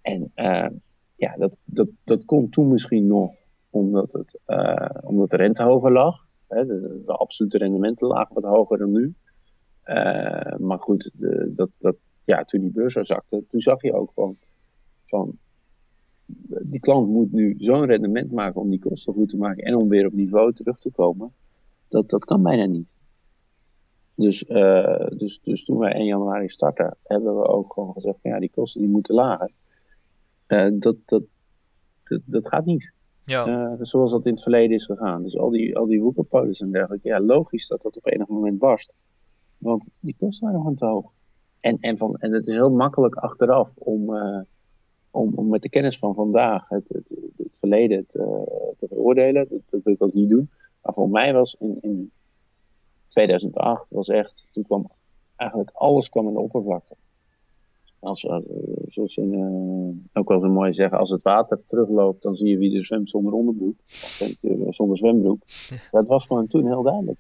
En 0.02 0.32
uh, 0.36 0.68
ja, 1.16 1.36
dat, 1.38 1.58
dat, 1.64 1.88
dat 2.04 2.26
kon 2.26 2.50
toen 2.50 2.68
misschien 2.68 3.08
nog 3.08 3.32
omdat, 3.70 4.14
het, 4.14 4.40
uh, 4.48 4.90
omdat 5.02 5.30
de 5.30 5.38
rente 5.38 5.64
hoger 5.64 5.92
lag. 5.92 6.26
Hè, 6.48 6.66
de, 6.66 7.02
de, 7.06 7.12
absolute 7.12 7.58
rendementen 7.58 8.08
lagen 8.08 8.34
wat 8.34 8.44
hoger 8.44 8.78
dan 8.78 8.92
nu. 8.92 9.14
Uh, 9.88 10.58
maar 10.58 10.80
goed, 10.80 11.12
de, 11.14 11.54
dat, 11.56 11.70
dat, 11.78 11.96
ja, 12.24 12.44
toen 12.44 12.62
die 12.62 12.72
beurs 12.72 12.94
zo 12.94 13.04
zakte, 13.04 13.44
toen 13.50 13.60
zag 13.60 13.82
je 13.82 13.94
ook 13.94 14.12
van, 14.14 14.38
van 15.06 15.38
die 16.62 16.80
klant 16.80 17.08
moet 17.08 17.32
nu 17.32 17.56
zo'n 17.58 17.86
rendement 17.86 18.32
maken 18.32 18.62
om 18.62 18.70
die 18.70 18.80
kosten 18.80 19.14
goed 19.14 19.30
te 19.30 19.38
maken 19.38 19.64
en 19.64 19.76
om 19.76 19.90
weer 19.90 20.06
op 20.06 20.14
niveau 20.14 20.54
terug 20.54 20.80
te 20.80 20.92
komen. 20.92 21.32
Dat, 21.88 22.10
dat 22.10 22.26
kan 22.26 22.44
bijna 22.44 22.66
niet. 22.66 22.94
Dus, 24.16 24.44
uh, 24.44 25.08
dus, 25.08 25.40
dus 25.44 25.64
toen 25.64 25.78
wij 25.78 25.94
1 25.94 26.06
januari 26.06 26.50
starten, 26.50 26.98
hebben 27.04 27.36
we 27.36 27.48
ook 27.48 27.74
gewoon 27.74 27.94
gezegd 27.94 28.18
van 28.22 28.32
ja, 28.32 28.40
die 28.40 28.52
kosten 28.54 28.82
die 28.82 28.90
moeten 28.90 29.16
lager. 29.16 29.52
Uh, 30.48 30.72
dat, 30.80 30.96
dat, 31.06 31.24
dat, 32.04 32.22
dat, 32.26 32.48
gaat 32.48 32.66
niet. 32.66 32.92
Ja. 33.26 33.48
Uh, 33.48 33.74
zoals 33.80 34.12
dat 34.12 34.26
in 34.26 34.32
het 34.32 34.42
verleden 34.42 34.76
is 34.76 34.86
gegaan. 34.86 35.24
Dus 35.24 35.38
al 35.38 35.50
die, 35.50 35.78
al 35.78 35.86
die 35.86 36.14
en 36.60 36.72
dergelijke. 36.72 37.08
Ja, 37.08 37.20
logisch 37.20 37.68
dat 37.68 37.82
dat 37.82 37.98
op 37.98 38.06
enig 38.06 38.28
moment 38.28 38.60
barst. 38.60 38.94
Want 39.58 39.90
die 40.00 40.16
kosten 40.18 40.46
waren 40.46 40.62
gewoon 40.62 40.76
te 40.76 40.86
hoog. 40.86 41.12
En, 41.60 41.78
en, 41.80 41.98
van, 41.98 42.16
en 42.16 42.34
het 42.34 42.48
is 42.48 42.54
heel 42.54 42.72
makkelijk 42.72 43.16
achteraf 43.16 43.72
om, 43.76 44.14
uh, 44.14 44.40
om, 45.12 45.34
om 45.36 45.48
met 45.50 45.62
de 45.62 45.70
kennis 45.70 45.98
van 45.98 46.14
vandaag 46.14 46.70
het, 46.70 46.88
het, 46.88 47.06
het 47.38 47.58
verleden 47.58 48.06
te, 48.08 48.44
te 48.80 48.88
veroordelen. 48.88 49.48
Dat, 49.50 49.60
dat, 49.70 49.84
wil 49.84 49.94
ik 49.94 50.04
ook 50.04 50.14
niet 50.14 50.30
doen. 50.30 50.50
Maar 50.82 50.94
voor 50.94 51.10
mij 51.10 51.34
was 51.34 51.56
in, 51.60 51.78
in 51.82 52.12
2008 53.08 53.92
was 53.92 54.08
echt, 54.08 54.48
toen 54.52 54.64
kwam 54.64 54.90
eigenlijk 55.36 55.72
alles 55.74 56.10
kwam 56.10 56.28
in 56.28 56.34
de 56.34 56.40
oppervlakte. 56.40 56.96
Als, 58.00 58.28
als, 58.28 58.44
zoals 58.88 59.18
in, 59.18 59.34
uh, 59.34 60.20
ook 60.22 60.30
wel 60.30 60.40
zo 60.40 60.50
mooi 60.50 60.72
zeggen, 60.72 60.98
als 60.98 61.10
het 61.10 61.24
water 61.24 61.66
terugloopt, 61.66 62.22
dan 62.22 62.36
zie 62.36 62.50
je 62.50 62.58
wie 62.58 62.78
er 62.78 62.86
zwemt 62.86 63.10
zonder 63.10 63.34
onderbroek. 63.34 63.76
Of 64.66 64.76
zonder 64.76 64.98
zwembroek. 64.98 65.42
Dat 65.92 66.08
was 66.08 66.26
gewoon 66.26 66.48
toen 66.48 66.66
heel 66.66 66.84
duidelijk. 66.84 67.20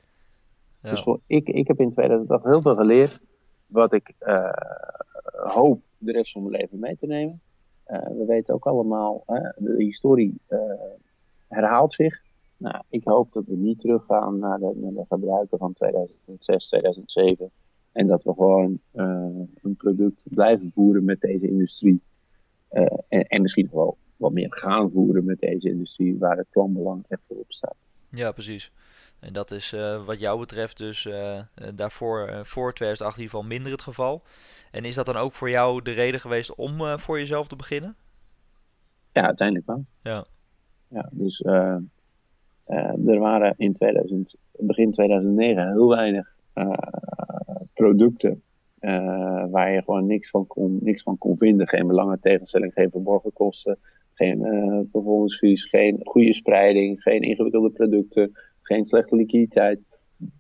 Ja. 0.88 0.94
Dus 0.94 1.04
voor, 1.04 1.20
ik, 1.26 1.50
ik 1.50 1.68
heb 1.68 1.80
in 1.80 1.92
2008 1.92 2.44
heel 2.44 2.62
veel 2.62 2.76
geleerd, 2.76 3.20
wat 3.66 3.94
ik 3.94 4.14
uh, 4.20 4.52
hoop 5.32 5.82
de 5.98 6.12
rest 6.12 6.32
van 6.32 6.42
mijn 6.44 6.62
leven 6.62 6.80
mee 6.80 6.98
te 6.98 7.06
nemen. 7.06 7.42
Uh, 7.88 8.08
we 8.08 8.26
weten 8.28 8.54
ook 8.54 8.66
allemaal, 8.66 9.24
de 9.58 9.76
historie 9.78 10.42
herhaalt 11.48 11.94
zich. 11.94 12.22
Nou, 12.58 12.84
ik 12.90 13.02
hoop 13.04 13.34
dat 13.34 13.46
we 13.46 13.56
niet 13.56 13.80
teruggaan 13.80 14.40
naar 14.40 14.60
de, 14.60 14.72
naar 14.76 14.94
de 14.94 15.06
gebruiken 15.10 15.58
van 15.58 15.74
2006, 15.74 16.68
2007. 16.68 17.52
En 17.92 18.08
dat 18.08 18.24
we 18.24 18.34
gewoon 18.34 18.80
een 18.94 19.76
product 19.78 20.24
blijven 20.30 20.72
voeren 20.74 21.04
met 21.04 21.22
deze 21.22 21.48
industrie. 21.48 22.02
En, 22.70 23.28
en, 23.28 23.42
misschien 23.42 23.70
wel 23.72 23.98
wat 24.16 24.32
meer 24.32 24.54
gaan 24.54 24.92
voeren 24.92 25.26
met 25.26 25.40
deze 25.40 25.70
industrie, 25.70 26.18
waar 26.18 26.38
het 26.38 26.48
klantbelang 26.50 27.06
echt 27.08 27.28
voorop 27.28 27.52
staat. 27.52 27.76
Ja, 28.10 28.32
precies. 28.32 28.72
En 29.20 29.34
dat 29.34 29.52
is 29.52 29.74
uh, 29.74 30.06
wat 30.06 30.20
jou 30.20 30.40
betreft 30.40 30.78
dus 30.78 31.08
daarvoor 31.76 32.46
voor 32.46 32.74
2008 32.74 33.18
in 33.18 33.24
ieder 33.24 33.38
geval 33.38 33.50
minder 33.50 33.72
het 33.72 33.82
geval. 33.82 34.24
En 34.72 34.86
is 34.86 34.96
dat 34.96 35.06
dan 35.06 35.16
ook 35.16 35.34
voor 35.34 35.50
jou 35.50 35.82
de 35.82 35.92
reden 35.92 36.20
geweest 36.20 36.56
om 36.56 37.00
voor 37.00 37.20
jezelf 37.20 37.48
te 37.48 37.56
beginnen? 37.56 37.96
Ja, 39.12 39.26
uiteindelijk 39.26 39.68
wel. 39.68 39.86
Ja. 40.02 40.26
Ja, 40.88 41.10
dus 41.12 41.44
er 43.06 43.20
waren 43.20 43.54
in 43.58 43.74
2000, 43.74 44.36
begin 44.52 44.92
2009 44.92 45.72
heel 45.72 45.90
weinig 45.90 46.36
producten 47.74 48.42
uh, 48.80 49.46
waar 49.50 49.72
je 49.72 49.84
gewoon 49.84 50.06
niks 50.06 50.30
van, 50.30 50.48
kon, 50.48 50.78
niks 50.82 51.04
van 51.04 51.18
kon 51.18 51.38
vinden. 51.38 51.68
Geen 51.68 51.88
belangentegenstelling, 51.88 52.74
geen 52.74 52.92
verborgen 52.92 53.34
kosten, 53.34 53.78
geen 54.14 54.40
uh, 54.40 54.80
performance 54.92 55.38
fees, 55.38 55.66
geen 55.66 56.00
goede 56.04 56.34
spreiding, 56.34 57.02
geen 57.02 57.22
ingewikkelde 57.22 57.70
producten, 57.70 58.38
geen 58.68 58.86
slechte 58.86 59.16
liquiditeit. 59.16 59.80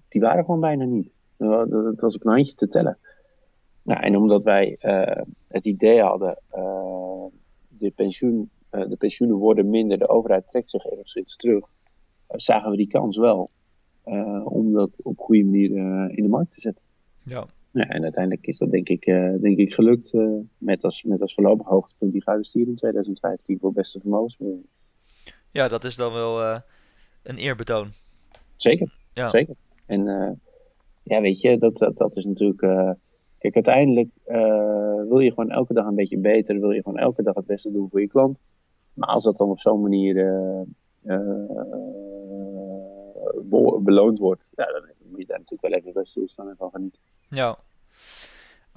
Die 0.07 0.21
waren 0.21 0.45
gewoon 0.45 0.59
bijna 0.59 0.85
niet. 0.85 1.09
Dat 1.37 2.01
was 2.01 2.15
op 2.15 2.25
een 2.25 2.31
handje 2.31 2.53
te 2.53 2.67
tellen. 2.67 2.97
Nou, 3.81 4.01
en 4.01 4.15
omdat 4.15 4.43
wij 4.43 4.77
uh, 4.81 5.23
het 5.47 5.65
idee 5.65 6.01
hadden, 6.01 6.39
de, 7.67 7.91
pensioen, 7.95 8.49
de 8.69 8.95
pensioenen 8.97 9.37
worden 9.37 9.69
minder, 9.69 9.97
de 9.97 10.07
overheid 10.07 10.47
trekt 10.47 10.69
zich 10.69 10.85
enigszins 10.85 11.35
terug, 11.35 11.65
zagen 12.27 12.71
we 12.71 12.77
die 12.77 12.87
kans 12.87 13.17
wel 13.17 13.49
om 14.43 14.73
dat 14.73 14.97
op 15.03 15.19
goede 15.19 15.43
manier 15.43 15.69
in 16.09 16.23
de 16.23 16.29
markt 16.29 16.53
te 16.53 16.59
zetten. 16.59 16.83
Ja. 17.23 17.47
ja. 17.71 17.87
En 17.87 18.03
uiteindelijk 18.03 18.47
is 18.47 18.57
dat 18.57 18.71
denk 18.71 18.89
ik, 18.89 19.05
denk 19.41 19.57
ik 19.57 19.73
gelukt 19.73 20.13
met, 20.57 20.83
als, 20.83 21.03
met 21.03 21.21
als 21.21 21.33
voorlopig 21.33 21.67
hoogtepunt 21.67 22.11
die 22.11 22.23
gouden 22.23 22.45
stier 22.45 22.67
in 22.67 22.75
2015 22.75 23.59
voor 23.59 23.73
beste 23.73 23.99
vermogensbeheer. 23.99 24.61
Ja, 25.51 25.67
dat 25.67 25.83
is 25.83 25.95
dan 25.95 26.13
wel 26.13 26.61
een 27.23 27.37
eerbetoon. 27.37 27.91
Zeker, 28.57 28.93
ja. 29.13 29.29
zeker. 29.29 29.55
En 29.85 30.03
ja, 31.03 31.21
weet 31.21 31.41
je, 31.41 31.57
dat, 31.57 31.77
dat, 31.77 31.97
dat 31.97 32.15
is 32.15 32.25
natuurlijk... 32.25 32.59
kijk, 33.37 33.55
uiteindelijk 33.55 34.09
wil 35.07 35.19
je 35.19 35.33
gewoon 35.33 35.51
elke 35.51 35.73
dag 35.73 35.85
een 35.85 35.95
beetje 35.95 36.17
beter, 36.17 36.59
wil 36.59 36.71
je 36.71 36.81
gewoon 36.81 36.97
elke 36.99 37.23
dag 37.23 37.35
het 37.35 37.45
beste 37.45 37.71
doen 37.71 37.89
voor 37.89 38.01
je 38.01 38.07
klant. 38.07 38.39
Maar 38.93 39.09
als 39.09 39.23
dat 39.23 39.37
dan 39.37 39.49
op 39.49 39.59
zo'n 39.59 39.81
manier 39.81 40.15
beloond 43.79 44.19
wordt, 44.19 44.47
ja, 44.55 44.65
dan 44.65 44.83
moet 45.09 45.19
je 45.19 45.25
daar 45.25 45.39
natuurlijk 45.39 45.69
wel 45.69 45.79
even 45.79 45.93
bij 45.93 46.03
stilstaan 46.03 46.49
en 46.49 46.55
van 46.57 46.69
genieten. 46.71 47.01
Ja. 47.29 47.57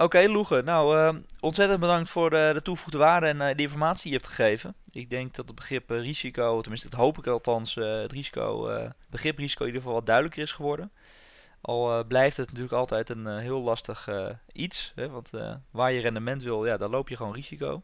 Oké, 0.03 0.29
okay. 0.33 0.61
Nou, 0.61 0.97
uh, 0.97 1.21
ontzettend 1.39 1.79
bedankt 1.79 2.09
voor 2.09 2.29
de, 2.29 2.51
de 2.53 2.61
toegevoegde 2.61 2.97
waarde 2.97 3.25
en 3.27 3.35
uh, 3.35 3.55
de 3.55 3.61
informatie 3.61 4.03
die 4.03 4.11
je 4.11 4.17
hebt 4.17 4.35
gegeven. 4.35 4.75
Ik 4.91 5.09
denk 5.09 5.35
dat 5.35 5.47
het 5.47 5.55
begrip 5.55 5.89
risico, 5.89 6.61
tenminste 6.61 6.89
dat 6.89 6.99
hoop 6.99 7.17
ik 7.17 7.27
althans, 7.27 7.75
het 7.75 8.11
risico, 8.11 8.69
begrip 9.09 9.37
risico 9.37 9.61
in 9.61 9.67
ieder 9.67 9.81
geval 9.81 9.97
wat 9.97 10.05
duidelijker 10.05 10.41
is 10.41 10.51
geworden. 10.51 10.91
Al 11.61 12.05
blijft 12.05 12.37
het 12.37 12.47
natuurlijk 12.47 12.73
altijd 12.73 13.09
een 13.09 13.37
heel 13.37 13.61
lastig 13.61 14.09
iets, 14.51 14.91
hè, 14.95 15.09
want 15.09 15.29
waar 15.71 15.91
je 15.91 16.01
rendement 16.01 16.43
wil, 16.43 16.65
ja, 16.65 16.77
dan 16.77 16.89
loop 16.89 17.09
je 17.09 17.15
gewoon 17.15 17.33
risico. 17.33 17.81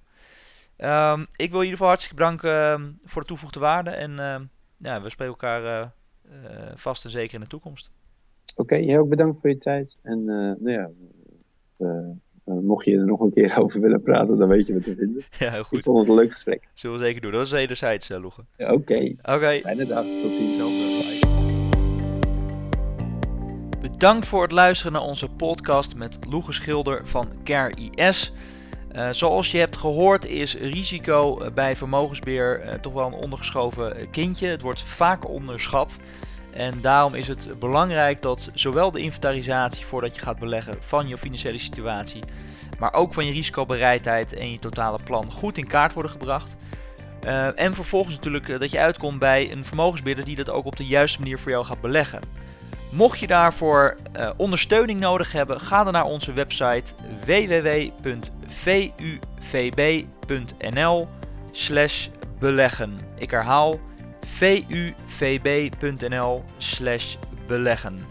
Ehm, 0.77 1.21
ik 1.21 1.51
wil 1.51 1.61
in 1.61 1.65
ieder 1.65 1.69
geval 1.69 1.87
hartstikke 1.87 2.15
bedanken 2.15 2.51
ehm, 2.51 2.91
voor 3.03 3.21
de 3.21 3.27
toevoegde 3.27 3.59
waarde. 3.59 3.89
En 3.89 4.19
ehm, 4.19 4.43
ja, 4.77 5.01
we 5.01 5.09
spreken 5.09 5.33
elkaar 5.33 5.63
eh, 5.63 5.89
eh, 6.31 6.71
vast 6.75 7.05
en 7.05 7.11
zeker 7.11 7.33
in 7.33 7.39
de 7.39 7.47
toekomst. 7.47 7.89
Oké, 8.55 8.75
jij 8.75 8.99
ook 8.99 9.09
bedankt 9.09 9.41
voor 9.41 9.49
je 9.49 9.57
tijd. 9.57 9.97
En 10.01 10.25
nou 10.25 10.71
ja, 10.71 10.89
mocht 12.43 12.85
je 12.85 12.97
er 12.97 13.05
nog 13.05 13.19
een 13.19 13.33
keer 13.33 13.55
over 13.61 13.81
willen 13.81 14.01
praten, 14.01 14.37
dan 14.37 14.47
weet 14.47 14.67
je 14.67 14.73
wat 14.73 14.83
te 14.83 14.95
vinden. 14.97 15.23
Ja, 15.39 15.51
heel 15.51 15.63
goed. 15.63 15.77
Ik 15.77 15.83
vond 15.83 15.99
het 15.99 16.09
een 16.09 16.15
leuk 16.15 16.31
gesprek. 16.31 16.67
Zullen 16.73 16.97
we 16.97 17.03
zeker 17.03 17.21
doen. 17.21 17.31
Dat 17.31 17.45
is 17.45 17.51
wederzijds, 17.51 18.09
uh, 18.09 18.21
Loegen. 18.21 18.47
Ja, 18.57 18.73
Oké. 18.73 18.93
Oké. 18.93 19.33
Okay. 19.35 19.61
Fijne 19.61 19.85
dag. 19.85 20.05
Tot 20.21 20.35
ziens. 20.35 20.57
Bedankt 23.81 24.25
voor 24.25 24.41
het 24.41 24.51
luisteren 24.51 24.91
naar 24.93 25.01
onze 25.01 25.29
podcast 25.29 25.95
met 25.95 26.17
Loege 26.29 26.53
Schilder 26.53 27.07
van 27.07 27.27
CareIS. 27.43 28.33
Uh, 28.95 29.09
zoals 29.11 29.51
je 29.51 29.57
hebt 29.57 29.77
gehoord 29.77 30.25
is 30.25 30.57
risico 30.57 31.51
bij 31.53 31.75
vermogensbeheer 31.75 32.65
uh, 32.65 32.73
toch 32.73 32.93
wel 32.93 33.07
een 33.07 33.13
ondergeschoven 33.13 34.09
kindje. 34.09 34.47
Het 34.47 34.61
wordt 34.61 34.83
vaak 34.83 35.29
onderschat. 35.29 35.97
En 36.51 36.81
daarom 36.81 37.15
is 37.15 37.27
het 37.27 37.59
belangrijk 37.59 38.21
dat 38.21 38.49
zowel 38.53 38.91
de 38.91 38.99
inventarisatie 38.99 39.85
voordat 39.85 40.15
je 40.15 40.21
gaat 40.21 40.39
beleggen 40.39 40.77
van 40.79 41.07
je 41.07 41.17
financiële 41.17 41.57
situatie, 41.57 42.23
maar 42.79 42.93
ook 42.93 43.13
van 43.13 43.25
je 43.25 43.31
risicobereidheid 43.31 44.33
en 44.33 44.51
je 44.51 44.59
totale 44.59 44.99
plan 45.03 45.31
goed 45.31 45.57
in 45.57 45.67
kaart 45.67 45.93
worden 45.93 46.11
gebracht. 46.11 46.57
Uh, 47.23 47.59
en 47.59 47.73
vervolgens 47.73 48.15
natuurlijk 48.15 48.59
dat 48.59 48.71
je 48.71 48.79
uitkomt 48.79 49.19
bij 49.19 49.51
een 49.51 49.65
vermogensbeheerder 49.65 50.25
die 50.25 50.35
dat 50.35 50.49
ook 50.49 50.65
op 50.65 50.75
de 50.75 50.85
juiste 50.85 51.19
manier 51.19 51.39
voor 51.39 51.51
jou 51.51 51.65
gaat 51.65 51.81
beleggen. 51.81 52.19
Mocht 52.91 53.19
je 53.19 53.27
daarvoor 53.27 53.97
uh, 54.15 54.29
ondersteuning 54.37 54.99
nodig 54.99 55.31
hebben, 55.31 55.61
ga 55.61 55.83
dan 55.83 55.93
naar 55.93 56.05
onze 56.05 56.33
website 56.33 56.93
www.vuvb.nl 57.25 58.17
beleggen. 62.39 62.99
Ik 63.15 63.31
herhaal 63.31 63.79
vuvb.nl 65.05 66.43
slash 66.57 67.15
beleggen. 67.47 68.05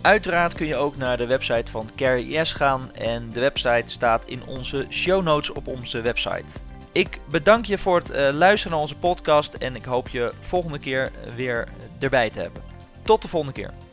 Uiteraard 0.00 0.54
kun 0.54 0.66
je 0.66 0.76
ook 0.76 0.96
naar 0.96 1.16
de 1.16 1.26
website 1.26 1.70
van 1.70 1.90
CareIS 1.96 2.52
gaan 2.52 2.94
en 2.94 3.30
de 3.30 3.40
website 3.40 3.90
staat 3.90 4.22
in 4.26 4.44
onze 4.46 4.86
show 4.90 5.22
notes 5.22 5.50
op 5.50 5.66
onze 5.66 6.00
website. 6.00 6.44
Ik 6.92 7.20
bedank 7.30 7.64
je 7.64 7.78
voor 7.78 7.98
het 7.98 8.10
uh, 8.10 8.28
luisteren 8.32 8.72
naar 8.72 8.80
onze 8.80 8.96
podcast 8.96 9.54
en 9.54 9.76
ik 9.76 9.84
hoop 9.84 10.08
je 10.08 10.32
volgende 10.40 10.78
keer 10.78 11.10
weer 11.36 11.68
erbij 11.98 12.30
te 12.30 12.40
hebben. 12.40 12.62
Tot 13.02 13.22
de 13.22 13.28
volgende 13.28 13.54
keer. 13.54 13.89